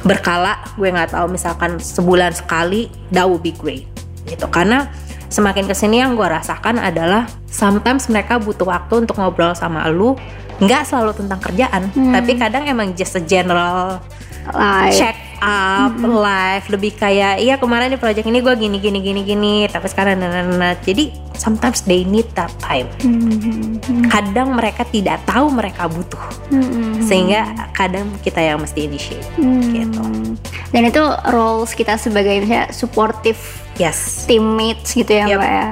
berkala, 0.00 0.56
gue 0.80 0.88
nggak 0.88 1.12
tahu 1.12 1.28
misalkan 1.28 1.76
sebulan 1.76 2.32
sekali, 2.32 2.88
that 3.12 3.28
would 3.28 3.44
be 3.44 3.52
great 3.52 3.84
gitu. 4.24 4.48
Karena 4.48 4.88
semakin 5.28 5.68
ke 5.68 5.76
sini 5.76 6.00
yang 6.00 6.16
gue 6.16 6.24
rasakan 6.24 6.80
adalah 6.80 7.28
sometimes 7.46 8.08
mereka 8.08 8.40
butuh 8.40 8.64
waktu 8.64 9.04
untuk 9.04 9.20
ngobrol 9.20 9.52
sama 9.52 9.84
lo, 9.92 10.16
nggak 10.60 10.88
selalu 10.88 11.12
tentang 11.20 11.40
kerjaan, 11.40 11.92
hmm. 11.92 12.12
tapi 12.16 12.32
kadang 12.40 12.64
emang 12.64 12.96
just 12.96 13.12
a 13.16 13.22
general 13.22 14.00
live. 14.56 14.96
check 14.96 15.19
up 15.40 15.92
mm 15.96 16.04
-hmm. 16.04 16.14
live 16.20 16.64
lebih 16.70 16.92
kayak 16.96 17.40
iya 17.40 17.56
kemarin 17.56 17.92
di 17.92 17.98
project 17.98 18.24
ini 18.28 18.40
gue 18.40 18.54
gini 18.56 18.76
gini 18.78 18.98
gini 19.00 19.20
gini 19.24 19.54
tapi 19.66 19.88
sekarang 19.88 20.20
nah, 20.20 20.28
nah, 20.30 20.44
nah. 20.44 20.74
jadi 20.80 21.10
sometimes 21.36 21.84
they 21.84 22.04
need 22.04 22.28
that 22.36 22.52
time 22.60 22.86
mm 23.00 23.80
-hmm. 23.80 24.02
kadang 24.08 24.52
mereka 24.54 24.84
tidak 24.88 25.20
tahu 25.24 25.52
mereka 25.52 25.88
butuh 25.88 26.24
mm 26.52 26.62
-hmm. 26.64 26.90
sehingga 27.04 27.72
kadang 27.76 28.08
kita 28.20 28.40
yang 28.40 28.60
mesti 28.60 28.86
initiate 28.86 29.26
mm 29.36 29.44
-hmm. 29.44 29.72
gitu 29.76 30.02
dan 30.70 30.82
itu 30.86 31.02
roles 31.34 31.74
kita 31.74 31.98
sebagai 31.98 32.40
misalnya 32.46 32.70
supportive 32.70 33.40
yes 33.80 34.28
teammates 34.28 34.92
gitu 34.92 35.08
ya 35.08 35.24
yep. 35.24 35.40
mbak 35.40 35.48
ya 35.48 35.68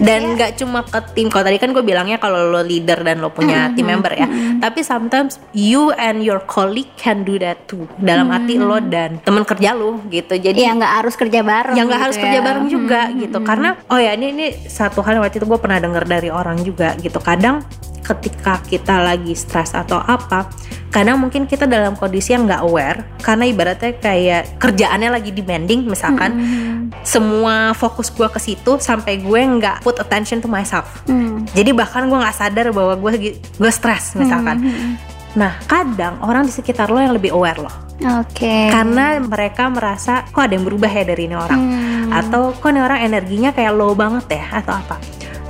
dan 0.00 0.38
nggak 0.38 0.50
cuma 0.56 0.80
ke 0.86 1.00
tim 1.12 1.28
kalau 1.28 1.44
tadi 1.44 1.58
kan 1.60 1.76
gue 1.76 1.84
bilangnya 1.84 2.16
kalau 2.16 2.48
lo 2.48 2.64
leader 2.64 3.04
dan 3.04 3.20
lo 3.20 3.28
punya 3.28 3.68
mm-hmm. 3.68 3.76
team 3.76 3.86
member 3.90 4.12
ya 4.16 4.26
mm-hmm. 4.26 4.64
tapi 4.64 4.80
sometimes 4.80 5.36
you 5.52 5.92
and 6.00 6.24
your 6.24 6.40
colleague 6.48 6.88
can 6.96 7.26
do 7.26 7.36
that 7.36 7.60
too 7.68 7.84
dalam 8.00 8.32
mm-hmm. 8.32 8.46
arti 8.48 8.54
lo 8.56 8.78
dan 8.80 9.20
teman 9.20 9.44
kerja 9.44 9.76
lo 9.76 10.00
gitu 10.08 10.40
jadi 10.40 10.56
ya 10.56 10.72
nggak 10.72 10.94
harus 11.04 11.14
kerja 11.18 11.44
bareng 11.44 11.76
yang 11.76 11.86
nggak 11.90 12.00
gitu 12.00 12.06
harus 12.08 12.16
ya. 12.16 12.22
kerja 12.24 12.40
bareng 12.40 12.66
juga 12.72 13.00
mm-hmm. 13.04 13.20
gitu 13.28 13.38
karena 13.44 13.68
oh 13.92 14.00
ya 14.00 14.10
ini 14.16 14.26
ini 14.32 14.46
satu 14.70 15.04
hal 15.04 15.20
yang 15.20 15.22
waktu 15.26 15.42
itu 15.42 15.46
gue 15.46 15.60
pernah 15.60 15.78
dengar 15.82 16.04
dari 16.08 16.32
orang 16.32 16.56
juga 16.64 16.96
gitu 17.02 17.20
kadang 17.20 17.60
ketika 18.00 18.58
kita 18.64 19.04
lagi 19.04 19.36
stres 19.36 19.76
atau 19.76 20.00
apa 20.00 20.48
kadang 20.90 21.22
mungkin 21.22 21.46
kita 21.46 21.70
dalam 21.70 21.94
kondisi 21.94 22.34
yang 22.34 22.50
nggak 22.50 22.62
aware 22.66 23.06
karena 23.22 23.44
ibaratnya 23.46 23.94
kayak 24.02 24.58
kerjaannya 24.58 25.10
lagi 25.14 25.30
demanding 25.30 25.86
misalkan 25.86 26.30
hmm. 26.34 26.78
semua 27.06 27.70
fokus 27.78 28.10
gue 28.10 28.26
ke 28.26 28.42
situ 28.42 28.76
sampai 28.82 29.22
gue 29.22 29.40
nggak 29.40 29.86
put 29.86 29.96
attention 30.02 30.42
to 30.42 30.50
myself 30.50 31.06
hmm. 31.06 31.46
jadi 31.54 31.70
bahkan 31.70 32.10
gue 32.10 32.18
nggak 32.18 32.36
sadar 32.36 32.74
bahwa 32.74 32.98
gue 32.98 33.38
gue 33.38 33.72
stres 33.72 34.18
misalkan 34.18 34.66
hmm. 34.66 34.92
nah 35.38 35.54
kadang 35.70 36.18
orang 36.26 36.42
di 36.42 36.52
sekitar 36.52 36.90
lo 36.90 36.98
yang 36.98 37.14
lebih 37.14 37.30
aware 37.30 37.62
loh 37.62 37.90
Oke. 38.00 38.48
Okay. 38.48 38.72
Karena 38.72 39.20
mereka 39.20 39.68
merasa 39.68 40.24
kok 40.32 40.40
ada 40.40 40.56
yang 40.56 40.64
berubah 40.64 40.88
ya 40.88 41.04
dari 41.04 41.28
ini 41.28 41.36
orang, 41.36 41.60
hmm. 41.60 42.08
atau 42.16 42.56
kok 42.56 42.72
ini 42.72 42.80
orang 42.80 43.04
energinya 43.04 43.52
kayak 43.52 43.76
low 43.76 43.92
banget 43.92 44.40
ya, 44.40 44.44
atau 44.56 44.72
apa. 44.72 44.96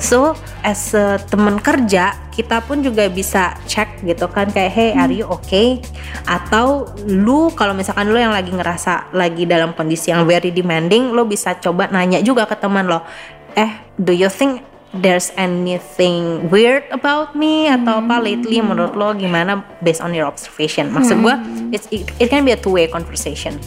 So 0.01 0.32
as 0.64 0.96
a 0.96 1.20
teman 1.28 1.61
kerja 1.61 2.16
kita 2.32 2.64
pun 2.64 2.80
juga 2.80 3.05
bisa 3.12 3.53
cek 3.68 4.01
gitu 4.09 4.32
kan 4.32 4.48
kayak 4.48 4.72
hey 4.72 4.90
are 4.96 5.12
you 5.12 5.28
okay? 5.28 5.84
Atau 6.24 6.88
lu 7.05 7.53
kalau 7.53 7.76
misalkan 7.76 8.09
lu 8.09 8.16
yang 8.16 8.32
lagi 8.32 8.48
ngerasa 8.48 9.12
lagi 9.12 9.44
dalam 9.44 9.76
kondisi 9.76 10.09
yang 10.09 10.24
very 10.24 10.48
demanding 10.48 11.12
lo 11.12 11.28
bisa 11.28 11.53
coba 11.61 11.92
nanya 11.92 12.24
juga 12.24 12.48
ke 12.48 12.57
teman 12.57 12.88
lo. 12.88 13.05
Eh 13.53 13.70
do 14.01 14.16
you 14.16 14.32
think 14.32 14.64
there's 14.96 15.36
anything 15.36 16.48
weird 16.48 16.88
about 16.96 17.36
me? 17.36 17.68
Atau 17.68 18.01
apa 18.01 18.24
lately 18.24 18.64
menurut 18.64 18.96
lo 18.96 19.12
gimana 19.12 19.61
based 19.84 20.01
on 20.01 20.16
your 20.16 20.24
observation? 20.24 20.88
Maksud 20.88 21.20
gue 21.20 21.34
hmm. 21.36 22.16
it 22.16 22.26
can 22.32 22.40
be 22.40 22.57
a 22.57 22.59
two 22.59 22.72
way 22.72 22.88
conversation 22.88 23.61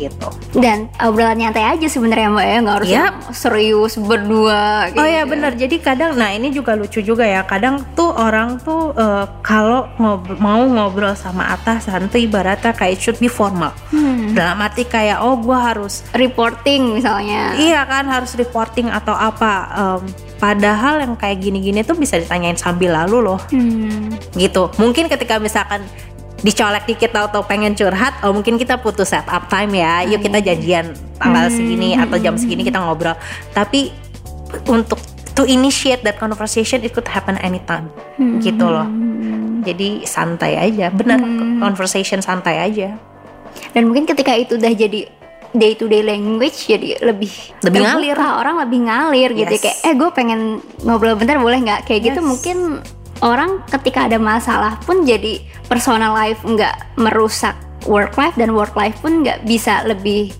gitu 0.00 0.28
dan 0.54 0.86
obrolan 0.98 1.36
nyantai 1.36 1.66
aja 1.68 1.86
sebenarnya 1.86 2.28
mbak 2.28 2.46
ya 2.46 2.56
nggak 2.58 2.76
harus 2.76 2.88
Yap. 2.88 3.14
serius 3.32 3.92
berdua 3.98 4.90
Oh 4.94 5.02
ya 5.02 5.22
gitu. 5.22 5.30
benar. 5.30 5.52
Jadi 5.54 5.76
kadang, 5.78 6.14
nah 6.14 6.30
ini 6.30 6.48
juga 6.48 6.72
lucu 6.72 7.00
juga 7.00 7.22
ya. 7.22 7.42
Kadang 7.42 7.82
tuh 7.92 8.10
orang 8.10 8.58
tuh 8.58 8.92
eh, 8.92 9.26
kalau 9.40 9.88
ngob- 9.96 10.38
mau 10.38 10.62
ngobrol 10.62 11.12
sama 11.12 11.50
atasan 11.50 12.06
tuh 12.06 12.18
ibaratnya 12.18 12.70
kayak 12.70 12.92
it 12.92 13.00
should 13.00 13.18
be 13.18 13.26
formal. 13.26 13.70
Hmm. 13.88 14.32
Dalam 14.32 14.58
arti 14.58 14.84
kayak 14.84 15.18
oh 15.18 15.36
gue 15.36 15.54
harus 15.54 16.04
reporting 16.12 16.94
misalnya 16.94 17.54
iya 17.56 17.82
kan 17.82 18.06
harus 18.06 18.34
reporting 18.34 18.88
atau 18.88 19.12
apa. 19.12 19.52
Em, 19.70 20.02
padahal 20.38 21.02
yang 21.02 21.14
kayak 21.14 21.38
gini-gini 21.40 21.82
tuh 21.82 21.94
bisa 21.94 22.14
ditanyain 22.14 22.54
sambil 22.54 22.94
lalu 22.94 23.18
loh, 23.24 23.40
Hmm. 23.50 24.14
gitu. 24.32 24.70
Mungkin 24.76 25.08
ketika 25.08 25.36
misalkan 25.36 25.82
dicolek 26.38 26.86
dikit 26.86 27.10
atau 27.12 27.42
pengen 27.42 27.74
curhat, 27.74 28.14
oh 28.22 28.30
mungkin 28.30 28.54
kita 28.54 28.78
putus 28.78 29.10
set 29.10 29.26
up 29.26 29.46
time 29.46 29.72
ya. 29.72 30.04
Yuk 30.04 30.20
kita 30.20 30.38
janjian 30.38 30.86
tanggal 31.16 31.46
segini 31.48 31.94
atau 31.94 32.16
jam 32.16 32.34
segini 32.34 32.62
kita 32.62 32.78
ngobrol. 32.78 33.18
Tapi 33.50 33.90
untuk 34.66 34.98
to 35.34 35.42
initiate 35.44 36.02
that 36.02 36.16
conversation 36.16 36.80
it 36.80 36.90
could 36.90 37.06
happen 37.06 37.34
anytime, 37.38 37.90
gitu 38.40 38.64
loh. 38.64 38.86
Jadi 39.60 40.02
santai 40.02 40.54
aja, 40.56 40.88
benar 40.88 41.18
conversation 41.58 42.18
santai 42.18 42.58
aja. 42.60 42.94
dan 43.74 43.90
mungkin 43.90 44.06
ketika 44.06 44.32
itu 44.32 44.54
udah 44.54 44.70
jadi 44.70 45.10
day 45.50 45.74
to 45.74 45.90
day 45.90 45.98
language 46.00 46.68
jadi 46.68 47.00
lebih 47.02 47.32
Lebih 47.58 47.80
ngalir. 47.80 48.14
orang 48.14 48.60
lebih 48.62 48.86
ngalir 48.86 49.30
gitu 49.34 49.50
Yes. 49.50 49.62
kayak 49.64 49.76
eh 49.82 49.94
gue 49.96 50.10
pengen 50.12 50.40
ngobrol 50.84 51.18
bentar 51.18 51.40
boleh 51.40 51.58
nggak 51.58 51.80
kayak 51.82 52.12
gitu 52.12 52.20
Yes. 52.22 52.28
mungkin 52.28 52.56
orang 53.24 53.62
ketika 53.66 54.06
ada 54.06 54.18
masalah 54.20 54.78
pun 54.82 55.02
jadi 55.02 55.42
personal 55.66 56.14
life 56.14 56.40
nggak 56.42 56.98
merusak 56.98 57.54
work 57.86 58.14
life 58.18 58.34
dan 58.38 58.54
work 58.54 58.74
life 58.74 58.98
pun 59.00 59.22
nggak 59.26 59.42
bisa 59.46 59.82
lebih 59.86 60.30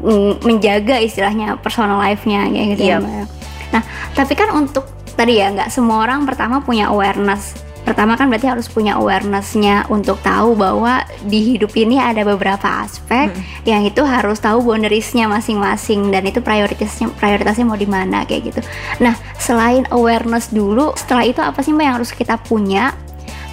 mm, 0.00 0.44
menjaga 0.44 1.00
istilahnya 1.00 1.56
personal 1.60 1.98
life-nya 2.00 2.48
kayak 2.48 2.68
gitu 2.76 2.82
ya 2.84 2.96
Yep. 2.96 3.00
Mbak 3.02 3.12
ya. 3.12 3.24
Nah 3.72 3.82
tapi 4.14 4.32
kan 4.38 4.48
untuk 4.54 4.84
tadi 5.16 5.40
ya 5.40 5.48
nggak 5.52 5.72
semua 5.72 6.04
orang 6.04 6.28
pertama 6.28 6.60
punya 6.60 6.92
awareness 6.92 7.56
pertama 7.86 8.18
kan 8.18 8.26
berarti 8.26 8.50
harus 8.50 8.66
punya 8.66 8.98
awarenessnya 8.98 9.86
untuk 9.86 10.18
tahu 10.26 10.58
bahwa 10.58 11.06
di 11.22 11.54
hidup 11.54 11.70
ini 11.78 12.02
ada 12.02 12.26
beberapa 12.26 12.82
aspek 12.82 13.30
yang 13.62 13.86
itu 13.86 14.02
harus 14.02 14.42
tahu 14.42 14.58
boundariesnya 14.66 15.30
masing-masing 15.30 16.10
dan 16.10 16.26
itu 16.26 16.42
prioritasnya 16.42 17.14
prioritasnya 17.14 17.62
mau 17.62 17.78
di 17.78 17.86
mana 17.86 18.26
kayak 18.26 18.50
gitu. 18.50 18.60
Nah 18.98 19.14
selain 19.38 19.86
awareness 19.94 20.50
dulu, 20.50 20.90
setelah 20.98 21.22
itu 21.22 21.38
apa 21.38 21.62
sih 21.62 21.70
mbak 21.70 21.84
yang 21.86 21.96
harus 22.02 22.10
kita 22.10 22.34
punya 22.42 22.90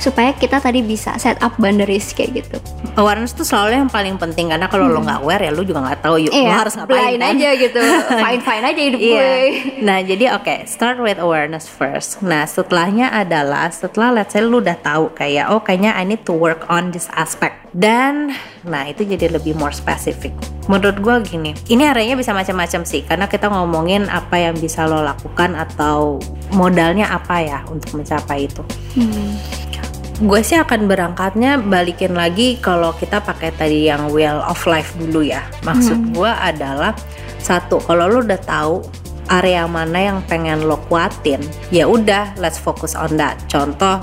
supaya 0.04 0.36
kita 0.36 0.60
tadi 0.60 0.84
bisa 0.84 1.16
set 1.16 1.40
up 1.40 1.56
boundaries 1.56 2.12
kayak 2.12 2.44
gitu. 2.44 2.60
Awareness 2.94 3.32
tuh 3.32 3.48
selalu 3.48 3.80
yang 3.80 3.88
paling 3.88 4.20
penting 4.20 4.52
karena 4.52 4.68
kalau 4.68 4.92
lo 4.92 5.00
nggak 5.00 5.24
aware 5.24 5.40
ya 5.42 5.52
lo 5.52 5.64
juga 5.64 5.80
nggak 5.82 6.00
tahu 6.04 6.16
yuk 6.20 6.34
lo 6.36 6.52
harus 6.52 6.76
ngapain 6.76 7.16
blind 7.16 7.24
kan? 7.24 7.34
aja 7.34 7.50
gitu, 7.56 7.80
fine 8.28 8.42
fine 8.44 8.64
aja 8.68 8.82
hidup 8.84 9.00
Iya. 9.00 9.16
gue. 9.16 9.34
Nah, 9.80 10.00
jadi 10.04 10.26
oke, 10.36 10.56
start 10.68 11.00
with 11.00 11.16
awareness 11.18 11.66
first. 11.66 12.20
Nah, 12.20 12.44
setelahnya 12.44 13.10
adalah 13.10 13.72
setelah 13.72 14.12
let's 14.12 14.36
say 14.36 14.44
lu 14.44 14.60
udah 14.60 14.76
tahu 14.76 15.16
kayak 15.16 15.48
oh 15.48 15.64
kayaknya 15.64 15.96
I 15.96 16.04
need 16.04 16.28
to 16.28 16.36
work 16.36 16.68
on 16.68 16.92
this 16.92 17.08
aspect. 17.16 17.64
Dan 17.72 18.36
nah 18.62 18.86
itu 18.86 19.02
jadi 19.02 19.32
lebih 19.32 19.56
more 19.56 19.74
specific. 19.74 20.30
Menurut 20.68 21.00
gua 21.00 21.18
gini, 21.20 21.56
ini 21.68 21.84
areanya 21.84 22.14
bisa 22.14 22.30
macam-macam 22.30 22.84
sih 22.84 23.02
karena 23.02 23.26
kita 23.26 23.48
ngomongin 23.48 24.06
apa 24.08 24.38
yang 24.38 24.54
bisa 24.54 24.86
lo 24.86 25.02
lakukan 25.02 25.56
atau 25.56 26.20
modalnya 26.52 27.10
apa 27.10 27.42
ya 27.42 27.60
untuk 27.68 27.96
mencapai 27.96 28.46
itu. 28.46 28.62
Gue 30.24 30.40
sih 30.40 30.56
akan 30.56 30.88
berangkatnya 30.88 31.60
balikin 31.60 32.16
lagi 32.16 32.56
kalau 32.64 32.96
kita 32.96 33.20
pakai 33.20 33.52
tadi 33.60 33.92
yang 33.92 34.08
wheel 34.08 34.40
of 34.48 34.64
life 34.64 34.96
dulu 34.96 35.20
ya. 35.20 35.44
Maksud 35.68 36.16
gue 36.16 36.32
adalah 36.32 36.96
satu, 37.44 37.84
kalau 37.84 38.08
lo 38.08 38.24
udah 38.24 38.40
tahu 38.40 38.80
area 39.28 39.68
mana 39.68 40.16
yang 40.16 40.20
pengen 40.24 40.64
lo 40.64 40.80
kuatin, 40.88 41.44
ya 41.76 41.92
udah 41.92 42.40
let's 42.40 42.56
focus 42.56 42.96
on 42.96 43.20
that. 43.20 43.36
Contoh 43.52 44.00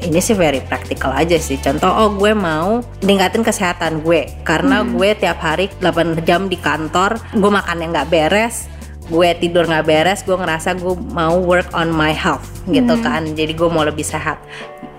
ini 0.00 0.24
sih 0.24 0.32
very 0.32 0.64
practical 0.64 1.12
aja 1.12 1.36
sih. 1.36 1.60
Contoh, 1.60 1.92
oh 1.92 2.16
gue 2.16 2.32
mau 2.32 2.80
ningkatin 3.04 3.44
kesehatan 3.44 4.00
gue 4.00 4.32
karena 4.48 4.80
gue 4.88 5.12
tiap 5.20 5.36
hari 5.44 5.68
8 5.84 6.24
jam 6.24 6.48
di 6.48 6.56
kantor, 6.56 7.20
gue 7.36 7.50
makan 7.52 7.76
yang 7.76 7.92
nggak 7.92 8.08
beres, 8.08 8.72
gue 9.10 9.28
tidur 9.42 9.66
nggak 9.66 9.86
beres, 9.86 10.20
gue 10.22 10.36
ngerasa 10.36 10.78
gue 10.78 10.94
mau 11.10 11.40
work 11.42 11.74
on 11.74 11.90
my 11.90 12.14
health 12.14 12.46
gitu 12.70 12.94
kan. 13.02 13.26
Jadi 13.34 13.52
gue 13.56 13.68
mau 13.70 13.82
lebih 13.82 14.06
sehat. 14.06 14.38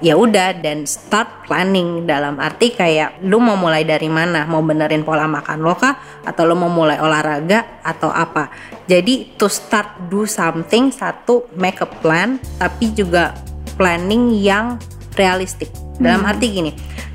Ya 0.04 0.20
udah 0.20 0.60
dan 0.60 0.84
start 0.84 1.48
planning 1.48 2.04
dalam 2.04 2.36
arti 2.36 2.76
kayak 2.76 3.24
lu 3.24 3.40
mau 3.40 3.56
mulai 3.56 3.88
dari 3.88 4.12
mana? 4.12 4.44
Mau 4.44 4.60
benerin 4.60 5.08
pola 5.08 5.24
makan 5.32 5.64
lo 5.64 5.80
kah 5.80 5.96
atau 6.28 6.44
lu 6.44 6.60
mau 6.60 6.68
mulai 6.68 7.00
olahraga 7.00 7.80
atau 7.80 8.12
apa? 8.12 8.52
Jadi 8.84 9.40
to 9.40 9.48
start 9.48 10.12
do 10.12 10.28
something 10.28 10.92
satu 10.92 11.48
make 11.56 11.80
a 11.80 11.88
plan 11.88 12.36
tapi 12.60 12.92
juga 12.92 13.32
planning 13.80 14.36
yang 14.36 14.76
realistik. 15.16 15.72
Dalam 15.96 16.26
arti 16.26 16.52
gini, 16.52 16.72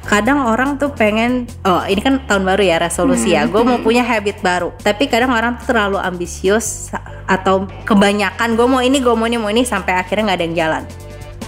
kadang 0.08 0.40
orang 0.40 0.80
tuh 0.80 0.88
pengen, 0.96 1.44
oh 1.68 1.84
ini 1.84 2.00
kan 2.00 2.24
tahun 2.24 2.48
baru 2.48 2.64
ya 2.64 2.76
resolusi 2.80 3.36
ya, 3.36 3.44
gue 3.44 3.60
mau 3.60 3.76
punya 3.84 4.00
habit 4.00 4.40
baru. 4.40 4.72
Tapi 4.80 5.04
kadang 5.04 5.36
orang 5.36 5.60
tuh 5.60 5.76
terlalu 5.76 6.00
ambisius 6.00 6.88
atau 7.28 7.68
kebanyakan 7.84 8.56
gue 8.56 8.64
mau 8.64 8.80
ini, 8.80 9.04
gue 9.04 9.12
mau 9.12 9.28
ini, 9.28 9.36
mau 9.36 9.52
ini 9.52 9.68
sampai 9.68 10.00
akhirnya 10.00 10.32
nggak 10.32 10.38
ada 10.40 10.46
yang 10.48 10.56
jalan. 10.56 10.82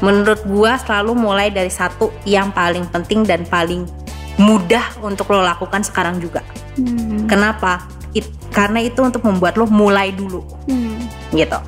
Menurut 0.04 0.44
gue 0.44 0.72
selalu 0.84 1.12
mulai 1.16 1.48
dari 1.48 1.72
satu 1.72 2.12
yang 2.28 2.52
paling 2.52 2.84
penting 2.92 3.24
dan 3.24 3.48
paling 3.48 3.88
mudah 4.36 4.84
untuk 5.00 5.32
lo 5.32 5.40
lakukan 5.40 5.80
sekarang 5.80 6.20
juga. 6.20 6.44
Kenapa? 7.24 7.88
It- 8.12 8.28
karena 8.52 8.84
itu 8.84 9.00
untuk 9.00 9.24
membuat 9.24 9.56
lo 9.56 9.64
mulai 9.64 10.12
dulu 10.12 10.44
gitu. 11.32 11.58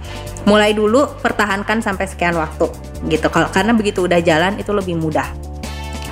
Mulai 0.44 0.76
dulu, 0.76 1.08
pertahankan 1.24 1.80
sampai 1.80 2.04
sekian 2.04 2.36
waktu 2.36 2.68
gitu. 3.08 3.32
Kalau 3.32 3.48
karena 3.48 3.72
begitu 3.72 4.04
udah 4.04 4.20
jalan 4.20 4.60
itu 4.60 4.76
lebih 4.76 5.00
mudah. 5.00 5.51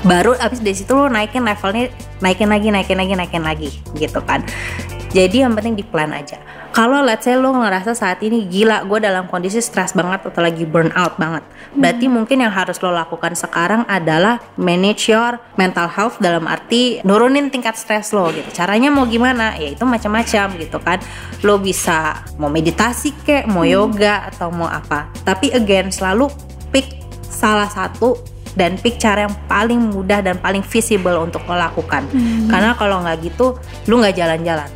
Baru 0.01 0.33
abis 0.33 0.65
dari 0.65 0.77
situ 0.77 0.97
lo 0.97 1.13
naikin 1.13 1.45
levelnya, 1.45 1.93
naikin 2.25 2.49
lagi, 2.49 2.69
naikin 2.73 2.97
lagi, 2.97 3.15
naikin 3.17 3.43
lagi 3.45 3.71
gitu 4.01 4.21
kan. 4.25 4.41
Jadi 5.11 5.43
yang 5.43 5.59
penting 5.59 5.75
di 5.75 5.83
plan 5.83 6.15
aja. 6.15 6.39
Kalau 6.71 7.03
let's 7.03 7.27
say 7.27 7.35
lo 7.35 7.51
ngerasa 7.51 7.99
saat 7.99 8.23
ini 8.23 8.47
gila, 8.47 8.87
gue 8.87 9.03
dalam 9.03 9.27
kondisi 9.27 9.59
stres 9.59 9.91
banget 9.91 10.23
atau 10.23 10.39
lagi 10.39 10.63
burn 10.63 10.95
out 10.95 11.19
banget. 11.19 11.43
Berarti 11.75 12.07
mungkin 12.07 12.47
yang 12.47 12.55
harus 12.55 12.79
lo 12.79 12.95
lakukan 12.95 13.35
sekarang 13.35 13.83
adalah 13.91 14.39
manage 14.55 15.11
your 15.11 15.43
mental 15.59 15.91
health 15.91 16.23
dalam 16.23 16.47
arti 16.47 17.03
nurunin 17.03 17.51
tingkat 17.51 17.75
stres 17.75 18.15
lo 18.15 18.31
gitu. 18.31 18.47
Caranya 18.55 18.87
mau 18.95 19.03
gimana? 19.11 19.59
Ya 19.59 19.75
itu 19.75 19.83
macam-macam 19.83 20.47
gitu 20.63 20.79
kan. 20.79 21.03
Lo 21.43 21.59
bisa 21.59 22.23
mau 22.39 22.47
meditasi 22.47 23.19
kek, 23.27 23.51
mau 23.51 23.67
yoga 23.67 24.31
atau 24.31 24.55
mau 24.55 24.71
apa. 24.71 25.11
Tapi 25.27 25.51
again 25.51 25.91
selalu 25.91 26.31
pick 26.71 26.87
salah 27.27 27.67
satu 27.67 28.30
dan 28.59 28.75
pick 28.79 28.99
cara 28.99 29.27
yang 29.29 29.35
paling 29.47 29.79
mudah 29.79 30.21
dan 30.23 30.39
paling 30.39 30.63
visible 30.65 31.15
untuk 31.19 31.43
lo 31.47 31.55
lakukan. 31.55 32.07
Karena 32.51 32.75
kalau 32.75 33.03
nggak 33.03 33.19
gitu, 33.23 33.55
lu 33.87 34.03
nggak 34.03 34.17
jalan-jalan. 34.19 34.69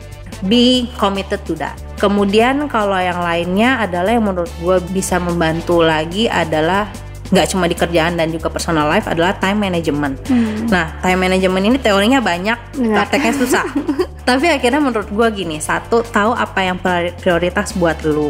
Be 0.44 0.90
committed 1.00 1.40
to 1.48 1.56
that. 1.56 1.74
Kemudian 1.96 2.68
kalau 2.68 2.98
yang 2.98 3.22
lainnya 3.22 3.80
adalah 3.80 4.12
yang 4.12 4.26
menurut 4.26 4.50
gue 4.60 4.76
bisa 4.92 5.16
membantu 5.16 5.80
lagi 5.80 6.28
adalah 6.28 6.90
nggak 7.32 7.46
cuma 7.50 7.64
di 7.64 7.72
kerjaan 7.74 8.20
dan 8.20 8.28
juga 8.28 8.52
personal 8.52 8.86
life 8.86 9.08
adalah 9.08 9.32
time 9.40 9.56
management. 9.56 10.20
Nah, 10.68 11.00
time 11.00 11.18
management 11.24 11.64
ini 11.64 11.78
teorinya 11.80 12.20
banyak, 12.20 12.58
prakteknya 12.92 13.32
susah. 13.32 13.64
Tapi 14.28 14.46
akhirnya 14.48 14.80
menurut 14.80 15.08
gue 15.08 15.28
gini, 15.32 15.56
satu 15.58 16.04
tahu 16.04 16.36
apa 16.36 16.60
yang 16.60 16.76
priori- 16.76 17.16
prioritas 17.16 17.72
buat 17.74 17.96
lu. 18.04 18.28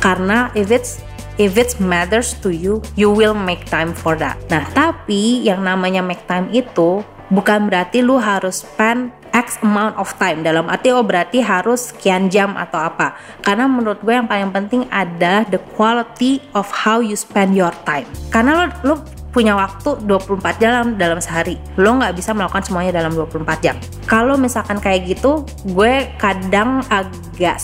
Karena 0.00 0.48
if 0.56 0.72
it's 0.72 1.00
if 1.38 1.58
it 1.58 1.78
matters 1.82 2.36
to 2.42 2.50
you, 2.54 2.82
you 2.94 3.10
will 3.10 3.34
make 3.34 3.66
time 3.66 3.94
for 3.94 4.14
that. 4.18 4.38
Nah, 4.50 4.66
tapi 4.72 5.42
yang 5.42 5.62
namanya 5.66 6.02
make 6.02 6.22
time 6.30 6.50
itu 6.54 7.02
bukan 7.32 7.66
berarti 7.66 8.04
lu 8.04 8.20
harus 8.20 8.62
spend 8.62 9.10
X 9.34 9.58
amount 9.66 9.98
of 9.98 10.14
time. 10.14 10.46
Dalam 10.46 10.70
arti 10.70 10.94
oh 10.94 11.02
berarti 11.02 11.42
harus 11.42 11.90
sekian 11.90 12.30
jam 12.30 12.54
atau 12.54 12.78
apa. 12.78 13.18
Karena 13.42 13.66
menurut 13.66 13.98
gue 14.06 14.14
yang 14.14 14.30
paling 14.30 14.54
penting 14.54 14.86
adalah 14.94 15.42
the 15.50 15.58
quality 15.74 16.38
of 16.54 16.70
how 16.70 17.02
you 17.02 17.18
spend 17.18 17.58
your 17.58 17.74
time. 17.82 18.06
Karena 18.30 18.54
lo, 18.54 18.66
lo 18.86 18.94
punya 19.34 19.58
waktu 19.58 19.98
24 20.06 20.62
jam 20.62 20.94
dalam 20.94 21.18
sehari. 21.18 21.58
Lo 21.74 21.98
nggak 21.98 22.14
bisa 22.14 22.30
melakukan 22.30 22.62
semuanya 22.62 23.02
dalam 23.02 23.10
24 23.18 23.58
jam. 23.66 23.74
Kalau 24.06 24.38
misalkan 24.38 24.78
kayak 24.78 25.10
gitu 25.10 25.42
gue 25.66 26.14
kadang 26.22 26.86
agak 26.86 27.58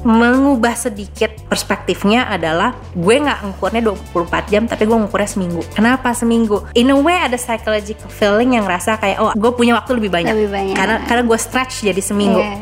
mengubah 0.00 0.72
sedikit 0.72 1.28
perspektifnya 1.44 2.24
adalah 2.24 2.72
gue 2.92 3.16
nggak 3.16 3.38
ngukurnya 3.44 3.82
24 3.84 4.48
jam 4.48 4.62
tapi 4.64 4.88
gue 4.88 4.96
ngukurnya 4.96 5.28
seminggu 5.28 5.60
kenapa 5.70 6.10
seminggu 6.10 6.64
in 6.72 6.88
a 6.88 6.96
way 6.96 7.20
ada 7.20 7.36
psychological 7.36 8.08
feeling 8.08 8.56
yang 8.56 8.64
rasa 8.64 8.96
kayak 8.96 9.20
oh 9.20 9.32
gue 9.32 9.52
punya 9.52 9.76
waktu 9.76 9.96
lebih 9.96 10.08
banyak, 10.08 10.32
Lebih 10.32 10.50
banyak. 10.50 10.76
karena 10.76 10.96
karena 11.04 11.22
gue 11.22 11.38
stretch 11.38 11.84
jadi 11.84 12.00
seminggu 12.00 12.40
Iya. 12.40 12.56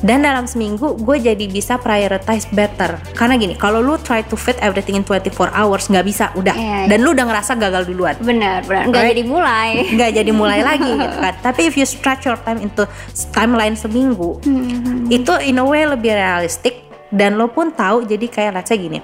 Dan 0.00 0.22
dalam 0.22 0.46
seminggu 0.46 0.94
gue 0.94 1.16
jadi 1.18 1.44
bisa 1.44 1.74
prioritize 1.76 2.46
better. 2.50 2.98
Karena 3.14 3.34
gini 3.34 3.54
kalau 3.54 3.82
lu 3.82 3.98
try 3.98 4.22
to 4.22 4.38
fit 4.38 4.54
everything 4.62 4.94
in 4.94 5.02
24 5.02 5.50
hours 5.50 5.90
nggak 5.90 6.06
bisa 6.06 6.30
udah. 6.34 6.54
Iya, 6.54 6.80
dan 6.86 6.98
lu 7.02 7.14
udah 7.14 7.26
ngerasa 7.26 7.58
gagal 7.58 7.90
duluan. 7.90 8.14
Benar 8.18 8.62
benar. 8.64 8.86
Nggak 8.88 9.02
Right. 9.02 9.12
jadi 9.14 9.22
mulai. 9.26 9.70
Nggak 9.98 10.10
jadi 10.14 10.30
mulai 10.30 10.60
lagi 10.62 10.90
gitu 11.02 11.16
kan. 11.18 11.34
Tapi 11.42 11.60
if 11.66 11.74
you 11.74 11.86
stretch 11.86 12.24
your 12.24 12.38
time 12.42 12.58
into 12.58 12.86
timeline 13.30 13.74
seminggu 13.74 14.38
itu 15.08 15.32
in 15.42 15.58
a 15.58 15.64
way 15.64 15.82
lebih 15.84 16.14
realistik. 16.14 16.86
Dan 17.08 17.40
lo 17.40 17.48
pun 17.48 17.72
tahu 17.72 18.04
jadi 18.04 18.28
kayak 18.28 18.52
let's 18.52 18.68
say 18.68 18.76
gini 18.76 19.00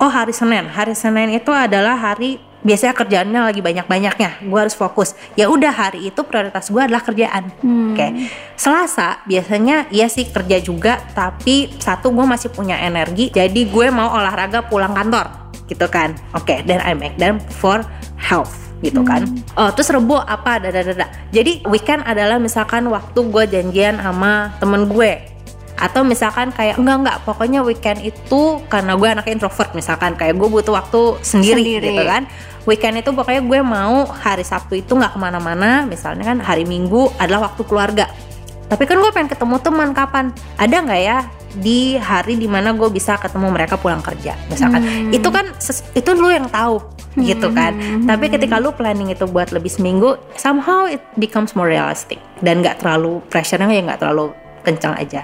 oh 0.00 0.08
hari 0.08 0.32
Senin. 0.32 0.72
Hari 0.72 0.96
Senin 0.96 1.28
itu 1.30 1.52
adalah 1.52 2.00
hari 2.00 2.40
biasanya 2.62 2.94
kerjaannya 2.94 3.40
lagi 3.42 3.60
banyak-banyaknya. 3.60 4.46
Gue 4.46 4.58
harus 4.58 4.74
fokus. 4.78 5.18
Ya 5.34 5.50
udah 5.50 5.70
hari 5.70 6.08
itu 6.08 6.22
prioritas 6.22 6.70
gue 6.70 6.82
adalah 6.82 7.02
kerjaan. 7.02 7.50
Oke. 7.92 8.30
Selasa 8.54 9.20
biasanya 9.26 9.90
iya 9.90 10.06
sih 10.06 10.30
kerja 10.30 10.62
juga 10.62 11.02
tapi 11.12 11.74
satu 11.82 12.14
gue 12.14 12.24
masih 12.24 12.54
punya 12.54 12.78
energi 12.78 13.34
jadi 13.34 13.60
gue 13.66 13.86
mau 13.90 14.14
olahraga 14.14 14.64
pulang 14.66 14.94
kantor 14.94 15.28
gitu 15.66 15.86
kan. 15.90 16.14
Oke 16.38 16.62
then 16.64 16.80
I 16.80 16.94
make 16.94 17.18
them 17.18 17.42
for 17.50 17.82
health 18.16 18.54
gitu 18.82 19.02
kan. 19.06 19.26
Oh 19.58 19.70
terus 19.74 19.90
rebo 19.90 20.22
apa? 20.22 20.62
Dada 20.62 20.82
dada 20.86 21.06
jadi 21.34 21.66
weekend 21.66 22.06
adalah 22.06 22.38
misalkan 22.38 22.86
waktu 22.86 23.18
gue 23.26 23.44
janjian 23.50 23.98
sama 23.98 24.54
temen 24.62 24.86
gue 24.86 25.32
atau 25.82 26.06
misalkan 26.06 26.54
kayak 26.54 26.78
enggak 26.78 26.96
enggak 27.02 27.16
pokoknya 27.26 27.60
weekend 27.66 27.98
itu 28.06 28.62
karena 28.70 28.94
gue 28.94 29.08
anaknya 29.08 29.34
introvert 29.34 29.74
misalkan 29.74 30.14
kayak 30.14 30.38
gue 30.38 30.46
butuh 30.46 30.78
waktu 30.78 31.18
sendiri, 31.26 31.58
Sendiri. 31.58 31.90
gitu 31.90 32.02
kan 32.06 32.22
weekend 32.64 32.98
itu 32.98 33.10
pokoknya 33.10 33.42
gue 33.42 33.60
mau 33.60 34.06
hari 34.06 34.46
Sabtu 34.46 34.78
itu 34.78 34.92
nggak 34.94 35.14
ke 35.14 35.18
mana-mana. 35.18 35.82
Misalnya 35.86 36.22
kan 36.22 36.38
hari 36.38 36.62
Minggu 36.62 37.10
adalah 37.18 37.50
waktu 37.50 37.62
keluarga. 37.66 38.06
Tapi 38.70 38.88
kan 38.88 38.96
gue 39.02 39.10
pengen 39.12 39.28
ketemu 39.28 39.56
teman 39.60 39.92
kapan? 39.92 40.32
Ada 40.56 40.76
nggak 40.80 41.02
ya 41.02 41.18
di 41.52 42.00
hari 42.00 42.40
di 42.40 42.48
mana 42.48 42.72
gue 42.72 42.88
bisa 42.88 43.20
ketemu 43.20 43.52
mereka 43.52 43.76
pulang 43.76 44.00
kerja 44.00 44.32
misalkan? 44.48 45.12
Itu 45.12 45.28
kan 45.28 45.52
itu 45.92 46.10
lu 46.16 46.32
yang 46.32 46.48
tahu 46.48 46.80
gitu 47.20 47.52
kan? 47.52 47.76
Tapi 48.08 48.32
ketika 48.32 48.56
lu 48.56 48.72
planning 48.72 49.12
itu 49.12 49.28
buat 49.28 49.52
lebih 49.52 49.68
seminggu 49.68 50.16
somehow 50.40 50.88
it 50.88 51.04
becomes 51.20 51.52
more 51.52 51.68
realistic. 51.68 52.16
Dan 52.40 52.64
nggak 52.64 52.80
terlalu 52.80 53.20
pressure-nya 53.28 53.68
ya 53.68 53.82
nggak 53.92 54.00
terlalu 54.00 54.32
kencang 54.64 54.96
aja. 54.96 55.20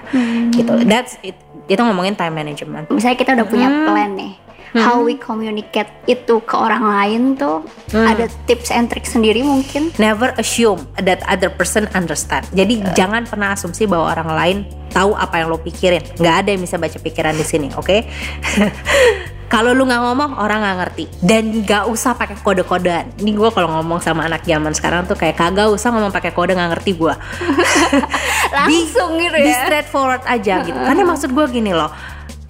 Gitu. 0.53 0.69
That's 0.85 1.17
it. 1.25 1.33
Itu 1.65 1.81
ngomongin 1.81 2.13
time 2.13 2.37
management. 2.37 2.93
Misalnya 2.93 3.17
kita 3.17 3.33
udah 3.33 3.47
punya 3.49 3.65
Hmm. 3.71 3.85
plan 3.89 4.11
nih 4.13 4.33
how 4.77 5.01
we 5.01 5.17
communicate 5.17 5.89
itu 6.05 6.41
ke 6.45 6.55
orang 6.55 6.83
lain 6.85 7.21
tuh 7.33 7.65
Hmm. 7.89 8.05
ada 8.05 8.29
tips 8.45 8.69
and 8.69 8.85
trick 8.89 9.09
sendiri 9.09 9.41
mungkin 9.41 9.89
never 9.97 10.29
assume 10.37 10.85
that 11.01 11.25
other 11.25 11.49
person 11.49 11.89
understand. 11.97 12.45
Jadi 12.53 12.85
jangan 12.93 13.25
pernah 13.25 13.57
asumsi 13.57 13.89
bahwa 13.89 14.13
orang 14.13 14.29
lain 14.29 14.57
tahu 14.93 15.17
apa 15.17 15.41
yang 15.41 15.49
lo 15.49 15.57
pikirin. 15.57 16.01
Nggak 16.17 16.35
ada 16.45 16.49
yang 16.53 16.61
bisa 16.61 16.77
baca 16.77 16.97
pikiran 16.97 17.33
di 17.33 17.45
sini, 17.45 17.67
oke? 17.73 17.97
kalau 19.53 19.73
lu 19.73 19.89
nggak 19.89 20.01
ngomong 20.05 20.37
orang 20.37 20.61
nggak 20.61 20.77
ngerti 20.77 21.05
dan 21.25 21.65
nggak 21.65 21.89
usah 21.89 22.13
pakai 22.13 22.37
kode-kodean. 22.37 23.09
Ini 23.17 23.33
gue 23.33 23.49
kalau 23.49 23.73
ngomong 23.81 23.97
sama 23.97 24.29
anak 24.29 24.45
zaman 24.45 24.77
sekarang 24.77 25.09
tuh 25.09 25.17
kayak 25.17 25.41
kagak 25.41 25.73
usah 25.73 25.89
ngomong 25.89 26.13
pakai 26.13 26.29
kode 26.29 26.53
nggak 26.53 26.77
ngerti 26.77 26.91
gue. 26.93 27.13
langsung 28.55 29.17
gitu 29.17 29.37
Be 29.37 29.49
ya 29.49 29.65
straightforward 29.65 30.23
aja 30.29 30.61
gitu. 30.61 30.77
Karena 30.77 31.03
maksud 31.05 31.33
gue 31.33 31.45
gini 31.49 31.73
loh. 31.73 31.89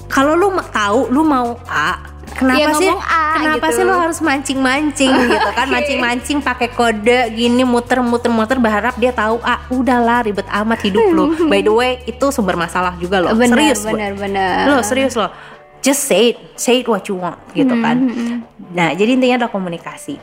Kalau 0.09 0.33
lu 0.33 0.49
tahu 0.67 1.07
lu 1.07 1.21
mau 1.21 1.53
A, 1.65 2.01
kenapa 2.33 2.59
Ya, 2.59 2.73
sih 2.73 2.89
A 2.89 3.37
kenapa 3.37 3.69
gitu. 3.69 3.77
sih 3.77 3.83
lu 3.85 3.93
harus 3.93 4.19
mancing-mancing 4.19 5.11
gitu 5.13 5.49
kan? 5.53 5.69
Mancing-mancing 5.73 6.37
pakai 6.41 6.69
kode 6.69 7.31
gini 7.31 7.61
muter-muter-muter 7.61 8.57
berharap 8.57 8.97
dia 8.97 9.13
tahu 9.13 9.37
A. 9.39 9.63
Udahlah 9.69 10.25
ribet 10.25 10.49
amat 10.49 10.79
hidup 10.81 11.05
lu. 11.07 11.25
By 11.51 11.61
the 11.61 11.71
way, 11.71 12.01
itu 12.03 12.25
sumber 12.29 12.53
masalah 12.53 12.97
juga 12.97 13.21
loh. 13.21 13.31
benar 13.33 13.53
serius 13.55 13.79
gua. 13.81 13.93
benar 13.93 14.11
benar 14.13 14.53
Lo 14.67 14.81
serius 14.81 15.13
lo. 15.13 15.29
Just 15.79 16.03
say 16.03 16.33
it, 16.33 16.37
say 16.53 16.81
it 16.81 16.87
what 16.87 17.07
you 17.07 17.15
want 17.15 17.39
gitu 17.53 17.71
Hmm, 17.71 17.79
kan. 17.79 17.95
Nah, 18.69 18.91
jadi 18.91 19.15
intinya 19.15 19.45
ada 19.45 19.47
komunikasi. 19.47 20.19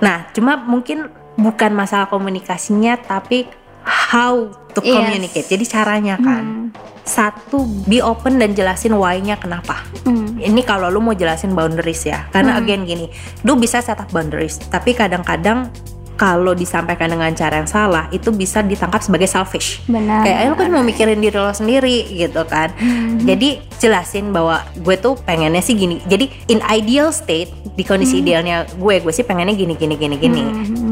Nah, 0.00 0.32
cuma 0.32 0.56
mungkin 0.56 1.06
bukan 1.34 1.70
masalah 1.70 2.06
komunikasinya 2.06 2.96
tapi 2.96 3.44
how 3.84 4.48
to 4.72 4.80
Yes. 4.80 4.90
communicate. 4.90 5.46
Jadi 5.46 5.64
caranya 5.64 6.16
kan. 6.16 6.72
Satu, 7.04 7.68
be 7.84 8.00
open 8.00 8.40
dan 8.40 8.56
jelasin 8.56 8.96
why-nya 8.96 9.36
kenapa. 9.36 9.84
Hmm. 10.02 10.40
Ini 10.40 10.64
kalau 10.64 10.88
lu 10.88 10.98
mau 10.98 11.12
jelasin 11.12 11.52
boundaries 11.52 12.00
ya. 12.02 12.24
Karena 12.30 12.56
again 12.56 12.82
gini, 12.82 13.12
lu 13.44 13.54
bisa 13.54 13.78
set 13.78 14.00
up 14.00 14.08
boundaries, 14.08 14.56
tapi 14.64 14.96
kadang-kadang 14.96 15.68
kalau 16.14 16.54
disampaikan 16.54 17.10
dengan 17.10 17.34
cara 17.34 17.58
yang 17.58 17.66
salah 17.66 18.06
itu 18.08 18.30
bisa 18.30 18.62
ditangkap 18.62 19.02
sebagai 19.02 19.26
selfish 19.26 19.82
Benar. 19.84 20.22
kayak 20.22 20.38
"Eh, 20.38 20.46
lu 20.46 20.54
kan 20.54 20.70
mau 20.70 20.80
mikirin 20.80 21.18
diri 21.18 21.34
lo 21.34 21.50
sendiri 21.50 22.06
gitu 22.08 22.46
kan 22.46 22.70
jadi 23.18 23.58
jelasin 23.76 24.30
bahwa 24.30 24.62
gue 24.78 24.94
tuh 24.94 25.18
pengennya 25.18 25.58
sih 25.58 25.74
gini 25.74 25.98
jadi 26.06 26.30
in 26.46 26.62
ideal 26.62 27.10
state 27.10 27.50
di 27.66 27.82
kondisi 27.82 28.22
idealnya 28.22 28.62
gue 28.70 29.02
gue 29.02 29.10
sih 29.10 29.26
pengennya 29.26 29.58
gini 29.58 29.74
gini 29.74 29.98
gini 29.98 30.14
gini 30.14 30.42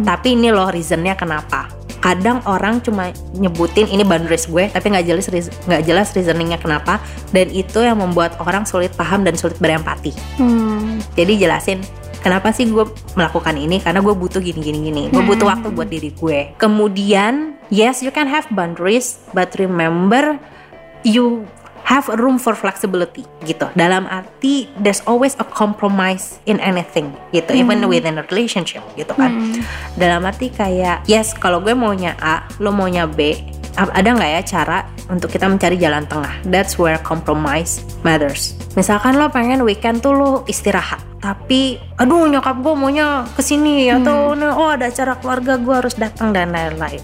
tapi 0.02 0.34
ini 0.34 0.50
loh 0.50 0.66
reasonnya 0.66 1.14
kenapa 1.14 1.70
kadang 2.02 2.42
orang 2.50 2.82
cuma 2.82 3.14
nyebutin 3.38 3.86
ini 3.86 4.02
boundaries 4.02 4.50
gue 4.50 4.66
tapi 4.74 4.90
nggak 4.90 5.06
jelas 5.06 5.26
nggak 5.70 5.82
jelas 5.86 6.10
reasoningnya 6.10 6.58
kenapa 6.58 6.98
dan 7.30 7.46
itu 7.54 7.78
yang 7.78 8.02
membuat 8.02 8.34
orang 8.42 8.66
sulit 8.66 8.90
paham 8.98 9.22
dan 9.22 9.38
sulit 9.38 9.56
berempati. 9.62 10.10
Hmm. 10.36 10.98
jadi 11.14 11.46
jelasin 11.46 11.78
kenapa 12.22 12.54
sih 12.54 12.70
gue 12.70 12.86
melakukan 13.18 13.58
ini? 13.58 13.82
Karena 13.82 13.98
gue 13.98 14.14
butuh 14.14 14.38
gini 14.38 14.62
gini 14.62 14.78
gini. 14.90 15.02
Gue 15.10 15.22
butuh 15.26 15.46
waktu 15.50 15.68
buat 15.74 15.90
diri 15.90 16.14
gue. 16.14 16.54
Kemudian 16.56 17.58
yes 17.68 18.00
you 18.00 18.14
can 18.14 18.30
have 18.30 18.46
boundaries 18.54 19.22
but 19.34 19.50
remember 19.58 20.38
you 21.02 21.46
have 21.84 22.06
a 22.08 22.16
room 22.16 22.38
for 22.38 22.54
flexibility 22.54 23.26
gitu. 23.44 23.68
Dalam 23.74 24.06
arti 24.08 24.70
there's 24.80 25.02
always 25.04 25.34
a 25.38 25.46
compromise 25.46 26.38
in 26.46 26.58
anything 26.62 27.12
gitu. 27.34 27.52
Even 27.52 27.84
within 27.86 28.18
a 28.18 28.24
relationship 28.30 28.82
gitu 28.94 29.12
kan. 29.14 29.60
Dalam 29.98 30.26
arti 30.26 30.48
kayak 30.52 31.04
yes 31.10 31.34
kalau 31.36 31.60
gue 31.60 31.74
maunya 31.74 32.16
A 32.22 32.46
lo 32.62 32.72
maunya 32.72 33.06
B 33.06 33.38
ada 33.72 34.04
nggak 34.04 34.30
ya 34.36 34.42
cara 34.44 34.78
untuk 35.08 35.32
kita 35.32 35.48
mencari 35.48 35.80
jalan 35.80 36.04
tengah? 36.04 36.44
That's 36.44 36.76
where 36.76 37.00
compromise 37.00 37.80
matters. 38.04 38.52
Misalkan 38.76 39.16
lo 39.16 39.32
pengen 39.32 39.64
weekend 39.64 40.04
tuh 40.04 40.12
lo 40.12 40.30
istirahat 40.44 41.12
tapi 41.22 41.78
aduh 42.02 42.26
nyokap 42.26 42.58
gue 42.66 42.74
maunya 42.74 43.22
ke 43.38 43.46
sini 43.46 43.86
atau 43.94 44.34
"Nah, 44.34 44.58
oh 44.58 44.74
ada 44.74 44.90
acara 44.90 45.14
keluarga 45.22 45.54
gue 45.54 45.70
harus 45.70 45.94
datang 45.94 46.34
dan 46.34 46.50
lain-lain 46.50 46.98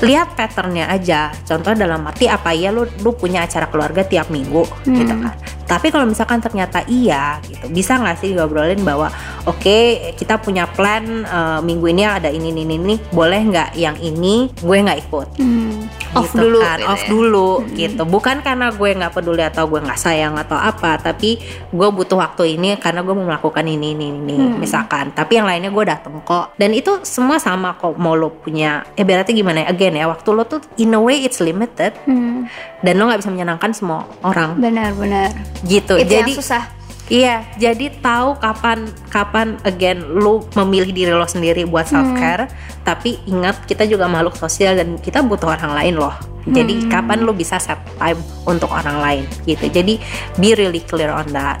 lihat 0.00 0.32
patternnya 0.36 0.88
aja. 0.88 1.32
Contoh 1.44 1.76
dalam 1.76 2.04
arti 2.08 2.26
apa? 2.26 2.56
Ya 2.56 2.72
lu 2.72 2.88
lu 3.04 3.12
punya 3.12 3.44
acara 3.44 3.68
keluarga 3.68 4.04
tiap 4.04 4.32
minggu 4.32 4.64
gitu 4.88 5.14
kan 5.14 5.59
tapi 5.70 5.88
kalau 5.88 6.02
misalkan 6.02 6.42
ternyata 6.42 6.82
iya 6.84 7.38
gitu 7.46 7.70
bisa 7.70 7.94
nggak 7.94 8.18
sih 8.18 8.34
ngobrolin 8.34 8.82
bahwa 8.82 9.06
oke 9.46 9.78
kita 10.14 10.36
punya 10.36 10.66
plan 10.66 11.04
eh, 11.22 11.60
minggu 11.60 11.86
ini 11.86 12.02
ada 12.02 12.26
ini 12.26 12.50
ini 12.50 12.66
ini 12.66 12.94
boleh 13.08 13.40
nggak 13.46 13.70
yang 13.74 13.94
ini 13.96 14.50
gue 14.52 14.76
nggak 14.76 15.00
ikut 15.00 15.28
Hmm. 15.38 15.86
off 16.10 16.26
gitu 16.28 16.42
dulu 16.42 16.58
kan, 16.58 16.76
gitu 16.76 16.90
off 16.90 16.98
ya. 16.98 17.08
dulu 17.08 17.48
gitu 17.72 18.02
bukan 18.04 18.36
karena 18.40 18.66
gue 18.68 18.88
nggak 18.90 19.12
peduli 19.12 19.42
atau 19.42 19.64
gue 19.64 19.78
nggak 19.78 19.94
sayang 19.96 20.34
atau 20.34 20.58
apa 20.58 20.98
tapi 20.98 21.38
gue 21.70 21.88
butuh 21.88 22.18
waktu 22.18 22.58
ini 22.58 22.74
karena 22.76 23.00
gue 23.00 23.14
mau 23.14 23.22
melakukan 23.24 23.62
ini 23.62 23.94
ini 23.94 24.06
ini 24.10 24.34
Hmm. 24.36 24.58
misalkan 24.58 25.12
tapi 25.12 25.36
yang 25.36 25.46
lainnya 25.46 25.70
gue 25.70 25.84
dateng 25.84 26.18
kok 26.20 26.56
dan 26.56 26.72
itu 26.72 26.98
semua 27.02 27.38
sama 27.38 27.74
kok 27.74 27.94
mau 27.94 28.12
lo 28.12 28.32
punya 28.32 28.82
eh 28.92 29.04
berarti 29.04 29.30
gimana 29.32 29.62
ya 29.62 29.66
again 29.68 29.94
ya 29.94 30.06
waktu 30.06 30.28
lo 30.28 30.42
tuh 30.44 30.58
in 30.76 30.90
a 30.90 30.98
way 30.98 31.22
it's 31.22 31.38
limited 31.38 31.94
Hmm. 32.02 32.50
dan 32.80 32.96
lo 32.96 33.06
nggak 33.06 33.20
bisa 33.20 33.30
menyenangkan 33.30 33.70
semua 33.70 34.02
orang 34.20 34.56
benar-benar 34.56 35.30
gitu 35.64 36.00
itu 36.00 36.08
jadi 36.08 36.32
yang 36.32 36.40
susah 36.40 36.64
Iya, 37.10 37.42
jadi 37.58 37.90
tahu 37.98 38.38
kapan 38.38 38.86
kapan 39.10 39.58
again 39.66 39.98
lu 39.98 40.46
memilih 40.54 40.94
diri 40.94 41.10
lo 41.10 41.26
sendiri 41.26 41.66
buat 41.66 41.90
self 41.90 42.06
care, 42.14 42.46
tapi 42.86 43.18
ingat 43.26 43.66
kita 43.66 43.82
juga 43.82 44.06
makhluk 44.06 44.38
sosial 44.38 44.78
dan 44.78 44.94
kita 44.94 45.18
butuh 45.18 45.58
orang 45.58 45.74
lain 45.74 45.98
loh. 45.98 46.14
Jadi 46.46 46.86
kapan 46.86 47.26
lu 47.26 47.34
bisa 47.34 47.58
set 47.58 47.82
time 47.98 48.22
untuk 48.46 48.70
orang 48.70 49.02
lain 49.02 49.24
gitu. 49.42 49.66
Jadi 49.66 49.98
be 50.38 50.54
really 50.54 50.86
clear 50.86 51.10
on 51.10 51.26
that. 51.34 51.58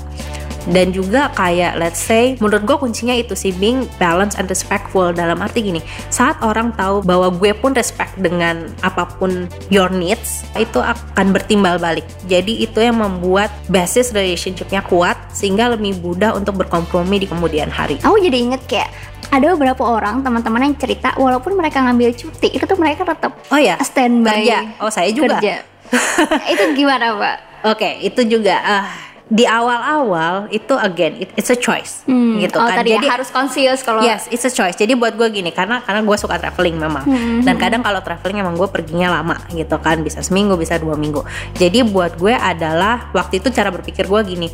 Dan 0.68 0.92
juga 0.92 1.32
kayak 1.38 1.80
let's 1.80 2.00
say 2.00 2.36
menurut 2.42 2.66
gue 2.66 2.76
kuncinya 2.76 3.16
itu 3.16 3.32
sih 3.32 3.54
being 3.56 3.88
balance 3.96 4.36
and 4.36 4.50
respectful. 4.50 5.12
Dalam 5.14 5.40
arti 5.40 5.64
gini 5.64 5.80
saat 6.12 6.36
orang 6.44 6.74
tahu 6.76 7.00
bahwa 7.04 7.32
gue 7.32 7.52
pun 7.56 7.72
respect 7.72 8.12
dengan 8.20 8.68
apa 8.84 9.08
pun 9.16 9.48
your 9.72 9.88
needs 9.88 10.44
itu 10.58 10.80
akan 10.80 11.32
bertimbal 11.32 11.80
balik. 11.80 12.04
Jadi 12.28 12.64
itu 12.64 12.80
yang 12.82 13.00
membuat 13.00 13.48
basis 13.72 14.12
relationshipnya 14.12 14.84
kuat 14.84 15.16
sehingga 15.32 15.72
lebih 15.72 16.00
mudah 16.04 16.36
untuk 16.36 16.60
berkompromi 16.60 17.22
di 17.22 17.26
kemudian 17.30 17.72
hari. 17.72 17.96
Aku 18.04 18.20
jadi 18.20 18.36
inget 18.36 18.62
kayak 18.68 18.90
ada 19.30 19.54
beberapa 19.54 19.86
orang 19.86 20.26
teman-teman 20.26 20.66
yang 20.66 20.76
cerita 20.76 21.14
walaupun 21.14 21.54
mereka 21.54 21.78
ngambil 21.86 22.10
cuti 22.18 22.50
itu 22.50 22.66
tuh 22.66 22.74
mereka 22.74 23.06
tetap 23.06 23.38
oh 23.54 23.60
ya 23.60 23.78
standby 23.78 24.42
kerja. 24.42 24.58
Oh 24.82 24.90
saya 24.90 25.10
juga. 25.14 25.38
kerja. 25.38 25.62
Itu 26.54 26.70
gimana 26.78 27.18
pak? 27.18 27.36
Oke, 27.66 27.98
itu 28.00 28.22
juga. 28.24 28.56
Ah 28.62 29.09
di 29.30 29.46
awal-awal 29.46 30.50
itu 30.50 30.74
again 30.74 31.14
it, 31.22 31.30
it's 31.38 31.48
a 31.48 31.56
choice 31.56 32.02
Hmm. 32.02 32.42
gitu 32.42 32.58
oh, 32.58 32.66
kan. 32.66 32.82
tadi 32.82 32.98
Jadi 32.98 33.06
ya, 33.06 33.10
harus 33.14 33.30
conscious 33.30 33.80
kalau 33.80 34.02
Yes, 34.02 34.26
it's 34.26 34.42
a 34.42 34.50
choice. 34.50 34.74
Jadi 34.74 34.98
buat 34.98 35.14
gue 35.14 35.30
gini, 35.30 35.54
karena 35.54 35.78
karena 35.80 36.02
gue 36.02 36.16
suka 36.18 36.34
traveling 36.34 36.74
memang. 36.74 37.06
Hmm. 37.06 37.40
Dan 37.46 37.54
kadang 37.54 37.80
kalau 37.80 38.02
traveling 38.02 38.42
emang 38.42 38.58
gue 38.58 38.66
perginya 38.66 39.22
lama 39.22 39.38
gitu 39.48 39.78
kan, 39.78 40.02
bisa 40.02 40.18
seminggu, 40.20 40.58
bisa 40.58 40.74
dua 40.76 40.98
minggu. 40.98 41.22
Jadi 41.54 41.86
buat 41.86 42.18
gue 42.18 42.34
adalah 42.34 43.06
waktu 43.14 43.38
itu 43.38 43.54
cara 43.54 43.70
berpikir 43.70 44.10
gue 44.10 44.20
gini, 44.26 44.48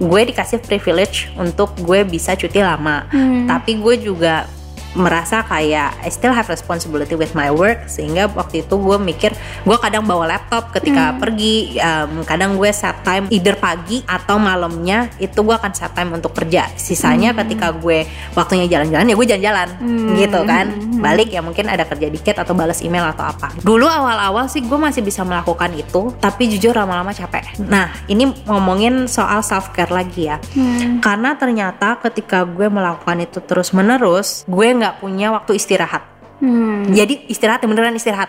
gue 0.00 0.20
dikasih 0.24 0.64
privilege 0.64 1.28
untuk 1.36 1.76
gue 1.78 2.00
bisa 2.02 2.32
cuti 2.32 2.64
lama, 2.64 3.04
Hmm. 3.12 3.44
tapi 3.44 3.76
gue 3.76 4.00
juga 4.00 4.48
merasa 4.94 5.42
kayak 5.42 6.00
I 6.00 6.08
still 6.08 6.30
have 6.30 6.46
responsibility 6.46 7.14
with 7.14 7.34
my 7.34 7.50
work 7.50 7.86
sehingga 7.86 8.30
waktu 8.30 8.62
itu 8.62 8.74
gue 8.74 8.96
mikir 8.96 9.30
gue 9.62 9.76
kadang 9.78 10.02
bawa 10.02 10.26
laptop 10.28 10.70
ketika 10.70 11.04
Hmm. 11.04 11.20
pergi 11.20 11.54
um, 11.76 12.22
kadang 12.22 12.54
gue 12.54 12.70
set 12.70 13.02
time 13.02 13.26
either 13.28 13.54
pagi 13.54 14.00
atau 14.02 14.38
malamnya 14.38 15.10
itu 15.18 15.36
gue 15.36 15.52
akan 15.52 15.72
set 15.72 15.92
time 15.92 16.14
untuk 16.14 16.32
kerja. 16.32 16.70
Sisanya 16.74 17.34
ketika 17.34 17.70
gue 17.70 18.06
waktunya 18.32 18.64
jalan-jalan 18.66 19.04
ya 19.04 19.14
gue 19.14 19.26
jalan-jalan 19.28 19.68
Hmm. 19.76 20.14
gitu 20.16 20.40
kan. 20.44 20.66
Balik 20.96 21.28
ya 21.28 21.42
mungkin 21.42 21.66
ada 21.66 21.84
kerja 21.84 22.08
dikit 22.08 22.38
atau 22.38 22.54
balas 22.54 22.80
email 22.80 23.04
atau 23.04 23.26
apa. 23.26 23.52
Dulu 23.60 23.84
awal-awal 23.84 24.46
sih 24.46 24.62
gue 24.62 24.78
masih 24.78 25.02
bisa 25.02 25.20
melakukan 25.22 25.74
itu 25.74 26.14
tapi 26.16 26.48
jujur 26.48 26.72
lama-lama 26.72 27.10
capek. 27.10 27.58
Nah 27.60 27.90
ini 28.06 28.30
ngomongin 28.46 29.04
soal 29.06 29.42
self 29.42 29.74
care 29.74 29.90
lagi 29.90 30.26
ya. 30.26 30.38
Hmm. 30.54 31.02
karena 31.02 31.34
ternyata 31.34 31.98
ketika 32.00 32.46
gue 32.46 32.68
melakukan 32.68 33.18
itu 33.20 33.42
terus 33.42 33.74
menerus 33.74 34.44
gue 34.46 34.68
nggak 34.84 35.00
punya 35.00 35.32
waktu 35.32 35.56
istirahat. 35.56 36.12
Hmm. 36.34 36.90
jadi 36.90 37.24
istirahat 37.30 37.64
beneran 37.64 37.94
istirahat 37.96 38.28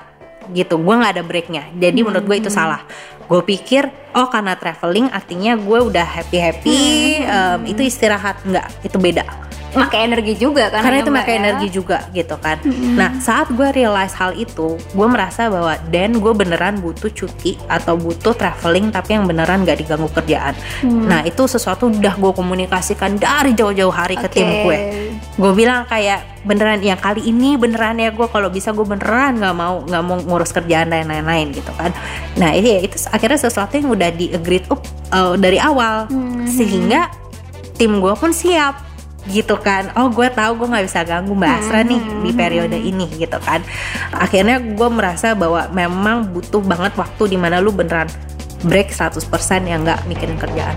gitu. 0.56 0.80
Gue 0.80 0.96
nggak 0.96 1.20
ada 1.20 1.24
breaknya. 1.26 1.68
Jadi 1.76 2.00
menurut 2.06 2.24
gue 2.24 2.38
itu 2.38 2.54
salah. 2.54 2.86
Gue 3.28 3.42
pikir 3.44 3.92
oh 4.16 4.30
karena 4.32 4.56
traveling 4.56 5.12
artinya 5.12 5.58
gue 5.60 5.80
udah 5.84 6.06
happy 6.06 6.38
happy 6.38 6.80
itu 7.68 7.82
istirahat. 7.84 8.40
Nggak 8.46 8.88
itu 8.88 8.96
beda 8.96 9.26
Pakai 9.76 10.08
energi 10.08 10.34
juga 10.40 10.72
kan 10.72 10.82
karena 10.88 10.98
ya, 10.98 11.04
itu 11.04 11.12
Mbak, 11.12 11.20
pakai 11.20 11.34
ya? 11.34 11.40
energi 11.44 11.68
juga 11.68 11.98
gitu 12.16 12.36
kan. 12.40 12.58
Nah 12.96 13.10
saat 13.20 13.52
gue 13.52 13.68
realize 13.76 14.16
hal 14.16 14.32
itu 14.40 14.80
gue 14.80 15.08
merasa 15.08 15.52
bahwa 15.52 15.76
dan 15.92 16.16
gue 16.16 16.34
beneran 16.34 16.80
butuh 16.80 17.12
cuti 17.12 17.60
atau 17.68 18.00
butuh 18.00 18.32
traveling 18.32 18.90
tapi 18.90 19.20
yang 19.20 19.28
beneran 19.28 19.68
gak 19.68 19.84
diganggu 19.84 20.08
kerjaan. 20.16 20.56
Nah 20.84 21.28
itu 21.28 21.44
sesuatu 21.46 21.92
udah 21.92 22.16
gue 22.16 22.32
komunikasikan 22.32 23.20
dari 23.20 23.52
jauh-jauh 23.52 23.92
hari 23.92 24.16
ke 24.16 24.28
tim 24.32 24.48
gue. 24.64 24.78
Gue 25.36 25.52
bilang 25.52 25.84
kayak 25.86 26.48
beneran 26.48 26.78
yang 26.80 27.02
kali 27.02 27.26
ini 27.26 27.58
beneran 27.58 27.98
ya 27.98 28.14
gue 28.14 28.28
kalau 28.30 28.54
bisa 28.54 28.70
gue 28.70 28.86
beneran 28.86 29.42
nggak 29.42 29.56
mau 29.58 29.82
nggak 29.82 30.04
mau 30.06 30.18
ngurus 30.22 30.54
kerjaan 30.54 30.94
dan 30.94 31.10
lain-lain 31.10 31.52
gitu 31.52 31.74
kan. 31.76 31.92
Nah 32.40 32.54
itu 32.56 32.68
ya 32.72 32.80
itu 32.86 32.96
akhirnya 33.12 33.40
sesuatu 33.42 33.76
yang 33.76 33.92
udah 33.92 34.10
di 34.14 34.32
agreed 34.32 34.64
up 34.72 34.80
uh, 35.12 35.36
dari 35.36 35.58
awal. 35.60 36.08
Hmm. 36.08 36.46
sehingga 36.46 37.10
tim 37.76 38.00
gue 38.00 38.14
pun 38.16 38.32
siap 38.32 38.78
gitu 39.30 39.58
kan 39.58 39.90
oh 39.98 40.10
gue 40.14 40.28
tahu 40.30 40.62
gue 40.62 40.68
nggak 40.70 40.86
bisa 40.86 41.02
ganggu 41.02 41.34
mbak 41.34 41.66
Asra 41.66 41.82
nih 41.82 42.02
di 42.22 42.32
periode 42.34 42.78
ini 42.78 43.10
gitu 43.18 43.38
kan 43.42 43.62
akhirnya 44.14 44.62
gue 44.62 44.90
merasa 44.90 45.34
bahwa 45.34 45.66
memang 45.74 46.30
butuh 46.30 46.62
banget 46.62 46.94
waktu 46.94 47.34
di 47.34 47.38
mana 47.38 47.58
lu 47.58 47.74
beneran 47.74 48.10
break 48.66 48.94
100% 48.94 49.22
yang 49.66 49.86
nggak 49.86 50.06
mikirin 50.10 50.38
kerjaan 50.42 50.76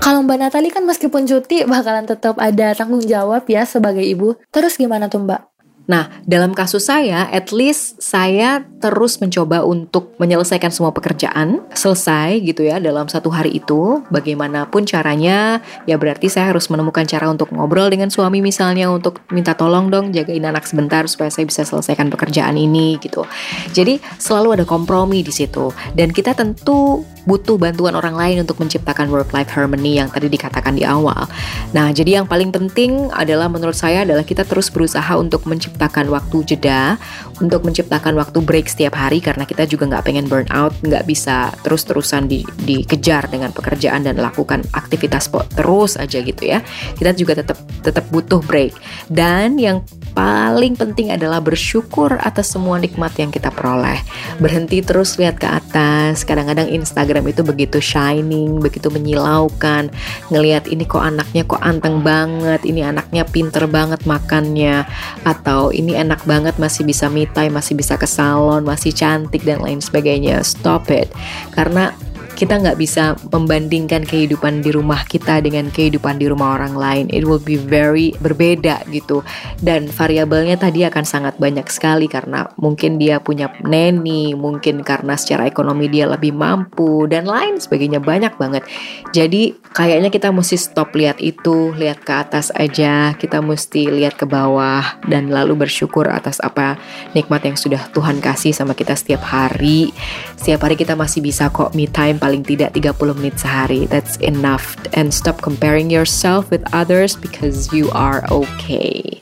Kalau 0.00 0.24
Mbak 0.24 0.38
Natali 0.40 0.72
kan 0.72 0.88
meskipun 0.88 1.28
cuti 1.28 1.68
bakalan 1.68 2.08
tetap 2.08 2.40
ada 2.40 2.72
tanggung 2.72 3.04
jawab 3.04 3.44
ya 3.44 3.68
sebagai 3.68 4.00
ibu. 4.00 4.32
Terus 4.48 4.80
gimana 4.80 5.12
tuh 5.12 5.20
Mbak? 5.28 5.49
Nah, 5.90 6.06
dalam 6.22 6.54
kasus 6.54 6.86
saya, 6.86 7.26
at 7.34 7.50
least 7.50 7.98
saya 7.98 8.62
terus 8.78 9.18
mencoba 9.18 9.66
untuk 9.66 10.14
menyelesaikan 10.22 10.70
semua 10.70 10.94
pekerjaan 10.94 11.66
selesai 11.74 12.38
gitu 12.46 12.62
ya 12.62 12.78
dalam 12.78 13.10
satu 13.10 13.26
hari 13.26 13.58
itu. 13.58 13.98
Bagaimanapun 14.14 14.86
caranya, 14.86 15.58
ya 15.90 15.98
berarti 15.98 16.30
saya 16.30 16.54
harus 16.54 16.70
menemukan 16.70 17.02
cara 17.10 17.26
untuk 17.26 17.50
ngobrol 17.50 17.90
dengan 17.90 18.06
suami 18.06 18.38
misalnya 18.38 18.86
untuk 18.86 19.18
minta 19.34 19.58
tolong 19.58 19.90
dong 19.90 20.14
jagain 20.14 20.46
anak 20.46 20.62
sebentar 20.62 21.02
supaya 21.10 21.28
saya 21.28 21.50
bisa 21.50 21.66
selesaikan 21.66 22.06
pekerjaan 22.06 22.54
ini 22.54 22.94
gitu. 23.02 23.26
Jadi 23.74 23.98
selalu 24.22 24.62
ada 24.62 24.64
kompromi 24.64 25.26
di 25.26 25.34
situ 25.34 25.74
dan 25.98 26.14
kita 26.14 26.38
tentu 26.38 27.02
butuh 27.28 27.60
bantuan 27.60 27.92
orang 27.92 28.16
lain 28.16 28.46
untuk 28.46 28.56
menciptakan 28.62 29.12
work 29.12 29.34
life 29.36 29.52
harmony 29.52 30.00
yang 30.00 30.08
tadi 30.08 30.30
dikatakan 30.30 30.72
di 30.72 30.88
awal. 30.88 31.28
Nah, 31.76 31.92
jadi 31.92 32.22
yang 32.22 32.26
paling 32.30 32.48
penting 32.48 33.12
adalah 33.12 33.50
menurut 33.50 33.76
saya 33.76 34.08
adalah 34.08 34.24
kita 34.24 34.46
terus 34.48 34.72
berusaha 34.72 35.12
untuk 35.20 35.44
menciptakan 35.44 35.79
waktu 35.88 36.44
jeda, 36.44 37.00
untuk 37.40 37.64
menciptakan 37.64 38.18
waktu 38.20 38.44
break 38.44 38.68
setiap 38.68 38.98
hari 38.98 39.22
karena 39.22 39.48
kita 39.48 39.64
juga 39.64 39.88
nggak 39.88 40.04
pengen 40.04 40.26
burn 40.28 40.48
out, 40.52 40.76
nggak 40.84 41.08
bisa 41.08 41.48
terus-terusan 41.64 42.28
di, 42.28 42.44
dikejar 42.66 43.32
dengan 43.32 43.54
pekerjaan 43.54 44.04
dan 44.04 44.20
lakukan 44.20 44.60
aktivitas 44.76 45.32
terus 45.56 45.96
aja 45.96 46.18
gitu 46.20 46.42
ya. 46.44 46.60
Kita 46.98 47.16
juga 47.16 47.40
tetap 47.40 47.56
tetap 47.80 48.04
butuh 48.12 48.44
break. 48.44 48.76
Dan 49.08 49.56
yang 49.56 49.80
paling 50.12 50.74
penting 50.74 51.14
adalah 51.14 51.38
bersyukur 51.38 52.18
atas 52.20 52.52
semua 52.52 52.76
nikmat 52.76 53.14
yang 53.16 53.30
kita 53.30 53.48
peroleh. 53.48 53.98
Berhenti 54.42 54.82
terus 54.82 55.16
lihat 55.16 55.38
ke 55.38 55.48
atas. 55.48 56.26
Kadang-kadang 56.26 56.68
Instagram 56.70 57.30
itu 57.30 57.46
begitu 57.46 57.78
shining, 57.78 58.58
begitu 58.58 58.90
menyilaukan. 58.90 59.88
Ngelihat 60.28 60.66
ini 60.68 60.84
kok 60.84 61.02
anaknya 61.02 61.42
kok 61.46 61.62
anteng 61.62 62.02
banget, 62.02 62.62
ini 62.66 62.82
anaknya 62.82 63.22
pinter 63.24 63.64
banget 63.70 64.02
makannya, 64.04 64.84
atau 65.22 65.70
ini 65.70 65.94
enak 65.94 66.22
banget 66.26 66.58
masih 66.58 66.82
bisa 66.82 67.06
time, 67.10 67.54
masih 67.54 67.74
bisa 67.78 67.94
ke 67.94 68.06
salon, 68.06 68.66
masih 68.66 68.92
cantik 68.92 69.46
dan 69.46 69.62
lain 69.62 69.78
sebagainya. 69.78 70.42
Stop 70.42 70.90
it. 70.90 71.08
Karena 71.54 71.94
kita 72.40 72.56
nggak 72.56 72.80
bisa 72.80 73.20
membandingkan 73.28 74.00
kehidupan 74.00 74.64
di 74.64 74.72
rumah 74.72 75.04
kita 75.04 75.44
dengan 75.44 75.68
kehidupan 75.68 76.16
di 76.16 76.24
rumah 76.24 76.56
orang 76.56 76.72
lain. 76.72 77.04
It 77.12 77.28
will 77.28 77.36
be 77.36 77.60
very 77.60 78.16
berbeda 78.16 78.88
gitu. 78.88 79.20
Dan 79.60 79.92
variabelnya 79.92 80.56
tadi 80.56 80.88
akan 80.88 81.04
sangat 81.04 81.36
banyak 81.36 81.68
sekali 81.68 82.08
karena 82.08 82.48
mungkin 82.56 82.96
dia 82.96 83.20
punya 83.20 83.52
neni, 83.60 84.32
mungkin 84.32 84.80
karena 84.80 85.20
secara 85.20 85.44
ekonomi 85.44 85.92
dia 85.92 86.08
lebih 86.08 86.32
mampu 86.32 87.04
dan 87.12 87.28
lain 87.28 87.60
sebagainya 87.60 88.00
banyak 88.00 88.32
banget. 88.40 88.64
Jadi 89.12 89.60
kayaknya 89.76 90.08
kita 90.08 90.32
mesti 90.32 90.56
stop 90.56 90.96
lihat 90.96 91.20
itu, 91.20 91.76
lihat 91.76 92.00
ke 92.00 92.12
atas 92.24 92.48
aja. 92.56 93.12
Kita 93.20 93.44
mesti 93.44 93.92
lihat 93.92 94.16
ke 94.16 94.24
bawah 94.24 94.96
dan 95.04 95.28
lalu 95.28 95.60
bersyukur 95.60 96.08
atas 96.08 96.40
apa 96.40 96.80
nikmat 97.12 97.44
yang 97.44 97.60
sudah 97.60 97.84
Tuhan 97.92 98.24
kasih 98.24 98.56
sama 98.56 98.72
kita 98.72 98.96
setiap 98.96 99.28
hari. 99.28 99.92
Setiap 100.40 100.64
hari 100.64 100.80
kita 100.80 100.96
masih 100.96 101.20
bisa 101.20 101.52
kok 101.52 101.76
me 101.76 101.84
time 101.84 102.16
paling 102.30 102.46
tidak 102.46 102.78
30 102.78 103.18
menit 103.18 103.42
sehari. 103.42 103.90
That's 103.90 104.14
enough. 104.22 104.78
And 104.94 105.10
stop 105.10 105.42
comparing 105.42 105.90
yourself 105.90 106.46
with 106.54 106.62
others 106.70 107.18
because 107.18 107.74
you 107.74 107.90
are 107.90 108.22
okay. 108.30 109.18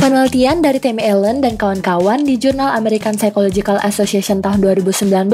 Penelitian 0.00 0.64
dari 0.64 0.80
Tim 0.80 0.96
Allen 0.96 1.44
dan 1.44 1.60
kawan-kawan 1.60 2.24
di 2.24 2.40
jurnal 2.40 2.72
American 2.72 3.20
Psychological 3.20 3.76
Association 3.84 4.40
tahun 4.40 4.64
2019 4.64 5.28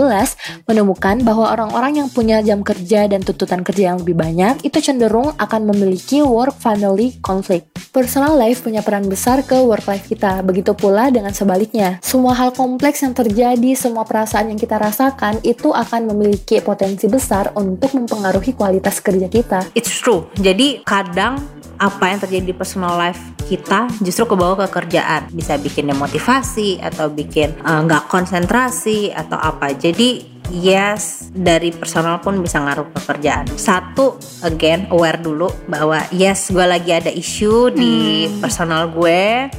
menemukan 0.67 1.23
bahwa 1.23 1.55
orang-orang 1.55 2.03
yang 2.03 2.09
punya 2.11 2.43
jam 2.43 2.67
kerja 2.67 3.07
dan 3.07 3.23
tuntutan 3.23 3.63
kerja 3.63 3.95
yang 3.95 4.03
lebih 4.03 4.19
banyak 4.19 4.67
itu 4.67 4.83
cenderung 4.83 5.31
akan 5.39 5.71
memiliki 5.71 6.19
work-family 6.19 7.23
conflict. 7.23 7.79
Personal 7.95 8.35
life 8.35 8.67
punya 8.67 8.83
peran 8.83 9.07
besar 9.07 9.47
ke 9.47 9.55
work 9.55 9.87
life 9.87 10.11
kita, 10.11 10.43
begitu 10.43 10.75
pula 10.75 11.15
dengan 11.15 11.31
sebaliknya. 11.31 12.03
Semua 12.03 12.35
hal 12.35 12.51
kompleks 12.51 13.07
yang 13.07 13.15
terjadi, 13.15 13.71
semua 13.79 14.03
perasaan 14.03 14.51
yang 14.51 14.59
kita 14.59 14.83
rasakan 14.83 15.47
itu 15.47 15.71
akan 15.71 16.11
memiliki 16.11 16.59
potensi 16.59 17.07
besar 17.07 17.55
untuk 17.55 17.95
mempengaruhi 17.95 18.59
kualitas 18.59 18.99
kerja 18.99 19.31
kita. 19.31 19.71
it's 19.79 20.03
true 20.03 20.27
jadi 20.43 20.83
kadang 20.83 21.39
apa 21.79 22.13
yang 22.13 22.19
terjadi 22.21 22.45
di 22.51 22.57
personal 22.57 22.97
life 22.97 23.21
kita 23.47 23.89
justru 24.03 24.27
kebawa 24.35 24.67
ke 24.67 24.67
kerjaan. 24.73 25.31
Bisa 25.31 25.57
bikin 25.61 25.89
demotivasi 25.91 26.83
atau 26.83 27.09
bikin 27.13 27.57
eh, 27.57 27.81
nggak 27.87 28.11
konsentrasi 28.11 29.15
atau 29.15 29.39
apa. 29.39 29.73
Jadi 29.77 30.37
yes 30.55 31.35
dari 31.35 31.75
personal 31.75 32.23
pun 32.23 32.39
bisa 32.39 32.63
ngaruh 32.63 32.91
ke 32.95 33.01
kerjaan. 33.07 33.47
Satu 33.59 34.19
again 34.47 34.87
aware 34.91 35.19
dulu 35.19 35.51
bahwa 35.67 36.03
yes 36.15 36.51
gue 36.55 36.67
lagi 36.67 36.91
ada 36.95 37.11
isu 37.11 37.75
di 37.75 38.27
personal 38.39 38.91
gue. 38.91 39.51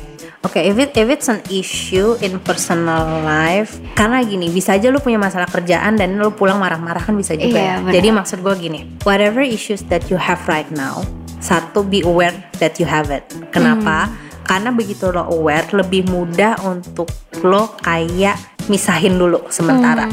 Oke, 0.45 0.63
if 0.63 0.77
it 0.79 0.93
if 0.95 1.09
it's 1.09 1.27
an 1.27 1.41
issue 1.49 2.13
in 2.23 2.39
personal 2.39 3.25
life, 3.25 3.81
karena 3.97 4.21
gini 4.21 4.47
bisa 4.47 4.77
aja 4.77 4.87
lu 4.93 5.01
punya 5.01 5.17
masalah 5.17 5.49
kerjaan 5.49 5.97
dan 5.97 6.15
lu 6.15 6.29
pulang 6.31 6.61
marah-marah 6.61 7.03
kan 7.03 7.17
bisa 7.17 7.33
juga 7.33 7.57
Iya, 7.57 7.83
ya. 7.83 7.91
Jadi 7.91 8.07
maksud 8.13 8.45
gue 8.45 8.55
gini, 8.55 8.79
whatever 9.01 9.41
issues 9.41 9.83
that 9.89 10.07
you 10.07 10.15
have 10.15 10.39
right 10.45 10.69
now, 10.71 11.03
satu 11.39 11.85
be 11.85 12.01
aware 12.03 12.35
that 12.57 12.77
you 12.81 12.87
have 12.89 13.09
it. 13.13 13.25
Kenapa? 13.53 14.09
Karena 14.47 14.71
begitu 14.71 15.11
lo 15.11 15.27
aware, 15.27 15.67
lebih 15.75 16.07
mudah 16.07 16.55
untuk 16.63 17.11
lo 17.43 17.75
kayak 17.83 18.39
misahin 18.71 19.19
dulu 19.19 19.43
sementara. 19.51 20.07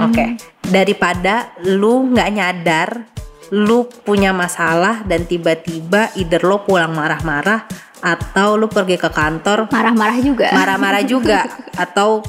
Oke, 0.00 0.38
daripada 0.70 1.52
lu 1.66 2.14
nggak 2.14 2.30
nyadar 2.30 2.88
lu 3.50 3.90
punya 4.06 4.30
masalah 4.30 5.02
dan 5.02 5.26
tiba-tiba 5.26 6.14
either 6.14 6.38
lo 6.46 6.62
pulang 6.62 6.94
marah-marah 6.94 7.66
atau 8.00 8.54
lu 8.56 8.70
pergi 8.70 8.96
ke 8.96 9.10
kantor 9.10 9.68
Marah-marah 9.68 10.18
juga. 10.22 10.48
marah-marah 10.54 11.02
juga 11.04 11.44
atau 11.84 12.22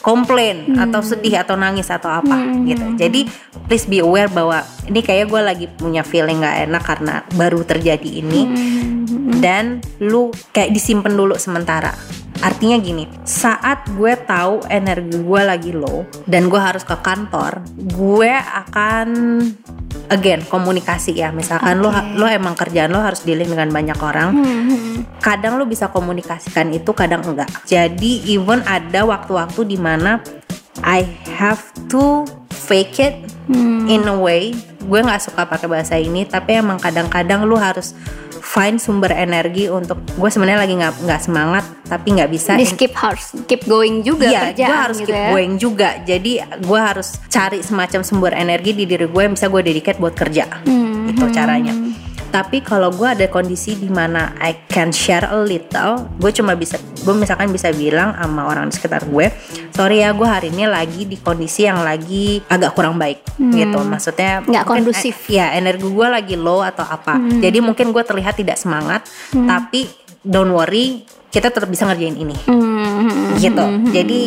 komplain 0.00 0.74
hmm. 0.74 0.84
atau 0.88 1.00
sedih 1.02 1.42
atau 1.42 1.58
nangis 1.58 1.90
atau 1.90 2.08
apa 2.08 2.36
hmm. 2.36 2.64
gitu. 2.68 2.84
Jadi 2.98 3.20
please 3.66 3.86
be 3.90 3.98
aware 3.98 4.30
bahwa 4.30 4.62
ini 4.86 5.00
kayak 5.02 5.26
gue 5.28 5.40
lagi 5.42 5.66
punya 5.66 6.06
feeling 6.06 6.40
gak 6.42 6.70
enak 6.70 6.82
karena 6.86 7.14
baru 7.34 7.66
terjadi 7.66 8.10
ini 8.22 8.40
hmm. 8.46 9.42
dan 9.42 9.82
lu 9.98 10.30
kayak 10.54 10.70
disimpan 10.70 11.12
dulu 11.14 11.34
sementara. 11.36 11.90
Artinya 12.38 12.78
gini, 12.78 13.04
saat 13.26 13.82
gue 13.98 14.14
tahu 14.14 14.62
energi 14.70 15.18
gue 15.18 15.42
lagi 15.42 15.72
low 15.74 16.06
dan 16.30 16.46
gue 16.46 16.60
harus 16.60 16.86
ke 16.86 16.94
kantor, 17.02 17.62
gue 17.74 18.30
akan 18.30 19.08
again 20.08 20.46
komunikasi 20.46 21.18
ya. 21.18 21.34
Misalkan 21.34 21.82
okay. 21.82 22.14
lo 22.14 22.22
lo 22.22 22.26
emang 22.30 22.54
kerjaan 22.54 22.94
lo 22.94 23.02
harus 23.02 23.26
dealing 23.26 23.50
dengan 23.50 23.68
banyak 23.74 23.98
orang. 23.98 24.28
Hmm. 24.38 24.96
Kadang 25.18 25.58
lo 25.58 25.66
bisa 25.66 25.90
komunikasikan 25.90 26.70
itu, 26.70 26.94
kadang 26.94 27.26
enggak. 27.26 27.50
Jadi 27.66 28.22
even 28.30 28.62
ada 28.64 29.02
waktu-waktu 29.02 29.66
di 29.66 29.78
mana 29.78 30.22
I 30.86 31.02
have 31.34 31.62
to 31.90 32.22
fake 32.54 33.02
it 33.02 33.14
hmm. 33.50 33.90
in 33.90 34.06
a 34.06 34.14
way. 34.14 34.54
Gue 34.88 35.04
nggak 35.04 35.20
suka 35.20 35.44
pakai 35.44 35.68
bahasa 35.68 36.00
ini, 36.00 36.24
tapi 36.24 36.56
emang 36.56 36.80
kadang-kadang 36.80 37.44
lu 37.44 37.58
harus 37.60 37.92
find 38.48 38.80
sumber 38.80 39.12
energi 39.12 39.68
untuk 39.68 40.00
gue 40.16 40.30
sebenarnya 40.32 40.64
lagi 40.64 40.74
nggak 40.80 40.94
nggak 41.04 41.20
semangat 41.20 41.64
tapi 41.84 42.16
nggak 42.16 42.30
bisa 42.32 42.56
This 42.56 42.72
keep 42.72 42.96
harus 42.96 43.36
keep 43.44 43.68
going 43.68 44.00
juga 44.00 44.32
iya 44.32 44.56
gue 44.56 44.64
harus 44.88 44.96
gitu 45.04 45.12
keep 45.12 45.20
ya. 45.20 45.28
going 45.36 45.52
juga 45.60 45.88
jadi 46.00 46.32
gue 46.56 46.80
harus 46.80 47.20
cari 47.28 47.60
semacam 47.60 48.00
sumber 48.00 48.32
energi 48.32 48.72
di 48.72 48.88
diri 48.88 49.04
gue 49.04 49.20
yang 49.20 49.36
bisa 49.36 49.52
gue 49.52 49.60
dedicate 49.60 50.00
buat 50.00 50.16
kerja 50.16 50.64
hmm. 50.64 51.12
itu 51.12 51.24
caranya 51.28 51.76
tapi 52.28 52.60
kalau 52.60 52.92
gue 52.92 53.08
ada 53.08 53.26
kondisi 53.32 53.74
di 53.74 53.88
mana 53.88 54.36
I 54.36 54.68
can 54.68 54.92
share 54.92 55.24
a 55.24 55.38
little 55.40 56.08
gue 56.20 56.30
cuma 56.32 56.52
bisa 56.52 56.76
gue 56.78 57.14
misalkan 57.16 57.48
bisa 57.48 57.72
bilang 57.72 58.12
sama 58.12 58.44
orang 58.48 58.68
di 58.68 58.76
sekitar 58.76 59.08
gue 59.08 59.32
sorry 59.72 60.04
ya 60.04 60.12
gue 60.12 60.28
hari 60.28 60.52
ini 60.52 60.68
lagi 60.68 61.08
di 61.08 61.16
kondisi 61.16 61.64
yang 61.64 61.80
lagi 61.80 62.44
agak 62.52 62.76
kurang 62.76 63.00
baik 63.00 63.24
hmm. 63.40 63.52
gitu 63.56 63.78
maksudnya 63.80 64.44
nggak 64.44 64.64
kondusif 64.68 65.16
eh, 65.32 65.40
ya 65.40 65.56
energi 65.56 65.88
gue 65.88 66.06
lagi 66.08 66.34
low 66.36 66.60
atau 66.60 66.84
apa 66.84 67.16
hmm. 67.16 67.40
jadi 67.40 67.58
mungkin 67.64 67.90
gue 67.90 68.04
terlihat 68.04 68.36
tidak 68.36 68.60
semangat 68.60 69.08
hmm. 69.32 69.48
tapi 69.48 69.88
don't 70.20 70.52
worry 70.52 71.02
kita 71.32 71.48
tetap 71.48 71.68
bisa 71.68 71.88
ngerjain 71.88 72.16
ini 72.16 72.36
hmm. 72.36 73.40
gitu 73.40 73.64
hmm. 73.64 73.88
jadi 73.88 74.20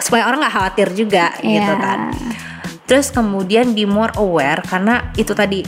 supaya 0.00 0.26
orang 0.30 0.40
nggak 0.40 0.54
khawatir 0.54 0.88
juga 0.96 1.34
yeah. 1.42 1.54
gitu 1.60 1.72
kan 1.76 1.98
terus 2.90 3.14
kemudian 3.14 3.70
be 3.70 3.86
more 3.86 4.10
aware 4.18 4.58
karena 4.66 5.14
itu 5.14 5.30
tadi 5.30 5.62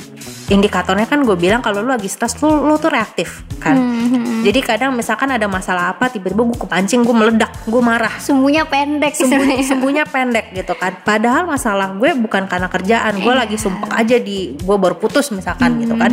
indikatornya 0.50 1.06
kan 1.06 1.22
gue 1.22 1.38
bilang 1.38 1.62
kalau 1.62 1.86
lu 1.86 1.94
lagi 1.94 2.10
stres 2.10 2.34
lu, 2.42 2.66
lu 2.66 2.74
tuh 2.82 2.90
reaktif 2.90 3.46
kan? 3.62 3.78
Hmm, 3.78 4.42
jadi 4.42 4.58
kadang 4.58 4.90
misalkan 4.98 5.30
ada 5.30 5.46
masalah 5.46 5.94
apa 5.94 6.10
tiba-tiba 6.10 6.42
gue 6.42 6.58
kepancing 6.58 7.06
gue 7.06 7.14
meledak 7.14 7.52
gue 7.62 7.82
marah. 7.82 8.10
Sembunyinya 8.18 8.66
pendek 8.66 9.14
sembunyi, 9.14 9.62
sembunyinya 9.62 10.06
pendek 10.10 10.50
gitu 10.50 10.74
kan. 10.74 10.98
Padahal 11.06 11.46
masalah 11.46 11.94
gue 11.94 12.10
bukan 12.18 12.50
karena 12.50 12.66
kerjaan 12.66 13.22
gue 13.22 13.34
lagi 13.34 13.54
sumpek 13.54 13.92
aja 13.94 14.16
di 14.18 14.58
gue 14.58 14.76
baru 14.76 14.98
putus 14.98 15.30
misalkan 15.30 15.78
hmm. 15.78 15.80
gitu 15.86 15.94
kan. 15.94 16.10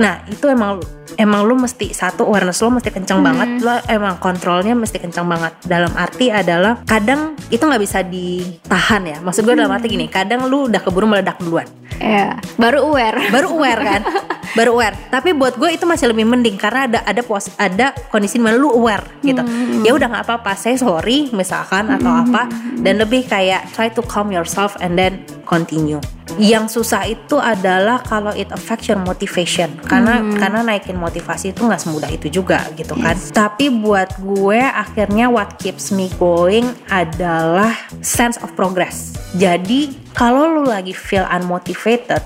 Nah 0.00 0.26
itu 0.26 0.46
emang 0.50 0.82
emang 1.20 1.44
lu 1.44 1.54
mesti 1.60 1.92
satu 1.92 2.24
awareness 2.24 2.64
lu 2.64 2.72
mesti 2.72 2.88
kenceng 2.88 3.20
hmm. 3.20 3.28
banget. 3.28 3.48
Lo 3.62 3.74
emang 3.88 4.14
kontrolnya 4.18 4.72
mesti 4.72 4.96
kenceng 4.98 5.28
banget. 5.28 5.52
Dalam 5.64 5.92
arti 5.94 6.32
adalah 6.32 6.80
kadang 6.88 7.36
itu 7.52 7.60
nggak 7.60 7.82
bisa 7.82 8.00
ditahan 8.00 9.02
ya. 9.04 9.18
Maksud 9.20 9.44
gue 9.44 9.54
dalam 9.54 9.72
arti 9.72 9.86
gini 9.92 10.08
kadang 10.08 10.31
lu 10.48 10.72
udah 10.72 10.80
keburu 10.80 11.04
meledak 11.04 11.36
duluan. 11.42 11.68
Ya 12.00 12.40
baru 12.56 12.88
aware. 12.88 13.28
Baru 13.28 13.58
aware 13.60 13.82
kan 13.84 14.02
baru 14.52 14.76
aware 14.76 14.96
tapi 15.08 15.32
buat 15.32 15.56
gue 15.56 15.76
itu 15.76 15.84
masih 15.88 16.12
lebih 16.12 16.28
mending 16.28 16.56
karena 16.60 16.88
ada 16.88 16.98
ada 17.08 17.22
pos 17.24 17.48
ada 17.56 17.96
kondisi 18.12 18.36
mana 18.36 18.56
lu 18.56 18.68
aware 18.72 19.04
gitu 19.24 19.40
hmm. 19.40 19.84
ya 19.84 19.96
udah 19.96 20.08
nggak 20.12 20.24
apa-apa 20.28 20.52
saya 20.56 20.76
sorry 20.76 21.32
misalkan 21.32 21.88
atau 21.88 22.10
hmm. 22.10 22.22
apa 22.28 22.42
dan 22.84 23.00
lebih 23.00 23.24
kayak 23.24 23.68
try 23.72 23.88
to 23.88 24.04
calm 24.04 24.28
yourself 24.28 24.76
and 24.84 24.96
then 25.00 25.24
continue 25.48 26.00
yang 26.40 26.64
susah 26.64 27.04
itu 27.04 27.36
adalah 27.36 28.00
kalau 28.00 28.32
it 28.32 28.48
affects 28.54 28.88
your 28.88 29.00
motivation 29.00 29.68
karena 29.84 30.20
hmm. 30.20 30.38
karena 30.40 30.60
naikin 30.64 30.96
motivasi 30.96 31.52
itu 31.52 31.64
nggak 31.64 31.80
semudah 31.82 32.08
itu 32.08 32.28
juga 32.32 32.64
gitu 32.76 32.96
kan 32.96 33.16
yes. 33.16 33.32
tapi 33.34 33.68
buat 33.68 34.08
gue 34.20 34.60
akhirnya 34.60 35.28
what 35.28 35.60
keeps 35.60 35.92
me 35.92 36.08
going 36.16 36.72
adalah 36.88 37.76
sense 38.00 38.40
of 38.40 38.52
progress 38.56 39.12
jadi 39.36 39.92
kalau 40.16 40.60
lu 40.60 40.64
lagi 40.68 40.92
feel 40.96 41.24
unmotivated 41.28 42.20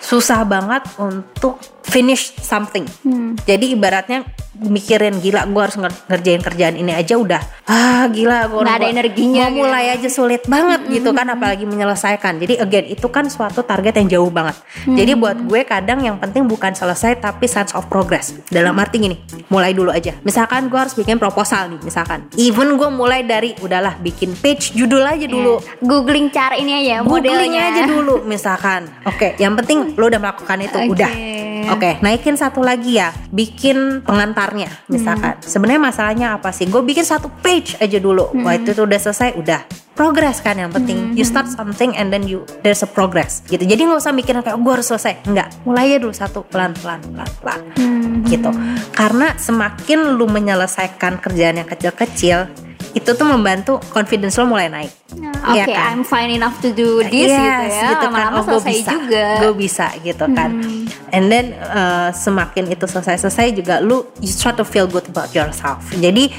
susah 0.00 0.42
banget 0.42 0.82
untuk 0.98 1.60
finish 1.86 2.34
something. 2.40 2.86
Hmm. 3.04 3.36
Jadi 3.44 3.74
ibaratnya 3.74 4.26
mikirin 4.60 5.16
gila 5.22 5.48
gue 5.48 5.62
harus 5.62 5.78
ngerjain 5.80 6.42
kerjaan 6.44 6.76
ini 6.76 6.92
aja 6.92 7.16
udah 7.16 7.40
ah 7.64 8.04
gila 8.12 8.44
gue 8.50 8.60
nggak 8.60 8.78
ada 8.82 8.88
energinya 8.92 9.44
mau 9.48 9.64
mulai 9.64 9.88
gitu. 9.88 9.96
aja 9.96 10.08
sulit 10.10 10.42
banget 10.44 10.80
hmm. 10.84 10.92
gitu 11.00 11.10
kan 11.16 11.26
apalagi 11.32 11.64
menyelesaikan 11.64 12.36
jadi 12.42 12.60
again 12.60 12.86
itu 12.92 13.08
kan 13.08 13.30
suatu 13.32 13.64
target 13.64 13.96
yang 13.96 14.20
jauh 14.20 14.28
banget 14.28 14.58
hmm. 14.84 14.96
jadi 15.00 15.12
buat 15.16 15.38
gue 15.48 15.60
kadang 15.64 16.04
yang 16.04 16.20
penting 16.20 16.44
bukan 16.44 16.76
selesai 16.76 17.22
tapi 17.22 17.48
sense 17.48 17.72
of 17.72 17.88
progress 17.88 18.36
dalam 18.52 18.76
arti 18.76 19.00
gini 19.00 19.16
mulai 19.48 19.72
dulu 19.72 19.88
aja 19.94 20.12
misalkan 20.26 20.68
gue 20.68 20.76
harus 20.76 20.92
bikin 20.92 21.16
proposal 21.16 21.72
nih 21.72 21.80
misalkan 21.80 22.28
even 22.36 22.76
gue 22.76 22.90
mulai 22.92 23.24
dari 23.24 23.56
udahlah 23.64 23.96
bikin 24.02 24.36
page 24.36 24.76
judul 24.76 25.06
aja 25.06 25.24
iya. 25.24 25.30
dulu 25.30 25.62
yeah. 25.62 25.80
googling 25.80 26.28
cara 26.28 26.58
ini 26.60 26.84
aja 26.84 27.00
googling 27.00 27.56
aja 27.56 27.88
dulu 27.88 28.26
misalkan 28.28 28.90
oke 29.08 29.16
okay, 29.16 29.30
yang 29.40 29.56
penting 29.56 29.96
lo 29.96 30.10
udah 30.10 30.20
melakukan 30.20 30.58
itu 30.60 30.76
okay. 30.76 30.90
udah 30.92 31.12
Oke, 31.70 31.86
okay, 31.86 31.94
naikin 32.02 32.34
satu 32.34 32.66
lagi 32.66 32.98
ya, 32.98 33.14
bikin 33.30 34.02
pengantarnya 34.02 34.66
misalkan. 34.90 35.38
Hmm. 35.38 35.46
Sebenarnya 35.46 35.82
masalahnya 35.82 36.26
apa 36.34 36.50
sih? 36.50 36.66
Gue 36.66 36.82
bikin 36.82 37.06
satu 37.06 37.30
page 37.40 37.78
aja 37.78 37.98
dulu. 38.02 38.34
Hmm. 38.34 38.42
Wah 38.42 38.58
itu 38.58 38.74
tuh 38.74 38.90
udah 38.90 38.98
selesai, 38.98 39.38
udah 39.38 39.62
progress 39.94 40.42
kan 40.42 40.58
yang 40.58 40.74
penting. 40.74 40.98
Hmm. 40.98 41.14
You 41.14 41.22
start 41.22 41.46
something 41.46 41.94
and 41.94 42.10
then 42.10 42.26
you 42.26 42.42
there's 42.66 42.82
a 42.82 42.90
progress 42.90 43.46
gitu. 43.46 43.62
Jadi 43.62 43.86
nggak 43.86 44.02
usah 44.02 44.10
mikirin 44.10 44.42
kayak 44.42 44.58
oh, 44.58 44.62
gue 44.66 44.72
harus 44.74 44.90
selesai. 44.90 45.22
Enggak, 45.30 45.54
mulai 45.62 45.94
aja 45.94 45.98
dulu 46.02 46.14
satu 46.16 46.42
pelan 46.42 46.74
pelan 46.74 46.98
pelan 47.06 47.30
pelan 47.38 47.60
hmm. 47.78 48.26
gitu. 48.26 48.50
Karena 48.90 49.38
semakin 49.38 50.18
lu 50.18 50.26
menyelesaikan 50.26 51.22
kerjaan 51.22 51.62
yang 51.62 51.68
kecil-kecil, 51.70 52.50
itu 52.90 53.10
tuh 53.14 53.26
membantu 53.26 53.78
confidence 53.94 54.34
lo 54.38 54.50
mulai 54.50 54.66
naik. 54.66 54.92
Oke, 55.10 55.62
okay, 55.62 55.62
ya 55.62 55.66
kan? 55.70 55.98
I'm 55.98 56.02
fine 56.02 56.30
enough 56.34 56.58
to 56.62 56.74
do 56.74 57.02
this 57.06 57.30
yes, 57.30 57.38
gitu 57.38 57.66
ya. 57.70 57.82
Gitu 57.94 58.06
kan. 58.10 58.24
Lama-lama 58.26 58.38
oh, 58.38 58.44
selesai 58.46 58.74
bisa, 58.74 58.90
juga. 58.92 59.26
Gue 59.38 59.52
bisa 59.54 59.86
gitu 60.02 60.24
kan. 60.30 60.50
Hmm. 60.58 60.84
And 61.14 61.24
then 61.30 61.46
uh, 61.56 62.10
semakin 62.14 62.70
itu 62.70 62.84
selesai-selesai 62.86 63.46
juga 63.54 63.74
lu 63.82 64.06
you 64.18 64.30
start 64.30 64.58
to 64.58 64.66
feel 64.66 64.90
good 64.90 65.06
about 65.10 65.30
yourself. 65.34 65.82
Jadi 65.96 66.30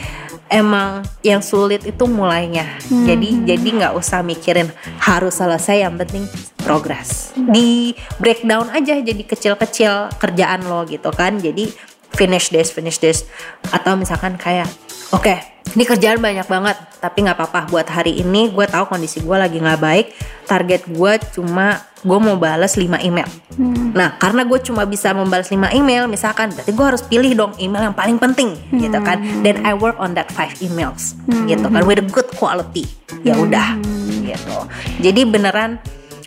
emang 0.52 1.08
yang 1.24 1.39
sulit 1.39 1.88
itu 1.88 2.04
mulainya. 2.06 2.68
Hmm. 2.91 3.08
Jadi 3.08 3.47
jadi 3.47 3.68
nggak 3.82 3.93
usah 3.95 4.20
mikirin 4.20 4.68
harus 4.99 5.39
selesai, 5.39 5.88
yang 5.88 5.95
penting 5.95 6.28
progress. 6.60 7.32
Di 7.34 7.95
breakdown 8.20 8.68
aja 8.70 8.99
jadi 8.99 9.24
kecil-kecil 9.24 10.20
kerjaan 10.20 10.68
lo 10.68 10.84
gitu 10.84 11.10
kan. 11.16 11.39
Jadi 11.39 11.72
finish 12.12 12.52
this, 12.52 12.76
finish 12.76 12.99
this. 12.99 13.24
Atau 13.72 13.95
misalkan 13.95 14.36
kayak 14.36 14.68
oke 15.12 15.24
okay, 15.24 15.38
ini 15.76 15.84
kerjaan 15.88 16.20
banyak 16.20 16.47
banget 16.47 16.78
tapi 16.99 17.24
nggak 17.24 17.38
apa-apa 17.38 17.72
buat 17.72 17.88
hari 17.88 18.20
ini 18.20 18.51
gue 18.51 18.66
tahu 18.68 18.91
kondisi 18.91 19.24
gue 19.24 19.38
lagi 19.38 19.59
nggak 19.59 19.80
baik 19.80 20.07
target 20.47 20.88
gue 20.88 21.12
cuma 21.32 21.80
gue 22.01 22.18
mau 22.18 22.36
balas 22.36 22.76
5 22.76 22.88
email 23.05 23.30
hmm. 23.55 23.95
nah 23.95 24.18
karena 24.18 24.43
gue 24.43 24.59
cuma 24.64 24.84
bisa 24.84 25.14
membalas 25.14 25.47
5 25.47 25.72
email 25.78 26.09
misalkan 26.09 26.51
berarti 26.51 26.72
gue 26.74 26.86
harus 26.86 27.03
pilih 27.05 27.32
dong 27.38 27.53
email 27.62 27.91
yang 27.91 27.95
paling 27.95 28.18
penting 28.18 28.57
hmm. 28.57 28.80
gitu 28.82 28.99
kan 29.03 29.22
then 29.45 29.64
I 29.64 29.78
work 29.78 29.95
on 30.01 30.18
that 30.18 30.28
five 30.34 30.55
emails 30.59 31.16
hmm. 31.30 31.47
gitu 31.47 31.68
kan 31.70 31.82
with 31.86 32.01
a 32.01 32.07
good 32.09 32.28
quality 32.36 32.89
ya 33.24 33.38
udah 33.38 33.80
hmm. 33.80 34.28
gitu 34.28 34.57
jadi 34.99 35.22
beneran 35.30 35.80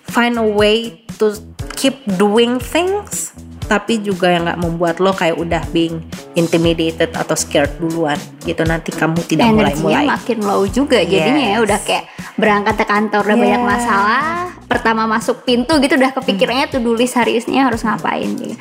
find 0.09 0.39
a 0.39 0.47
way 0.47 1.05
to 1.19 1.35
keep 1.75 2.01
doing 2.17 2.63
things 2.63 3.35
tapi 3.65 4.01
juga 4.01 4.31
yang 4.31 4.45
nggak 4.47 4.61
membuat 4.61 4.97
lo 5.01 5.13
kayak 5.17 5.37
udah 5.41 5.63
being 5.73 6.01
intimidated 6.37 7.11
atau 7.17 7.35
scared 7.35 7.73
duluan. 7.81 8.17
Gitu 8.45 8.61
nanti 8.65 8.93
kamu 8.93 9.19
tidak 9.25 9.51
mulai-mulai. 9.51 10.05
makin 10.05 10.39
low 10.45 10.65
juga 10.69 11.01
jadinya 11.01 11.57
ya 11.57 11.59
udah 11.65 11.79
kayak 11.83 12.05
berangkat 12.35 12.75
ke 12.83 12.87
kantor 12.87 13.23
udah 13.25 13.37
yeah. 13.39 13.45
banyak 13.47 13.63
masalah 13.63 14.23
pertama 14.65 15.07
masuk 15.07 15.47
pintu 15.47 15.79
gitu 15.79 15.95
udah 15.95 16.11
kepikirannya 16.17 16.67
tuh 16.67 16.83
tulis 16.83 17.13
hari 17.15 17.39
ini 17.39 17.63
harus 17.63 17.87
ngapain 17.87 18.27
gitu 18.35 18.57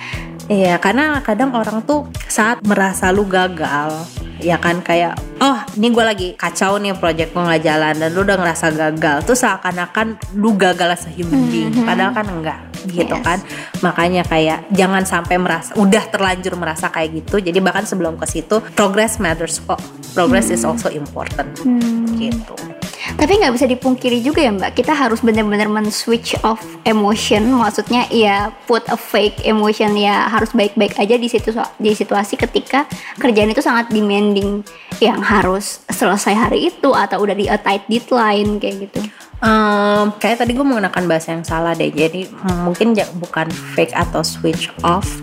Iya, 0.51 0.75
karena 0.79 1.23
kadang 1.23 1.55
orang 1.55 1.87
tuh 1.87 2.11
saat 2.27 2.59
merasa 2.67 3.15
lu 3.15 3.23
gagal, 3.23 4.07
ya 4.43 4.59
kan 4.59 4.83
kayak, 4.83 5.15
oh 5.39 5.55
ini 5.79 5.87
gue 5.87 6.03
lagi 6.03 6.27
kacau 6.35 6.75
nih 6.83 6.91
project 6.99 7.31
gue 7.31 7.43
nggak 7.43 7.63
jalan 7.63 7.93
dan 7.95 8.09
lu 8.11 8.27
udah 8.27 8.37
ngerasa 8.39 8.75
gagal, 8.75 9.23
tuh 9.23 9.39
seakan-akan 9.39 10.19
lu 10.35 10.51
gagal 10.59 10.99
as 10.99 11.07
human 11.15 11.47
being, 11.47 11.71
mm 11.71 11.79
-hmm. 11.79 11.87
padahal 11.87 12.11
kan 12.11 12.27
enggak 12.27 12.59
gitu 12.89 13.15
yes. 13.15 13.23
kan 13.23 13.39
makanya 13.79 14.27
kayak 14.27 14.67
jangan 14.75 15.07
sampai 15.07 15.39
merasa 15.39 15.71
udah 15.79 16.03
terlanjur 16.11 16.59
merasa 16.59 16.91
kayak 16.91 17.23
gitu 17.23 17.39
jadi 17.39 17.55
bahkan 17.63 17.87
sebelum 17.87 18.19
ke 18.19 18.27
situ 18.27 18.59
progress 18.75 19.23
matters 19.23 19.63
kok 19.63 19.79
progress 20.11 20.51
hmm. 20.51 20.55
is 20.59 20.63
also 20.67 20.91
important 20.91 21.47
hmm. 21.63 22.19
gitu 22.19 22.55
Tapi 23.03 23.31
nggak 23.39 23.53
bisa 23.53 23.67
dipungkiri 23.67 24.23
juga 24.23 24.39
ya 24.43 24.51
Mbak, 24.55 24.79
kita 24.79 24.95
harus 24.95 25.19
benar-benar 25.19 25.67
men-switch 25.67 26.39
off 26.47 26.63
emotion. 26.87 27.51
Maksudnya 27.51 28.07
ya 28.07 28.49
put 28.63 28.87
a 28.87 28.95
fake 28.95 29.43
emotion 29.43 29.93
ya 29.99 30.31
harus 30.31 30.55
baik-baik 30.55 30.95
aja 30.95 31.19
di 31.19 31.27
situ 31.27 31.51
di 31.79 31.91
situasi 31.91 32.39
ketika 32.39 32.87
kerjaan 33.19 33.51
itu 33.51 33.59
sangat 33.59 33.91
demanding 33.91 34.63
yang 35.03 35.19
harus 35.19 35.83
selesai 35.91 36.31
hari 36.31 36.71
itu 36.71 36.89
atau 36.95 37.19
udah 37.19 37.35
di 37.35 37.51
a 37.51 37.59
tight 37.59 37.83
deadline 37.91 38.57
kayak 38.57 38.87
gitu. 38.87 39.03
Um, 39.43 40.15
kayak 40.23 40.39
tadi 40.39 40.55
gue 40.55 40.63
menggunakan 40.63 41.03
bahasa 41.03 41.35
yang 41.35 41.43
salah 41.43 41.75
deh. 41.75 41.91
Jadi 41.91 42.31
mungkin 42.63 42.95
bukan 43.19 43.51
fake 43.75 43.91
atau 43.91 44.23
switch 44.23 44.71
off, 44.87 45.19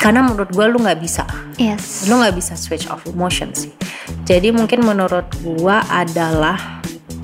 karena 0.00 0.24
menurut 0.24 0.48
gue 0.48 0.64
lu 0.72 0.80
nggak 0.80 0.96
bisa. 0.96 1.28
Yes. 1.60 2.08
Lu 2.08 2.16
nggak 2.16 2.32
bisa 2.32 2.56
switch 2.56 2.88
off 2.88 3.04
emotion 3.04 3.52
sih. 3.52 3.68
Jadi 4.24 4.56
mungkin 4.56 4.80
menurut 4.88 5.28
gue 5.44 5.76
adalah 5.92 6.77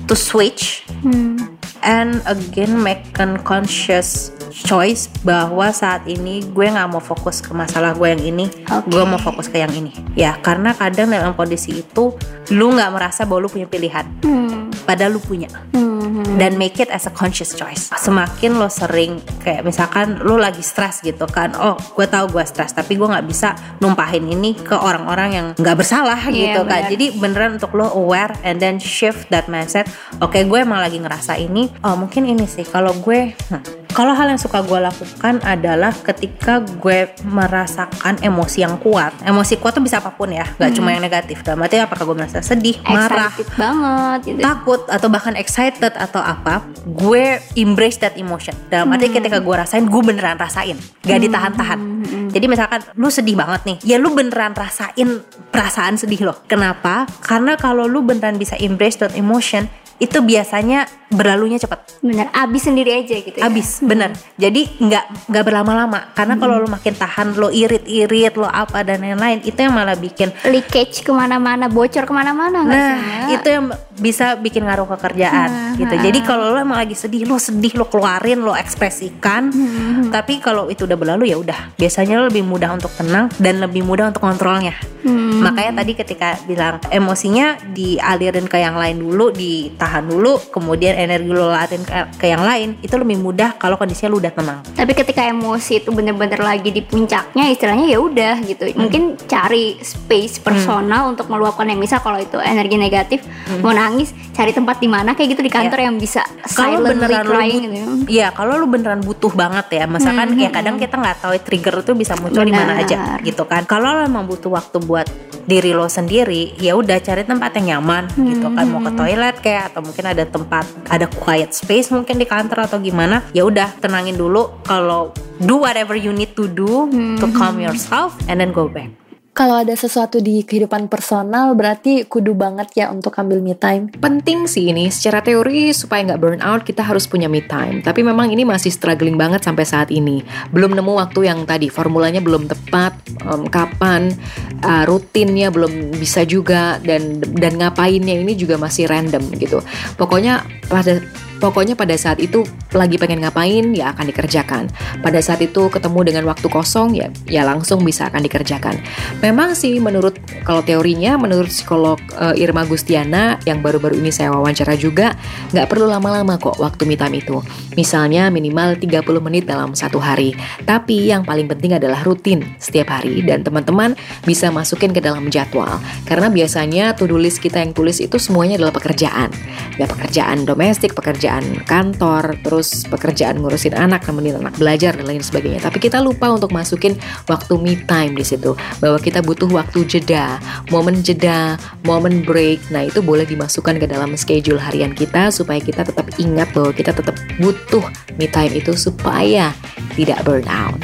to 0.05 0.13
switch 0.13 0.85
hmm. 1.01 1.37
and 1.81 2.21
again 2.25 2.77
make 2.81 3.05
a 3.17 3.25
conscious 3.41 4.35
choice 4.55 5.11
bahwa 5.27 5.67
saat 5.75 6.07
ini 6.07 6.39
gue 6.55 6.67
nggak 6.71 6.87
mau 6.87 7.03
fokus 7.03 7.43
ke 7.43 7.51
masalah 7.51 7.91
gue 7.91 8.07
yang 8.07 8.23
ini, 8.23 8.45
okay. 8.47 8.87
gue 8.87 9.03
mau 9.03 9.19
fokus 9.19 9.51
ke 9.51 9.59
yang 9.59 9.73
ini. 9.75 9.91
Ya 10.15 10.39
karena 10.39 10.71
kadang 10.71 11.11
dalam 11.11 11.35
kondisi 11.35 11.83
itu 11.83 12.15
lu 12.55 12.71
nggak 12.71 12.91
merasa 12.95 13.27
bahwa 13.27 13.43
lu 13.43 13.49
punya 13.51 13.67
pilihan, 13.67 14.07
hmm. 14.23 14.64
Padahal 14.85 15.17
lu 15.17 15.21
punya. 15.21 15.49
Hmm 15.73 15.95
dan 16.37 16.59
make 16.59 16.77
it 16.81 16.91
as 16.91 17.07
a 17.07 17.13
conscious 17.13 17.55
choice. 17.55 17.89
Semakin 17.95 18.59
lo 18.59 18.67
sering 18.67 19.23
kayak 19.41 19.63
misalkan 19.63 20.19
lo 20.21 20.35
lagi 20.35 20.61
stres 20.61 20.99
gitu 21.01 21.25
kan. 21.29 21.55
Oh 21.55 21.79
gue 21.95 22.05
tahu 22.05 22.33
gue 22.35 22.43
stres 22.43 22.75
tapi 22.75 22.99
gue 22.99 23.07
nggak 23.07 23.25
bisa 23.25 23.55
numpahin 23.79 24.27
ini 24.27 24.53
ke 24.55 24.75
orang-orang 24.75 25.29
yang 25.31 25.47
nggak 25.55 25.77
bersalah 25.79 26.19
yeah, 26.29 26.55
gitu 26.55 26.61
kan. 26.67 26.87
bener. 26.87 26.91
jadi 26.91 27.05
beneran 27.17 27.51
untuk 27.57 27.71
lo 27.73 27.87
aware 27.95 28.35
and 28.43 28.59
then 28.59 28.77
shift 28.77 29.31
that 29.31 29.47
mindset. 29.47 29.87
Oke 30.19 30.39
okay, 30.39 30.41
gue 30.45 30.59
emang 30.59 30.83
lagi 30.83 30.99
ngerasa 30.99 31.39
ini. 31.39 31.71
Oh 31.85 31.95
mungkin 31.95 32.27
ini 32.27 32.45
sih. 32.45 32.67
Kalau 32.67 32.91
gue 32.99 33.31
hmm, 33.31 33.84
kalau 33.95 34.11
hal 34.11 34.27
yang 34.27 34.35
suka 34.35 34.59
gue 34.59 34.75
lakukan 34.75 35.39
adalah 35.47 35.95
ketika 35.95 36.59
gue 36.59 37.15
merasakan 37.23 38.19
emosi 38.19 38.67
yang 38.67 38.75
kuat. 38.83 39.15
Emosi 39.23 39.55
kuat 39.55 39.79
tuh 39.79 39.79
bisa 39.79 40.03
apa 40.03 40.11
pun 40.11 40.35
ya, 40.35 40.43
nggak 40.59 40.67
hmm. 40.67 40.77
cuma 40.77 40.91
yang 40.91 40.99
negatif. 40.99 41.39
Dalam 41.47 41.63
arti 41.63 41.79
apakah 41.79 42.03
gue 42.03 42.17
merasa 42.19 42.43
sedih, 42.43 42.75
marah, 42.83 43.31
banget, 43.55 44.19
gitu. 44.27 44.39
takut, 44.43 44.83
atau 44.91 45.07
bahkan 45.07 45.39
excited 45.39 45.95
atau 45.95 46.19
apa, 46.19 46.67
gue 46.83 47.39
embrace 47.55 47.95
that 48.03 48.19
emotion. 48.19 48.51
Dalam 48.67 48.91
arti 48.91 49.07
hmm. 49.07 49.15
ketika 49.15 49.39
gue 49.39 49.55
rasain, 49.55 49.87
gue 49.87 50.01
beneran 50.03 50.35
rasain, 50.35 50.75
gak 51.07 51.15
hmm. 51.15 51.25
ditahan-tahan. 51.31 51.79
Hmm. 51.79 52.27
Jadi 52.35 52.45
misalkan 52.51 52.83
lu 52.99 53.07
sedih 53.07 53.39
banget 53.39 53.63
nih, 53.63 53.77
ya 53.79 53.95
lu 53.95 54.11
beneran 54.11 54.51
rasain 54.51 55.23
perasaan 55.55 55.95
sedih 55.95 56.27
lo. 56.27 56.35
Kenapa? 56.51 57.07
Karena 57.23 57.55
kalau 57.55 57.87
lu 57.87 58.03
beneran 58.03 58.35
bisa 58.35 58.59
embrace 58.59 58.99
that 58.99 59.15
emotion, 59.15 59.71
itu 60.03 60.19
biasanya 60.19 60.91
berlalunya 61.15 61.57
cepat. 61.57 62.03
Bener, 62.03 62.29
abis 62.35 62.67
sendiri 62.67 62.91
aja 62.93 63.15
gitu. 63.17 63.37
Ya? 63.39 63.47
Abis, 63.47 63.81
bener. 63.81 64.13
Jadi 64.37 64.67
nggak 64.77 65.31
nggak 65.31 65.43
berlama-lama. 65.43 66.11
Karena 66.13 66.35
hmm. 66.37 66.41
kalau 66.43 66.55
lo 66.61 66.67
makin 66.67 66.93
tahan, 66.93 67.27
lo 67.39 67.49
irit-irit, 67.49 68.35
lo 68.37 68.45
apa 68.45 68.83
dan 68.83 69.01
lain-lain, 69.01 69.41
itu 69.41 69.57
yang 69.57 69.73
malah 69.73 69.95
bikin 69.95 70.29
leakage 70.45 71.01
ke 71.01 71.11
mana-mana, 71.15 71.71
bocor 71.71 72.05
ke 72.05 72.13
mana-mana. 72.13 72.61
Nah, 72.61 72.75
sih, 72.75 73.39
itu 73.39 73.47
yang 73.47 73.65
bisa 73.95 74.35
bikin 74.35 74.67
ngaruh 74.67 74.85
ke 74.91 74.97
kerjaan, 74.99 75.49
nah, 75.49 75.79
gitu. 75.79 75.95
Jadi 75.95 76.19
kalau 76.21 76.51
lo 76.51 76.59
emang 76.59 76.83
lagi 76.83 76.93
sedih, 76.93 77.23
lo 77.23 77.39
sedih, 77.39 77.73
lo 77.79 77.87
keluarin, 77.87 78.43
lo 78.43 78.51
ekspresikan. 78.51 79.49
Hmm. 79.49 80.11
Tapi 80.11 80.43
kalau 80.43 80.67
itu 80.67 80.83
udah 80.83 80.97
berlalu 80.99 81.31
ya 81.31 81.39
udah. 81.39 81.79
Biasanya 81.79 82.19
lo 82.19 82.27
lebih 82.27 82.43
mudah 82.43 82.75
untuk 82.75 82.91
tenang 82.93 83.31
dan 83.39 83.63
lebih 83.63 83.87
mudah 83.87 84.11
untuk 84.11 84.21
kontrolnya. 84.21 84.75
Hmm. 85.07 85.39
Makanya 85.45 85.85
tadi 85.85 85.93
ketika 85.95 86.35
bilang 86.43 86.81
emosinya 86.91 87.55
dialirin 87.71 88.49
ke 88.49 88.57
yang 88.59 88.75
lain 88.75 88.99
dulu, 88.99 89.31
di 89.31 89.71
tahan 89.77 90.11
dulu 90.11 90.51
kemudian 90.51 90.97
energi 91.05 91.29
lo 91.29 91.53
lariin 91.53 91.83
ke, 91.85 91.93
ke 92.17 92.25
yang 92.27 92.43
lain 92.43 92.75
itu 92.81 92.95
lebih 92.97 93.21
mudah 93.21 93.55
kalau 93.61 93.77
kondisinya 93.77 94.11
lo 94.11 94.17
udah 94.19 94.33
tenang 94.33 94.59
tapi 94.73 94.91
ketika 94.91 95.21
emosi 95.23 95.85
itu 95.85 95.89
bener-bener 95.93 96.41
lagi 96.41 96.73
di 96.73 96.81
puncaknya 96.81 97.53
istilahnya 97.53 97.85
ya 97.85 97.99
udah 98.01 98.35
gitu 98.43 98.63
hmm. 98.65 98.77
mungkin 98.77 99.03
cari 99.29 99.77
space 99.79 100.41
personal 100.41 101.07
hmm. 101.07 101.11
untuk 101.15 101.29
meluapkan 101.29 101.69
yang 101.69 101.79
misal 101.79 102.01
kalau 102.01 102.17
itu 102.17 102.41
energi 102.41 102.75
negatif 102.75 103.19
hmm. 103.23 103.61
mau 103.61 103.71
nangis 103.71 104.11
cari 104.35 104.51
tempat 104.51 104.81
di 104.81 104.89
mana 104.91 105.15
kayak 105.15 105.37
gitu 105.37 105.41
di 105.45 105.51
kantor 105.53 105.79
ya. 105.79 105.85
yang 105.87 105.95
bisa 105.95 106.21
kalau 106.51 106.83
beneran 106.83 107.23
crying 107.23 107.63
gitu 107.69 107.91
ya 108.11 108.33
kalau 108.35 108.59
lu 108.59 108.67
beneran 108.67 108.99
butuh 108.99 109.31
banget 109.31 109.67
ya 109.71 109.85
misalkan 109.87 110.35
hmm. 110.35 110.43
ya 110.43 110.49
kadang 110.51 110.75
kita 110.75 110.95
nggak 110.97 111.17
tahu 111.23 111.33
trigger 111.39 111.75
itu 111.85 111.91
bisa 111.95 112.13
muncul 112.19 112.43
di 112.43 112.51
mana 112.51 112.81
aja 112.81 113.21
gitu 113.21 113.45
kan 113.45 113.63
kalau 113.63 113.95
lo 113.95 114.01
emang 114.03 114.25
butuh 114.27 114.51
waktu 114.51 114.77
buat 114.83 115.07
diri 115.45 115.77
lo 115.77 115.85
sendiri 115.85 116.57
ya 116.57 116.73
udah 116.73 116.97
cari 116.99 117.21
tempat 117.21 117.53
yang 117.61 117.77
nyaman 117.77 118.09
hmm. 118.09 118.25
gitu 118.33 118.47
kan 118.49 118.65
mau 118.65 118.81
ke 118.81 118.91
hmm. 118.91 118.99
toilet 118.99 119.35
kayak 119.39 119.63
atau 119.71 119.81
mungkin 119.85 120.05
ada 120.09 120.23
tempat 120.25 120.65
ada 120.89 121.09
quiet 121.09 121.51
space 121.53 121.89
mungkin 121.89 122.17
di 122.21 122.27
kantor 122.27 122.69
atau 122.69 122.77
gimana 122.81 123.25
ya 123.31 123.45
udah 123.45 123.77
tenangin 123.81 124.17
dulu 124.17 124.61
kalau 124.65 125.11
do 125.41 125.61
whatever 125.61 125.97
you 125.97 126.13
need 126.13 126.31
to 126.37 126.47
do 126.47 126.87
hmm. 126.89 127.17
to 127.19 127.25
calm 127.35 127.57
yourself 127.57 128.15
and 128.29 128.37
then 128.37 128.53
go 128.53 128.69
back 128.69 128.91
kalau 129.35 129.59
ada 129.59 129.75
sesuatu 129.75 130.23
di 130.23 130.47
kehidupan 130.47 130.87
personal 130.87 131.51
berarti 131.59 132.07
kudu 132.07 132.31
banget 132.31 132.71
ya 132.71 132.85
untuk 132.87 133.11
ambil 133.19 133.43
me 133.43 133.51
time. 133.51 133.91
Penting 133.99 134.47
sih 134.47 134.71
ini, 134.71 134.87
secara 134.87 135.19
teori 135.19 135.75
supaya 135.75 136.07
nggak 136.07 136.21
burn 136.23 136.39
out 136.39 136.63
kita 136.63 136.79
harus 136.79 137.03
punya 137.03 137.27
me 137.27 137.43
time. 137.43 137.83
Tapi 137.83 137.99
memang 137.99 138.31
ini 138.31 138.47
masih 138.47 138.71
struggling 138.71 139.19
banget 139.19 139.43
sampai 139.43 139.67
saat 139.67 139.91
ini. 139.91 140.23
Belum 140.55 140.71
nemu 140.71 140.87
waktu 140.87 141.27
yang 141.27 141.43
tadi 141.43 141.67
formulanya 141.67 142.23
belum 142.23 142.47
tepat, 142.47 142.95
um, 143.27 143.43
kapan, 143.51 144.15
uh, 144.63 144.87
rutinnya 144.87 145.51
belum 145.51 145.99
bisa 145.99 146.23
juga 146.23 146.79
dan 146.79 147.19
dan 147.35 147.59
ngapainnya 147.59 148.15
ini 148.15 148.39
juga 148.39 148.55
masih 148.55 148.87
random 148.87 149.35
gitu. 149.35 149.59
Pokoknya 149.99 150.47
pada 150.71 151.03
Pokoknya 151.45 151.77
pada 151.77 151.93
saat 151.93 152.17
itu 152.17 152.41
lagi 152.73 152.97
pengen 152.97 153.21
ngapain 153.21 153.69
ya 153.77 153.93
akan 153.93 154.09
dikerjakan. 154.09 154.65
Pada 155.05 155.21
saat 155.21 155.45
itu 155.45 155.69
ketemu 155.69 156.01
dengan 156.01 156.23
waktu 156.25 156.49
kosong 156.49 156.97
ya 156.97 157.13
ya 157.29 157.45
langsung 157.45 157.85
bisa 157.85 158.09
akan 158.09 158.25
dikerjakan. 158.25 158.81
Memang 159.21 159.53
sih 159.53 159.77
menurut 159.77 160.17
kalau 160.41 160.65
teorinya 160.65 161.21
menurut 161.21 161.53
psikolog 161.53 162.01
uh, 162.17 162.33
Irma 162.33 162.65
Gustiana 162.65 163.37
yang 163.45 163.61
baru-baru 163.61 164.01
ini 164.01 164.09
saya 164.09 164.33
wawancara 164.33 164.73
juga 164.73 165.13
nggak 165.53 165.69
perlu 165.69 165.85
lama-lama 165.85 166.41
kok 166.41 166.57
waktu 166.57 166.89
me 166.89 166.97
itu. 166.97 167.37
Misalnya 167.77 168.33
minimal 168.33 168.81
30 168.81 169.05
menit 169.21 169.45
dalam 169.45 169.77
satu 169.77 170.01
hari. 170.01 170.33
Tapi 170.65 171.13
yang 171.13 171.21
paling 171.21 171.45
penting 171.45 171.77
adalah 171.77 172.01
rutin 172.01 172.41
setiap 172.57 172.89
hari 172.89 173.21
dan 173.21 173.45
teman-teman 173.45 173.93
bisa 174.25 174.49
masukin 174.49 174.89
ke 174.89 174.97
dalam 174.97 175.29
jadwal. 175.29 175.77
Karena 176.09 176.33
biasanya 176.33 176.97
to-do 176.97 177.21
list 177.21 177.37
kita 177.37 177.61
yang 177.61 177.69
tulis 177.77 178.01
itu 178.01 178.17
semuanya 178.17 178.57
adalah 178.57 178.73
pekerjaan. 178.73 179.29
Ya 179.77 179.85
pekerjaan 179.85 180.47
domestik, 180.47 180.95
pekerjaan 180.95 181.34
pekerjaan 181.35 181.67
kantor, 181.67 182.23
terus 182.43 182.87
pekerjaan 182.87 183.35
ngurusin 183.43 183.75
anak, 183.75 184.07
nemenin 184.07 184.39
anak 184.39 184.55
belajar 184.55 184.95
dan 184.95 185.05
lain 185.07 185.19
sebagainya. 185.19 185.59
Tapi 185.59 185.83
kita 185.83 185.99
lupa 185.99 186.31
untuk 186.31 186.55
masukin 186.55 186.95
waktu 187.27 187.53
me 187.59 187.75
time 187.83 188.15
di 188.15 188.23
situ, 188.23 188.55
bahwa 188.79 188.95
kita 189.01 189.19
butuh 189.19 189.49
waktu 189.51 189.83
jeda, 189.83 190.39
momen 190.71 191.03
jeda, 191.03 191.59
momen 191.83 192.23
break. 192.23 192.63
Nah 192.71 192.87
itu 192.87 193.03
boleh 193.03 193.27
dimasukkan 193.27 193.81
ke 193.81 193.87
dalam 193.89 194.15
schedule 194.15 194.61
harian 194.61 194.95
kita 194.95 195.27
supaya 195.31 195.59
kita 195.59 195.83
tetap 195.83 196.07
ingat 196.15 196.47
bahwa 196.55 196.71
kita 196.71 196.95
tetap 196.95 197.15
butuh 197.41 197.83
me 198.15 198.31
time 198.31 198.55
itu 198.55 198.71
supaya 198.77 199.51
tidak 199.99 200.23
burn 200.23 200.47
out. 200.47 200.79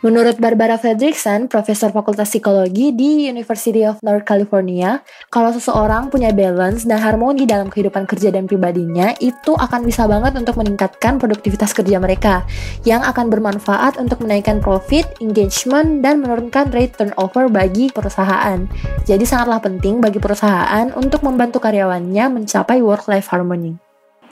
Menurut 0.00 0.40
Barbara 0.40 0.80
Fredrickson, 0.80 1.44
profesor 1.44 1.92
Fakultas 1.92 2.32
Psikologi 2.32 2.88
di 2.96 3.28
University 3.28 3.84
of 3.84 4.00
North 4.00 4.24
California, 4.24 5.04
kalau 5.28 5.52
seseorang 5.52 6.08
punya 6.08 6.32
balance 6.32 6.88
dan 6.88 7.04
harmoni 7.04 7.44
dalam 7.44 7.68
kehidupan 7.68 8.08
kerja 8.08 8.32
dan 8.32 8.48
pribadinya, 8.48 9.12
itu 9.20 9.52
akan 9.52 9.84
bisa 9.84 10.08
banget 10.08 10.40
untuk 10.40 10.56
meningkatkan 10.56 11.20
produktivitas 11.20 11.76
kerja 11.76 12.00
mereka, 12.00 12.48
yang 12.88 13.04
akan 13.04 13.28
bermanfaat 13.28 14.00
untuk 14.00 14.24
menaikkan 14.24 14.64
profit, 14.64 15.04
engagement, 15.20 16.00
dan 16.00 16.24
menurunkan 16.24 16.72
rate 16.72 16.96
turnover 16.96 17.52
bagi 17.52 17.92
perusahaan. 17.92 18.64
Jadi 19.04 19.28
sangatlah 19.28 19.60
penting 19.60 20.00
bagi 20.00 20.16
perusahaan 20.16 20.88
untuk 20.96 21.20
membantu 21.28 21.60
karyawannya 21.60 22.40
mencapai 22.40 22.80
work-life 22.80 23.28
harmony. 23.28 23.76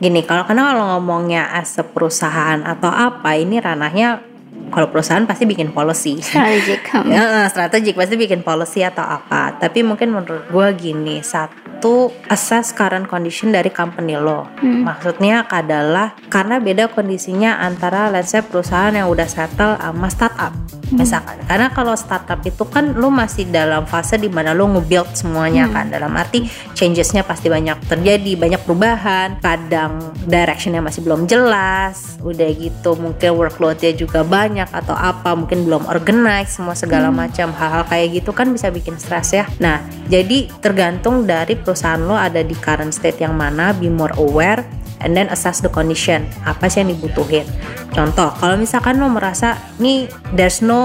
Gini, 0.01 0.25
kalau 0.25 0.49
karena 0.49 0.73
kalau 0.73 0.97
ngomongnya 0.97 1.53
as 1.53 1.77
perusahaan 1.77 2.65
atau 2.65 2.89
apa, 2.89 3.37
ini 3.37 3.61
ranahnya 3.61 4.38
kalau 4.69 4.89
perusahaan 4.93 5.25
pasti 5.25 5.49
bikin 5.49 5.73
policy. 5.73 6.21
Strategik 6.21 6.85
ya 7.09 7.25
strategik 7.53 7.95
pasti 7.97 8.15
bikin 8.21 8.45
policy 8.45 8.85
atau 8.85 9.05
apa. 9.05 9.57
Tapi 9.57 9.81
mungkin 9.81 10.13
menurut 10.13 10.45
gue 10.49 10.67
gini 10.77 11.25
satu 11.25 12.13
assess 12.29 12.77
current 12.77 13.09
condition 13.09 13.51
dari 13.51 13.73
company 13.73 14.19
lo. 14.19 14.45
Hmm. 14.59 14.83
maksudnya 14.85 15.47
adalah 15.47 16.15
karena 16.29 16.59
beda 16.59 16.91
kondisinya 16.91 17.63
antara 17.63 18.11
let's 18.11 18.35
say 18.35 18.43
perusahaan 18.43 18.91
yang 18.91 19.07
udah 19.07 19.27
settle 19.27 19.79
sama 19.79 20.09
startup 20.11 20.53
misalkan. 20.93 21.41
Karena 21.45 21.69
kalau 21.73 21.95
startup 21.99 22.41
itu 22.45 22.65
kan 22.69 22.97
lu 22.97 23.09
masih 23.13 23.49
dalam 23.49 23.85
fase 23.85 24.17
di 24.17 24.31
mana 24.31 24.53
lu 24.57 24.69
nge-build 24.79 25.13
semuanya 25.17 25.69
kan. 25.69 25.91
Dalam 25.93 26.13
arti 26.17 26.47
changesnya 26.73 27.25
pasti 27.25 27.51
banyak 27.53 27.85
terjadi 27.89 28.33
banyak 28.39 28.61
perubahan. 28.63 29.41
Kadang 29.43 30.15
directionnya 30.25 30.81
masih 30.85 31.05
belum 31.05 31.27
jelas. 31.27 32.21
Udah 32.23 32.49
gitu 32.55 32.95
mungkin 32.97 33.35
workloadnya 33.35 33.93
juga 33.97 34.23
banyak 34.23 34.71
atau 34.71 34.95
apa 34.95 35.35
mungkin 35.35 35.67
belum 35.67 35.89
organize 35.91 36.57
semua 36.57 36.79
segala 36.79 37.13
macam. 37.13 37.51
Hal-hal 37.53 37.85
kayak 37.89 38.23
gitu 38.23 38.31
kan 38.33 38.49
bisa 38.53 38.71
bikin 38.71 38.97
stres 38.97 39.35
ya. 39.35 39.45
Nah 39.59 39.83
jadi 40.09 40.49
tergantung 40.63 41.27
dari 41.29 41.59
perusahaan 41.59 42.01
lo 42.01 42.17
ada 42.17 42.41
di 42.41 42.55
current 42.57 42.95
state 42.95 43.21
yang 43.21 43.35
mana 43.35 43.75
be 43.77 43.91
more 43.91 44.15
aware 44.17 44.63
and 45.03 45.15
then 45.15 45.27
assess 45.31 45.63
the 45.63 45.71
condition. 45.71 46.27
Apa 46.47 46.71
sih 46.71 46.83
yang 46.83 46.95
dibutuhin? 46.95 47.47
Contoh 47.95 48.31
kalau 48.39 48.55
misalkan 48.55 49.03
lo 49.03 49.11
merasa 49.11 49.59
nih 49.83 50.07
there's 50.35 50.63
no 50.63 50.78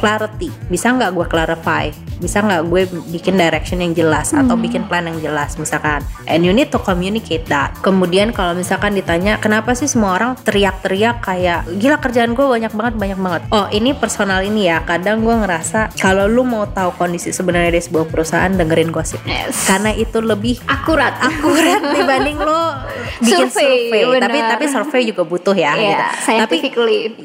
clarity. 0.00 0.48
Bisa 0.72 0.96
nggak 0.96 1.12
gue 1.12 1.26
clarify? 1.28 1.92
Bisa 2.20 2.40
nggak 2.40 2.62
gue 2.72 2.82
bikin 3.12 3.36
direction 3.36 3.84
yang 3.84 3.92
jelas 3.92 4.32
atau 4.32 4.56
bikin 4.56 4.88
plan 4.88 5.04
yang 5.04 5.20
jelas 5.20 5.60
misalkan? 5.60 6.00
And 6.24 6.44
you 6.44 6.56
need 6.56 6.72
to 6.72 6.80
communicate 6.80 7.44
that. 7.52 7.76
Kemudian 7.84 8.32
kalau 8.32 8.56
misalkan 8.56 8.96
ditanya 8.96 9.36
kenapa 9.36 9.76
sih 9.76 9.86
semua 9.86 10.16
orang 10.16 10.40
teriak-teriak 10.40 11.20
kayak 11.20 11.68
gila 11.76 12.00
kerjaan 12.00 12.32
gue 12.32 12.46
banyak 12.48 12.72
banget 12.72 12.94
banyak 12.96 13.18
banget. 13.20 13.42
Oh 13.52 13.68
ini 13.68 13.92
personal 13.92 14.40
ini 14.40 14.72
ya. 14.72 14.80
Kadang 14.88 15.20
gue 15.20 15.36
ngerasa 15.36 15.92
kalau 16.00 16.24
lu 16.24 16.48
mau 16.48 16.64
tahu 16.64 16.96
kondisi 16.96 17.30
sebenarnya 17.30 17.76
di 17.76 17.82
sebuah 17.84 18.08
perusahaan 18.08 18.50
dengerin 18.50 18.88
gosip. 18.90 19.20
Yes. 19.28 19.68
karena 19.68 19.92
itu 19.94 20.18
lebih 20.18 20.58
akurat. 20.66 21.12
akurat 21.20 21.80
dibanding 21.96 22.40
lo 22.40 22.72
bikin 23.20 23.46
Survei, 23.52 24.02
tapi 24.16 24.38
tapi 24.40 24.64
survei 24.66 25.02
juga 25.04 25.22
butuh 25.28 25.52
ya 25.52 25.76
Iya, 25.76 26.08
gitu. 26.16 26.40
Tapi 26.40 26.56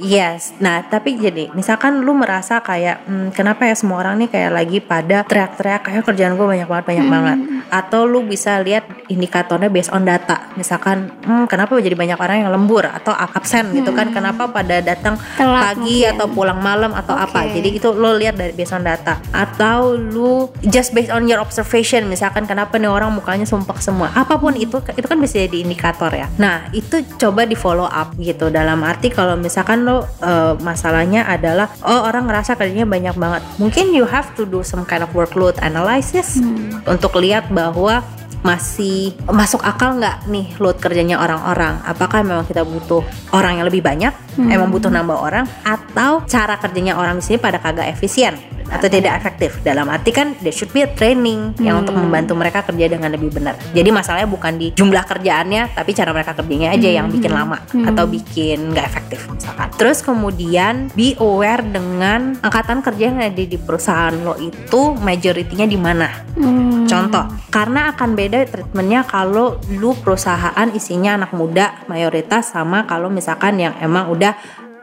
yes, 0.03 0.55
nah 0.59 0.84
tapi 0.84 1.16
jadi 1.16 1.49
misalkan 1.55 2.03
lu 2.06 2.14
merasa 2.14 2.62
kayak 2.62 3.01
hmm, 3.03 3.34
kenapa 3.34 3.66
ya 3.66 3.74
semua 3.74 3.97
orang 3.99 4.22
nih 4.22 4.30
kayak 4.30 4.51
lagi 4.53 4.78
pada 4.78 5.26
teriak-teriak 5.26 5.82
kayak 5.82 6.06
kerjaan 6.06 6.38
gue 6.38 6.45
banyak 6.45 6.70
banget 6.70 6.84
Hmm. 6.86 6.91
banyak 6.93 7.08
banget, 7.10 7.38
atau 7.74 8.06
lu 8.06 8.22
bisa 8.22 8.62
lihat 8.62 8.86
indikatornya 9.10 9.74
based 9.74 9.89
on 9.89 10.06
data, 10.06 10.53
misalkan 10.53 11.10
hmm, 11.20 11.49
kenapa 11.49 11.74
jadi 11.78 11.97
banyak 11.97 12.14
orang 12.16 12.38
yang 12.45 12.51
lembur 12.53 12.86
atau 12.86 13.10
absen 13.10 13.74
gitu 13.74 13.89
kan, 13.89 14.14
kenapa 14.14 14.45
pada 14.47 14.78
datang 14.80 15.18
Hmm. 15.18 15.38
Telat 15.39 15.64
pagi 15.74 16.03
mungkin. 16.03 16.12
atau 16.14 16.28
pulang 16.30 16.60
malam 16.60 16.91
atau 16.91 17.16
apa, 17.16 17.47
Oke. 17.47 17.58
jadi 17.58 17.70
itu 17.74 17.89
lo 17.89 18.14
lihat 18.14 18.36
dari 18.36 18.51
based 18.51 18.76
on 18.76 18.84
data, 18.84 19.18
atau 19.32 19.95
lu 19.95 20.51
just 20.68 20.91
based 20.91 21.10
on 21.10 21.26
your 21.26 21.39
observation, 21.39 22.06
misalkan 22.06 22.43
kenapa 22.43 22.76
nih 22.76 22.91
orang 22.91 23.10
mukanya 23.10 23.47
sumpah 23.47 23.80
semua, 23.80 24.12
apa 24.12 24.36
pun 24.36 24.53
itu 24.53 24.78
itu 24.91 25.08
kan 25.08 25.18
bisa 25.18 25.39
jadi 25.39 25.64
indikator 25.64 26.12
ya. 26.12 26.28
Nah 26.36 26.68
itu 26.70 26.99
coba 27.16 27.47
di 27.47 27.56
follow 27.56 27.88
up 27.88 28.12
gitu 28.20 28.51
dalam 28.51 28.84
arti 28.84 29.08
kalau 29.08 29.34
misalkan 29.34 29.88
lo 29.88 30.03
eh, 30.20 30.53
masalahnya 30.60 31.24
adalah 31.26 31.72
oh 31.82 31.95
orang 32.04 32.28
ngerasa 32.28 32.60
kerjanya 32.60 32.84
banyak 32.84 33.16
banget, 33.16 33.43
mungkin 33.62 33.96
you 33.96 34.04
have 34.04 34.28
to 34.36 34.43
do 34.43 34.66
some 34.66 34.84
kind 34.84 35.06
of 35.06 35.12
workload 35.16 35.56
analysis 35.62 36.41
untuk 36.89 37.16
lihat 37.22 37.48
bahwa 37.54 38.04
masih 38.46 39.18
masuk 39.26 39.66
akal 39.66 39.98
nggak 39.98 40.30
nih 40.30 40.52
load 40.62 40.78
kerjanya 40.78 41.18
orang-orang? 41.18 41.82
Apakah 41.82 42.22
memang 42.22 42.46
kita 42.46 42.62
butuh 42.62 43.02
orang 43.34 43.58
yang 43.58 43.66
lebih 43.66 43.82
banyak 43.82 44.14
emang 44.38 44.69
butuh 44.71 44.91
nambah 44.91 45.17
orang 45.17 45.45
atau 45.63 46.23
cara 46.27 46.59
kerjanya 46.59 46.99
orang 46.99 47.19
di 47.19 47.23
sini 47.23 47.38
pada 47.39 47.57
kagak 47.61 47.88
efisien 47.91 48.36
atau 48.69 48.88
tidak 48.89 49.13
efektif. 49.21 49.61
Dalam 49.61 49.86
arti 49.89 50.09
kan 50.09 50.33
there 50.41 50.53
should 50.53 50.73
be 50.73 50.81
a 50.81 50.89
training 50.89 51.53
yang 51.61 51.86
untuk 51.86 51.93
membantu 51.93 52.33
mereka 52.33 52.65
kerja 52.65 52.89
dengan 52.89 53.13
lebih 53.13 53.29
benar. 53.29 53.57
Jadi 53.73 53.89
masalahnya 53.93 54.29
bukan 54.29 54.57
di 54.57 54.73
jumlah 54.73 55.05
kerjaannya 55.05 55.77
tapi 55.77 55.91
cara 55.93 56.09
mereka 56.11 56.33
kerjanya 56.33 56.73
aja 56.73 56.89
yang 56.89 57.07
bikin 57.13 57.31
lama 57.33 57.61
atau 57.61 58.05
bikin 58.09 58.73
nggak 58.73 58.86
efektif 58.86 59.29
misalkan. 59.29 59.69
Terus 59.77 60.01
kemudian 60.01 60.89
be 60.97 61.13
aware 61.21 61.61
dengan 61.61 62.38
angkatan 62.41 62.81
kerja 62.81 63.13
yang 63.13 63.21
ada 63.21 63.38
di 63.38 63.57
perusahaan 63.59 64.15
lo 64.15 64.33
itu 64.41 64.97
majoritinya 64.97 65.67
di 65.69 65.77
mana. 65.77 66.09
Hmm. 66.36 66.89
Contoh, 66.89 67.25
karena 67.53 67.93
akan 67.93 68.09
beda 68.17 68.45
treatmentnya 68.49 69.05
kalau 69.05 69.61
lu 69.73 69.93
perusahaan 69.97 70.67
isinya 70.73 71.17
anak 71.21 71.31
muda 71.38 71.86
mayoritas 71.86 72.53
sama 72.53 72.86
kalau 72.89 73.09
misalkan 73.13 73.61
yang 73.61 73.73
emang 73.81 74.09
udah 74.09 74.24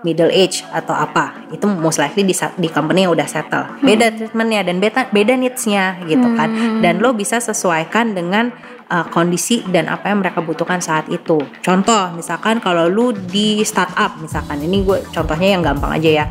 middle 0.03 0.31
age 0.31 0.67
atau 0.71 0.93
apa. 0.93 1.49
Itu 1.51 1.67
most 1.71 1.99
likely 2.03 2.27
di, 2.27 2.35
di 2.35 2.69
company 2.69 3.07
yang 3.07 3.15
udah 3.15 3.27
settle. 3.27 3.67
Beda 3.81 4.13
treatmentnya 4.13 4.61
dan 4.67 4.77
beda 4.83 5.09
beda 5.11 5.35
needsnya 5.39 6.05
gitu 6.07 6.27
kan. 6.37 6.51
Dan 6.83 7.01
lo 7.01 7.15
bisa 7.17 7.39
sesuaikan 7.39 8.13
dengan 8.13 8.53
uh, 8.93 9.09
kondisi 9.09 9.65
dan 9.73 9.89
apa 9.89 10.13
yang 10.13 10.21
mereka 10.21 10.45
butuhkan 10.45 10.85
saat 10.85 11.09
itu 11.09 11.41
contoh 11.65 12.13
misalkan 12.13 12.61
kalau 12.61 12.93
lu 12.93 13.17
di 13.17 13.65
startup 13.65 14.21
misalkan 14.21 14.61
ini 14.61 14.85
gue 14.85 15.01
contohnya 15.09 15.57
yang 15.57 15.65
gampang 15.65 15.97
aja 15.97 16.11
ya 16.13 16.27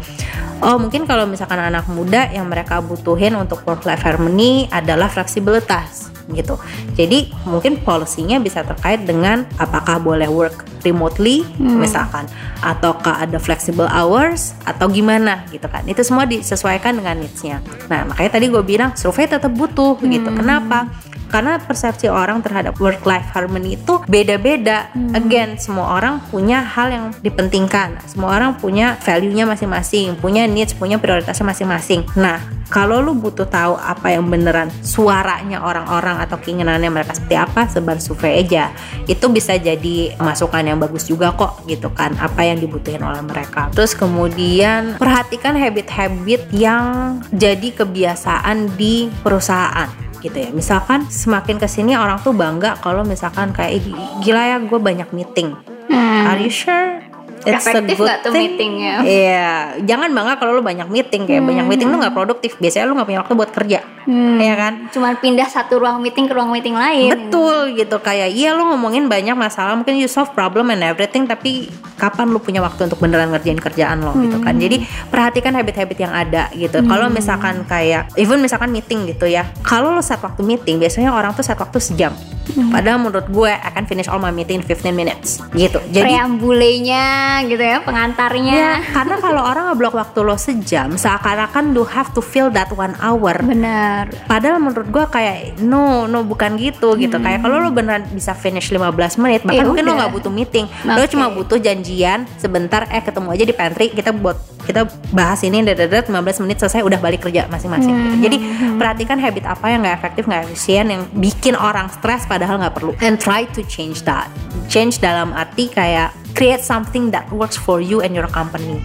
Oh 0.62 0.78
mungkin 0.78 1.10
kalau 1.10 1.26
misalkan 1.26 1.58
anak 1.58 1.90
muda 1.90 2.30
yang 2.30 2.46
mereka 2.46 2.86
butuhin 2.86 3.34
untuk 3.34 3.66
work 3.66 3.82
life 3.82 4.06
harmony 4.06 4.70
adalah 4.70 5.10
fleksibilitas 5.10 6.14
gitu. 6.30 6.62
Jadi 6.94 7.34
mungkin 7.50 7.82
polisinya 7.82 8.38
bisa 8.38 8.62
terkait 8.62 9.02
dengan 9.10 9.50
apakah 9.58 9.98
boleh 9.98 10.30
work 10.30 10.70
remotely 10.86 11.46
misalkan 11.58 12.30
ataukah 12.62 13.22
ada 13.22 13.42
flexible 13.42 13.90
hours 13.90 14.54
atau 14.70 14.86
gimana 14.86 15.50
gitu 15.50 15.66
kan. 15.66 15.82
Itu 15.90 16.06
semua 16.06 16.30
disesuaikan 16.30 16.94
dengan 16.94 17.18
needs-nya. 17.18 17.58
Nah, 17.90 18.14
makanya 18.14 18.38
tadi 18.38 18.46
gue 18.54 18.62
bilang 18.62 18.94
survei 18.94 19.26
tetap 19.26 19.50
butuh 19.50 19.98
gitu. 20.06 20.30
Kenapa? 20.30 20.90
Karena 21.32 21.58
persepsi 21.64 22.12
orang 22.12 22.44
terhadap 22.44 22.76
work 22.84 23.08
life 23.08 23.26
harmony 23.32 23.80
itu 23.80 24.04
beda-beda. 24.06 24.92
Again, 25.16 25.56
semua 25.56 25.98
orang 25.98 26.20
punya 26.28 26.60
hal 26.62 26.92
yang 26.92 27.06
dipentingkan. 27.24 27.98
Semua 28.06 28.36
orang 28.36 28.60
punya 28.60 29.00
value-nya 29.00 29.48
masing-masing, 29.48 30.20
punya 30.20 30.44
needs, 30.46 30.76
punya 30.76 31.00
prioritasnya 31.00 31.48
masing-masing. 31.48 32.04
Nah, 32.20 32.44
kalau 32.72 33.04
lu 33.04 33.12
butuh 33.12 33.48
tahu 33.52 33.76
apa 33.76 34.16
yang 34.16 34.32
beneran 34.32 34.72
suaranya 34.80 35.60
orang-orang 35.60 36.24
atau 36.24 36.40
keinginannya 36.40 36.88
mereka 36.88 37.12
seperti 37.12 37.36
apa, 37.36 37.68
sebar 37.68 38.00
survei 38.00 38.44
aja. 38.44 38.72
Itu 39.12 39.28
bisa 39.28 39.60
jadi 39.60 40.16
masukan 40.16 40.64
yang 40.64 40.80
bagus 40.80 41.08
juga 41.08 41.36
kok 41.36 41.68
gitu 41.68 41.92
kan, 41.92 42.16
apa 42.16 42.48
yang 42.48 42.64
dibutuhin 42.64 43.04
oleh 43.04 43.20
mereka. 43.24 43.68
Terus 43.76 43.92
kemudian 43.92 44.96
perhatikan 44.96 45.60
habit-habit 45.60 46.48
yang 46.56 47.20
jadi 47.36 47.76
kebiasaan 47.76 48.80
di 48.80 49.12
perusahaan 49.20 50.11
gitu 50.22 50.38
ya. 50.38 50.50
Misalkan 50.54 51.10
semakin 51.10 51.58
ke 51.58 51.68
sini 51.68 51.98
orang 51.98 52.22
tuh 52.22 52.32
bangga 52.32 52.78
kalau 52.80 53.02
misalkan 53.02 53.52
kayak 53.52 53.82
"Ih, 53.82 53.86
gila 54.22 54.44
ya 54.46 54.58
gue 54.62 54.80
banyak 54.80 55.10
meeting. 55.12 55.58
Hmm. 55.92 56.24
are 56.32 56.40
you 56.40 56.48
sure 56.48 57.01
It's 57.42 57.66
a 57.66 57.74
Efektif 57.74 57.98
good 57.98 58.08
nggak 58.08 58.20
tuh 58.22 58.32
thing. 58.32 58.44
meetingnya? 58.54 58.96
Iya, 59.22 59.50
jangan 59.84 60.10
bangga 60.12 60.34
kalau 60.38 60.58
lu 60.58 60.64
banyak 60.64 60.88
meeting 60.88 61.26
kayak 61.26 61.44
banyak 61.44 61.66
meeting 61.66 61.90
lu 61.90 61.98
nggak 61.98 62.14
produktif. 62.14 62.56
Biasanya 62.58 62.86
lu 62.86 62.94
nggak 62.98 63.08
punya 63.08 63.22
waktu 63.26 63.34
buat 63.34 63.52
kerja, 63.52 63.80
Hmm. 64.02 64.42
Iya 64.42 64.58
kan? 64.58 64.74
Cuman 64.90 65.14
pindah 65.22 65.46
satu 65.46 65.78
ruang 65.78 66.02
meeting 66.02 66.26
ke 66.26 66.34
ruang 66.34 66.50
meeting 66.50 66.74
lain. 66.74 67.14
Betul 67.14 67.78
gitu 67.78 68.02
kayak 68.02 68.34
iya 68.34 68.50
lu 68.52 68.66
ngomongin 68.66 69.06
banyak 69.06 69.38
masalah 69.38 69.78
mungkin 69.78 69.94
you 70.02 70.10
solve 70.10 70.34
problem 70.34 70.74
and 70.74 70.82
everything 70.82 71.30
tapi 71.30 71.70
kapan 72.02 72.34
lu 72.34 72.42
punya 72.42 72.66
waktu 72.66 72.90
untuk 72.90 72.98
beneran 72.98 73.30
ngerjain 73.30 73.62
kerjaan 73.62 74.02
lo 74.02 74.18
gitu 74.18 74.42
kan. 74.42 74.58
Jadi 74.58 74.82
perhatikan 75.06 75.54
habit-habit 75.54 75.98
yang 76.02 76.14
ada 76.14 76.50
gitu. 76.52 76.82
Kalau 76.82 77.14
misalkan 77.14 77.62
kayak 77.70 78.10
even 78.18 78.42
misalkan 78.42 78.74
meeting 78.74 79.06
gitu 79.06 79.30
ya. 79.30 79.46
Kalau 79.62 79.94
lu 79.94 80.02
set 80.02 80.18
waktu 80.18 80.42
meeting 80.42 80.82
biasanya 80.82 81.14
orang 81.14 81.38
tuh 81.38 81.46
set 81.46 81.62
waktu 81.62 81.78
sejam. 81.78 82.10
Padahal 82.52 82.98
menurut 82.98 83.30
gue 83.30 83.54
akan 83.54 83.86
finish 83.86 84.10
all 84.10 84.18
my 84.18 84.34
meeting 84.34 84.60
in 84.60 84.66
15 84.66 84.92
minutes 84.92 85.40
gitu. 85.54 85.78
Jadi 85.94 86.10
Preambulenya 86.10 87.06
gitu 87.46 87.64
ya, 87.64 87.80
pengantarnya. 87.82 88.54
Ya, 88.54 88.74
karena 88.92 89.16
kalau 89.18 89.42
orang 89.42 89.72
ngeblok 89.72 89.96
waktu 89.96 90.20
lo 90.22 90.36
sejam, 90.36 90.94
seakan-akan 90.96 91.72
you 91.72 91.88
have 91.88 92.12
to 92.12 92.22
fill 92.22 92.52
that 92.52 92.68
one 92.74 92.94
hour. 93.00 93.34
Bener. 93.40 94.12
Padahal 94.28 94.60
menurut 94.60 94.88
gua 94.90 95.06
kayak 95.08 95.60
no, 95.64 96.06
no 96.06 96.22
bukan 96.24 96.60
gitu 96.60 96.94
gitu. 96.96 97.18
Kayak 97.18 97.42
kalau 97.42 97.64
lo 97.64 97.70
beneran 97.72 98.04
bisa 98.12 98.36
finish 98.36 98.70
15 98.70 99.18
menit, 99.18 99.42
bahkan 99.48 99.58
Ya 99.58 99.64
mungkin 99.64 99.84
lo 99.88 99.94
udah. 99.94 100.00
nggak 100.06 100.14
butuh 100.20 100.32
meeting. 100.32 100.66
Lo 100.84 101.00
Oke. 101.00 101.12
cuma 101.12 101.32
butuh 101.32 101.58
janjian 101.58 102.28
sebentar 102.36 102.86
eh 102.92 103.02
ketemu 103.02 103.28
aja 103.32 103.44
di 103.48 103.54
pantry, 103.56 103.88
kita 103.90 104.12
buat 104.12 104.38
kita 104.62 104.86
bahas 105.10 105.42
ini 105.42 105.66
dadat 105.66 106.06
15 106.06 106.44
menit 106.46 106.62
selesai 106.62 106.86
udah 106.86 107.02
balik 107.02 107.26
kerja 107.26 107.50
masing-masing. 107.50 107.92
gitu. 107.92 108.16
Jadi 108.30 108.38
perhatikan 108.78 109.18
habit 109.18 109.50
apa 109.50 109.66
yang 109.68 109.82
nggak 109.82 109.96
efektif, 109.98 110.24
nggak 110.30 110.42
efisien 110.46 110.86
yang 110.86 111.02
bikin 111.18 111.58
orang 111.58 111.90
stres 111.90 112.30
padahal 112.30 112.62
nggak 112.62 112.74
perlu. 112.78 112.94
And 113.02 113.18
try 113.18 113.50
to 113.58 113.66
change 113.66 114.06
that. 114.06 114.30
Change 114.70 115.02
dalam 115.02 115.34
arti 115.34 115.68
kayak 115.68 116.14
create 116.34 116.64
something 116.64 117.12
that 117.12 117.28
works 117.34 117.60
for 117.60 117.84
you 117.84 118.00
and 118.02 118.16
your 118.16 118.28
company 118.30 118.80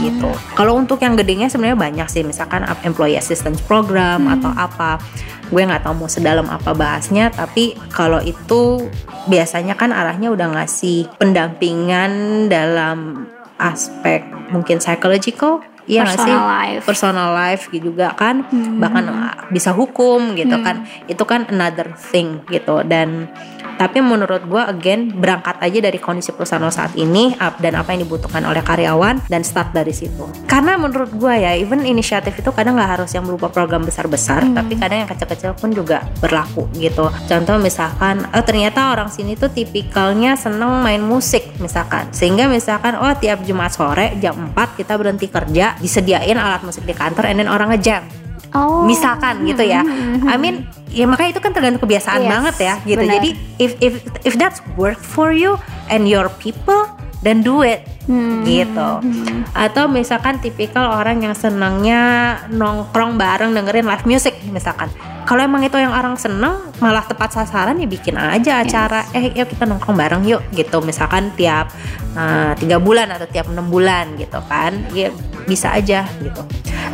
gitu. 0.00 0.30
Kalau 0.56 0.76
untuk 0.76 1.00
yang 1.00 1.14
gedenya 1.14 1.46
sebenarnya 1.46 1.78
banyak 1.78 2.08
sih, 2.10 2.22
misalkan 2.24 2.64
employee 2.84 3.16
assistance 3.16 3.60
program 3.64 4.26
atau 4.26 4.50
apa. 4.56 5.00
Gue 5.50 5.66
nggak 5.66 5.82
tahu 5.82 6.06
mau 6.06 6.10
sedalam 6.10 6.46
apa 6.46 6.70
bahasnya, 6.70 7.34
tapi 7.34 7.74
kalau 7.90 8.22
itu 8.22 8.86
biasanya 9.26 9.74
kan 9.74 9.90
arahnya 9.90 10.30
udah 10.30 10.46
ngasih 10.54 11.10
pendampingan 11.18 12.46
dalam 12.46 13.26
aspek 13.58 14.22
mungkin 14.54 14.78
psychological. 14.78 15.58
Iya 15.90 16.06
nggak 16.06 16.22
sih? 16.22 16.30
Personal 16.30 16.46
life. 16.46 16.82
Personal 16.86 17.30
life 17.34 17.62
gitu 17.74 17.90
juga 17.90 18.14
kan, 18.14 18.46
bahkan 18.78 19.04
uh, 19.10 19.34
bisa 19.50 19.74
hukum 19.74 20.38
gitu 20.38 20.54
kan. 20.62 20.86
Itu 21.10 21.26
kan 21.26 21.50
another 21.50 21.90
thing 21.98 22.46
gitu 22.46 22.86
dan 22.86 23.26
Tapi 23.80 24.04
menurut 24.04 24.44
gue 24.44 24.60
again 24.60 25.08
berangkat 25.08 25.56
aja 25.56 25.88
dari 25.88 25.96
kondisi 25.96 26.36
perusahaan 26.36 26.60
lo 26.60 26.68
saat 26.68 26.92
ini 27.00 27.32
dan 27.64 27.80
apa 27.80 27.96
yang 27.96 28.04
dibutuhkan 28.04 28.44
oleh 28.44 28.60
karyawan 28.60 29.24
dan 29.32 29.40
start 29.40 29.72
dari 29.72 29.96
situ. 29.96 30.28
Karena 30.44 30.76
menurut 30.76 31.08
gue 31.16 31.32
ya 31.32 31.56
even 31.56 31.88
inisiatif 31.88 32.36
itu 32.36 32.52
kadang 32.52 32.76
nggak 32.76 33.00
harus 33.00 33.16
yang 33.16 33.24
berupa 33.24 33.48
program 33.48 33.80
besar-besar, 33.80 34.44
hmm. 34.44 34.52
tapi 34.52 34.76
kadang 34.76 35.08
yang 35.08 35.08
kecil-kecil 35.08 35.56
pun 35.56 35.72
juga 35.72 36.04
berlaku 36.20 36.68
gitu. 36.76 37.08
Contoh 37.24 37.56
misalkan, 37.56 38.28
oh 38.36 38.44
ternyata 38.44 38.92
orang 38.92 39.08
sini 39.08 39.32
tuh 39.32 39.48
tipikalnya 39.48 40.36
seneng 40.36 40.84
main 40.84 41.00
musik 41.00 41.56
misalkan, 41.56 42.12
sehingga 42.12 42.52
misalkan 42.52 43.00
oh 43.00 43.16
tiap 43.16 43.40
Jumat 43.48 43.72
sore 43.72 44.20
jam 44.20 44.52
4 44.52 44.76
kita 44.76 44.92
berhenti 45.00 45.32
kerja, 45.32 45.80
disediain 45.80 46.36
alat 46.36 46.60
musik 46.60 46.84
di 46.84 46.92
kantor, 46.92 47.32
and 47.32 47.40
then 47.40 47.48
orang 47.48 47.72
ngejam 47.72 48.04
Oh. 48.50 48.82
Misalkan 48.82 49.46
gitu 49.46 49.62
ya. 49.62 49.82
I 50.26 50.34
mean, 50.34 50.66
ya 50.90 51.06
makanya 51.06 51.38
itu 51.38 51.40
kan 51.42 51.52
tergantung 51.54 51.82
kebiasaan 51.86 52.26
yes, 52.26 52.30
banget 52.30 52.56
ya 52.58 52.74
gitu. 52.84 53.02
Bener. 53.02 53.14
Jadi 53.18 53.30
if 53.62 53.72
if 53.78 53.94
if 54.26 54.34
that's 54.36 54.60
work 54.74 54.98
for 54.98 55.30
you 55.30 55.56
and 55.88 56.10
your 56.10 56.28
people 56.42 56.86
then 57.20 57.44
do 57.44 57.60
it 57.60 57.84
hmm. 58.08 58.42
gitu. 58.48 58.90
Hmm. 59.00 59.44
Atau 59.52 59.86
misalkan 59.86 60.40
tipikal 60.40 60.98
orang 61.00 61.20
yang 61.24 61.36
senangnya 61.36 62.00
nongkrong 62.48 63.20
bareng 63.20 63.52
dengerin 63.52 63.86
live 63.86 64.04
music 64.08 64.34
misalkan. 64.48 64.88
Kalau 65.28 65.46
emang 65.46 65.62
itu 65.62 65.78
yang 65.78 65.94
orang 65.94 66.18
seneng 66.18 66.58
malah 66.82 67.04
tepat 67.06 67.30
sasaran 67.30 67.78
ya 67.78 67.86
bikin 67.86 68.18
aja 68.18 68.64
acara 68.64 69.06
yes. 69.12 69.14
eh 69.14 69.24
yuk 69.36 69.46
kita 69.52 69.68
nongkrong 69.68 69.94
bareng 69.94 70.22
yuk 70.26 70.42
gitu 70.56 70.82
misalkan 70.82 71.30
tiap 71.38 71.70
uh, 72.16 72.52
tiga 72.58 72.78
bulan 72.82 73.10
atau 73.12 73.26
tiap 73.28 73.50
enam 73.50 73.68
bulan 73.68 74.16
gitu 74.18 74.38
kan 74.46 74.86
ya 74.94 75.10
bisa 75.46 75.74
aja 75.74 76.06
gitu. 76.22 76.42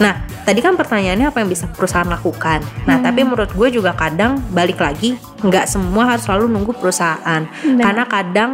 Nah 0.01 0.24
tadi 0.47 0.62
kan 0.62 0.78
pertanyaannya 0.78 1.26
apa 1.28 1.43
yang 1.43 1.51
bisa 1.51 1.66
perusahaan 1.66 2.06
lakukan. 2.06 2.62
Nah, 2.86 3.02
hmm. 3.02 3.05
tapi 3.05 3.20
menurut 3.26 3.51
gue 3.51 3.68
juga 3.74 3.93
kadang 3.98 4.38
balik 4.55 4.78
lagi 4.78 5.18
nggak 5.43 5.66
semua 5.66 6.14
harus 6.14 6.24
selalu 6.24 6.47
nunggu 6.55 6.72
perusahaan. 6.78 7.43
Benar. 7.44 7.82
Karena 7.82 8.05
kadang 8.06 8.51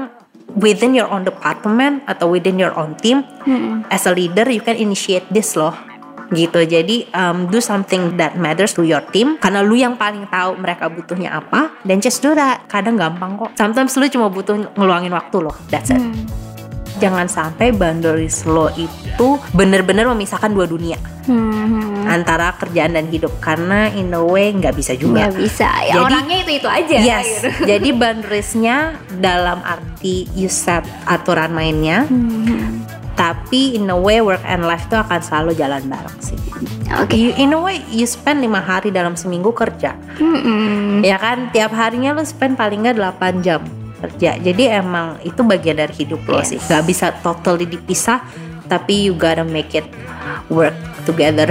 within 0.56 0.96
your 0.96 1.08
own 1.08 1.24
department 1.24 2.04
atau 2.08 2.32
within 2.32 2.60
your 2.60 2.72
own 2.76 2.96
team 3.00 3.24
hmm. 3.44 3.84
as 3.88 4.04
a 4.04 4.12
leader 4.12 4.44
you 4.48 4.60
can 4.60 4.76
initiate 4.76 5.24
this 5.32 5.56
loh 5.56 5.72
gitu 6.32 6.64
jadi 6.64 7.04
um, 7.12 7.44
do 7.52 7.60
something 7.60 8.16
that 8.16 8.40
matters 8.40 8.72
to 8.72 8.84
your 8.84 9.04
team 9.12 9.36
karena 9.36 9.60
lu 9.60 9.76
yang 9.76 10.00
paling 10.00 10.24
tahu 10.32 10.56
mereka 10.56 10.88
butuhnya 10.88 11.28
apa 11.28 11.76
dan 11.84 12.00
just 12.00 12.24
do 12.24 12.32
that 12.32 12.64
kadang 12.72 12.96
gampang 12.96 13.36
kok 13.36 13.52
sometimes 13.52 13.92
lu 14.00 14.08
cuma 14.08 14.32
butuh 14.32 14.56
ngeluangin 14.76 15.12
waktu 15.12 15.36
loh 15.44 15.52
that's 15.68 15.92
it 15.92 16.00
hmm. 16.00 16.24
Jangan 17.02 17.26
sampai 17.26 17.74
boundaries 17.74 18.46
lo 18.46 18.70
itu 18.78 19.28
bener-bener 19.50 20.06
memisahkan 20.06 20.54
dua 20.54 20.70
dunia 20.70 20.94
hmm. 21.26 22.06
antara 22.06 22.54
kerjaan 22.62 22.94
dan 22.94 23.10
hidup 23.10 23.34
karena 23.42 23.90
in 23.90 24.14
a 24.14 24.22
way 24.22 24.54
nggak 24.54 24.78
bisa 24.78 24.94
juga 24.94 25.26
nggak 25.26 25.34
bisa 25.34 25.66
ya 25.82 25.98
jadi, 25.98 26.06
orangnya 26.06 26.36
itu 26.46 26.52
itu 26.62 26.68
aja 26.70 26.96
yes 27.02 27.28
gitu. 27.42 27.48
jadi 27.74 27.88
boundariesnya 27.90 28.76
dalam 29.18 29.58
arti 29.66 30.30
you 30.38 30.46
set 30.46 30.86
aturan 31.10 31.50
mainnya 31.50 32.06
hmm. 32.06 32.86
tapi 33.18 33.74
in 33.74 33.90
a 33.90 33.98
way 33.98 34.22
work 34.22 34.42
and 34.46 34.62
life 34.62 34.86
itu 34.86 34.94
akan 34.94 35.18
selalu 35.18 35.58
jalan 35.58 35.82
bareng 35.90 36.20
sih 36.22 36.38
Oke, 37.00 37.16
okay. 37.16 37.32
in 37.40 37.56
a 37.56 37.58
way 37.58 37.80
you 37.88 38.04
spend 38.04 38.44
lima 38.44 38.60
hari 38.60 38.92
dalam 38.92 39.16
seminggu 39.16 39.48
kerja, 39.56 39.96
mm-hmm. 40.20 41.00
ya 41.00 41.16
kan? 41.16 41.48
Tiap 41.48 41.72
harinya 41.72 42.12
lo 42.12 42.20
spend 42.20 42.60
paling 42.60 42.84
nggak 42.84 43.00
8 43.00 43.40
jam 43.40 43.64
kerja. 44.02 44.36
Jadi 44.42 44.66
emang 44.66 45.22
itu 45.22 45.40
bagian 45.46 45.78
dari 45.78 45.94
hidup 45.94 46.26
lo 46.26 46.42
yes. 46.42 46.54
sih. 46.54 46.58
Gak 46.58 46.84
bisa 46.84 47.14
totally 47.22 47.64
dipisah, 47.64 48.20
tapi 48.66 49.06
you 49.06 49.14
gotta 49.14 49.46
make 49.46 49.72
it 49.78 49.86
work 50.50 50.74
together 51.02 51.50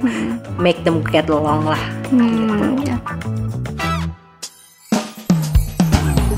make 0.64 0.84
them 0.84 1.00
get 1.08 1.28
along 1.28 1.64
lah 1.64 1.80
hmm. 2.12 2.20
gitu. 2.20 2.81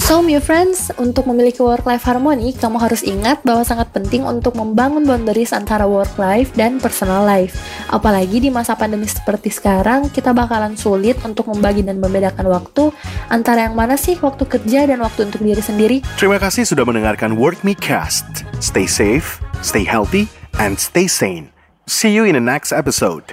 So, 0.04 0.20
my 0.20 0.36
friends, 0.36 0.92
untuk 1.00 1.24
memiliki 1.24 1.64
work-life 1.64 2.04
harmony, 2.04 2.52
kamu 2.52 2.76
harus 2.76 3.00
ingat 3.00 3.40
bahwa 3.40 3.64
sangat 3.64 3.88
penting 3.88 4.20
untuk 4.28 4.52
membangun 4.52 5.08
boundaries 5.08 5.56
antara 5.56 5.88
work-life 5.88 6.52
dan 6.52 6.76
personal 6.76 7.24
life. 7.24 7.56
Apalagi 7.88 8.36
di 8.36 8.52
masa 8.52 8.76
pandemi 8.76 9.08
seperti 9.08 9.48
sekarang, 9.48 10.12
kita 10.12 10.36
bakalan 10.36 10.76
sulit 10.76 11.16
untuk 11.24 11.48
membagi 11.48 11.80
dan 11.80 12.04
membedakan 12.04 12.52
waktu 12.52 12.92
antara 13.32 13.64
yang 13.64 13.80
mana 13.80 13.96
sih 13.96 14.20
waktu 14.20 14.44
kerja 14.44 14.84
dan 14.84 15.00
waktu 15.00 15.24
untuk 15.24 15.40
diri 15.40 15.64
sendiri. 15.64 15.96
Terima 16.20 16.36
kasih 16.36 16.68
sudah 16.68 16.84
mendengarkan 16.84 17.40
Work 17.40 17.64
Me 17.64 17.72
Cast. 17.72 18.44
Stay 18.60 18.84
safe, 18.84 19.40
stay 19.64 19.88
healthy, 19.88 20.28
and 20.60 20.76
stay 20.76 21.08
sane. 21.08 21.48
See 21.88 22.12
you 22.12 22.28
in 22.28 22.36
the 22.36 22.44
next 22.44 22.76
episode. 22.76 23.32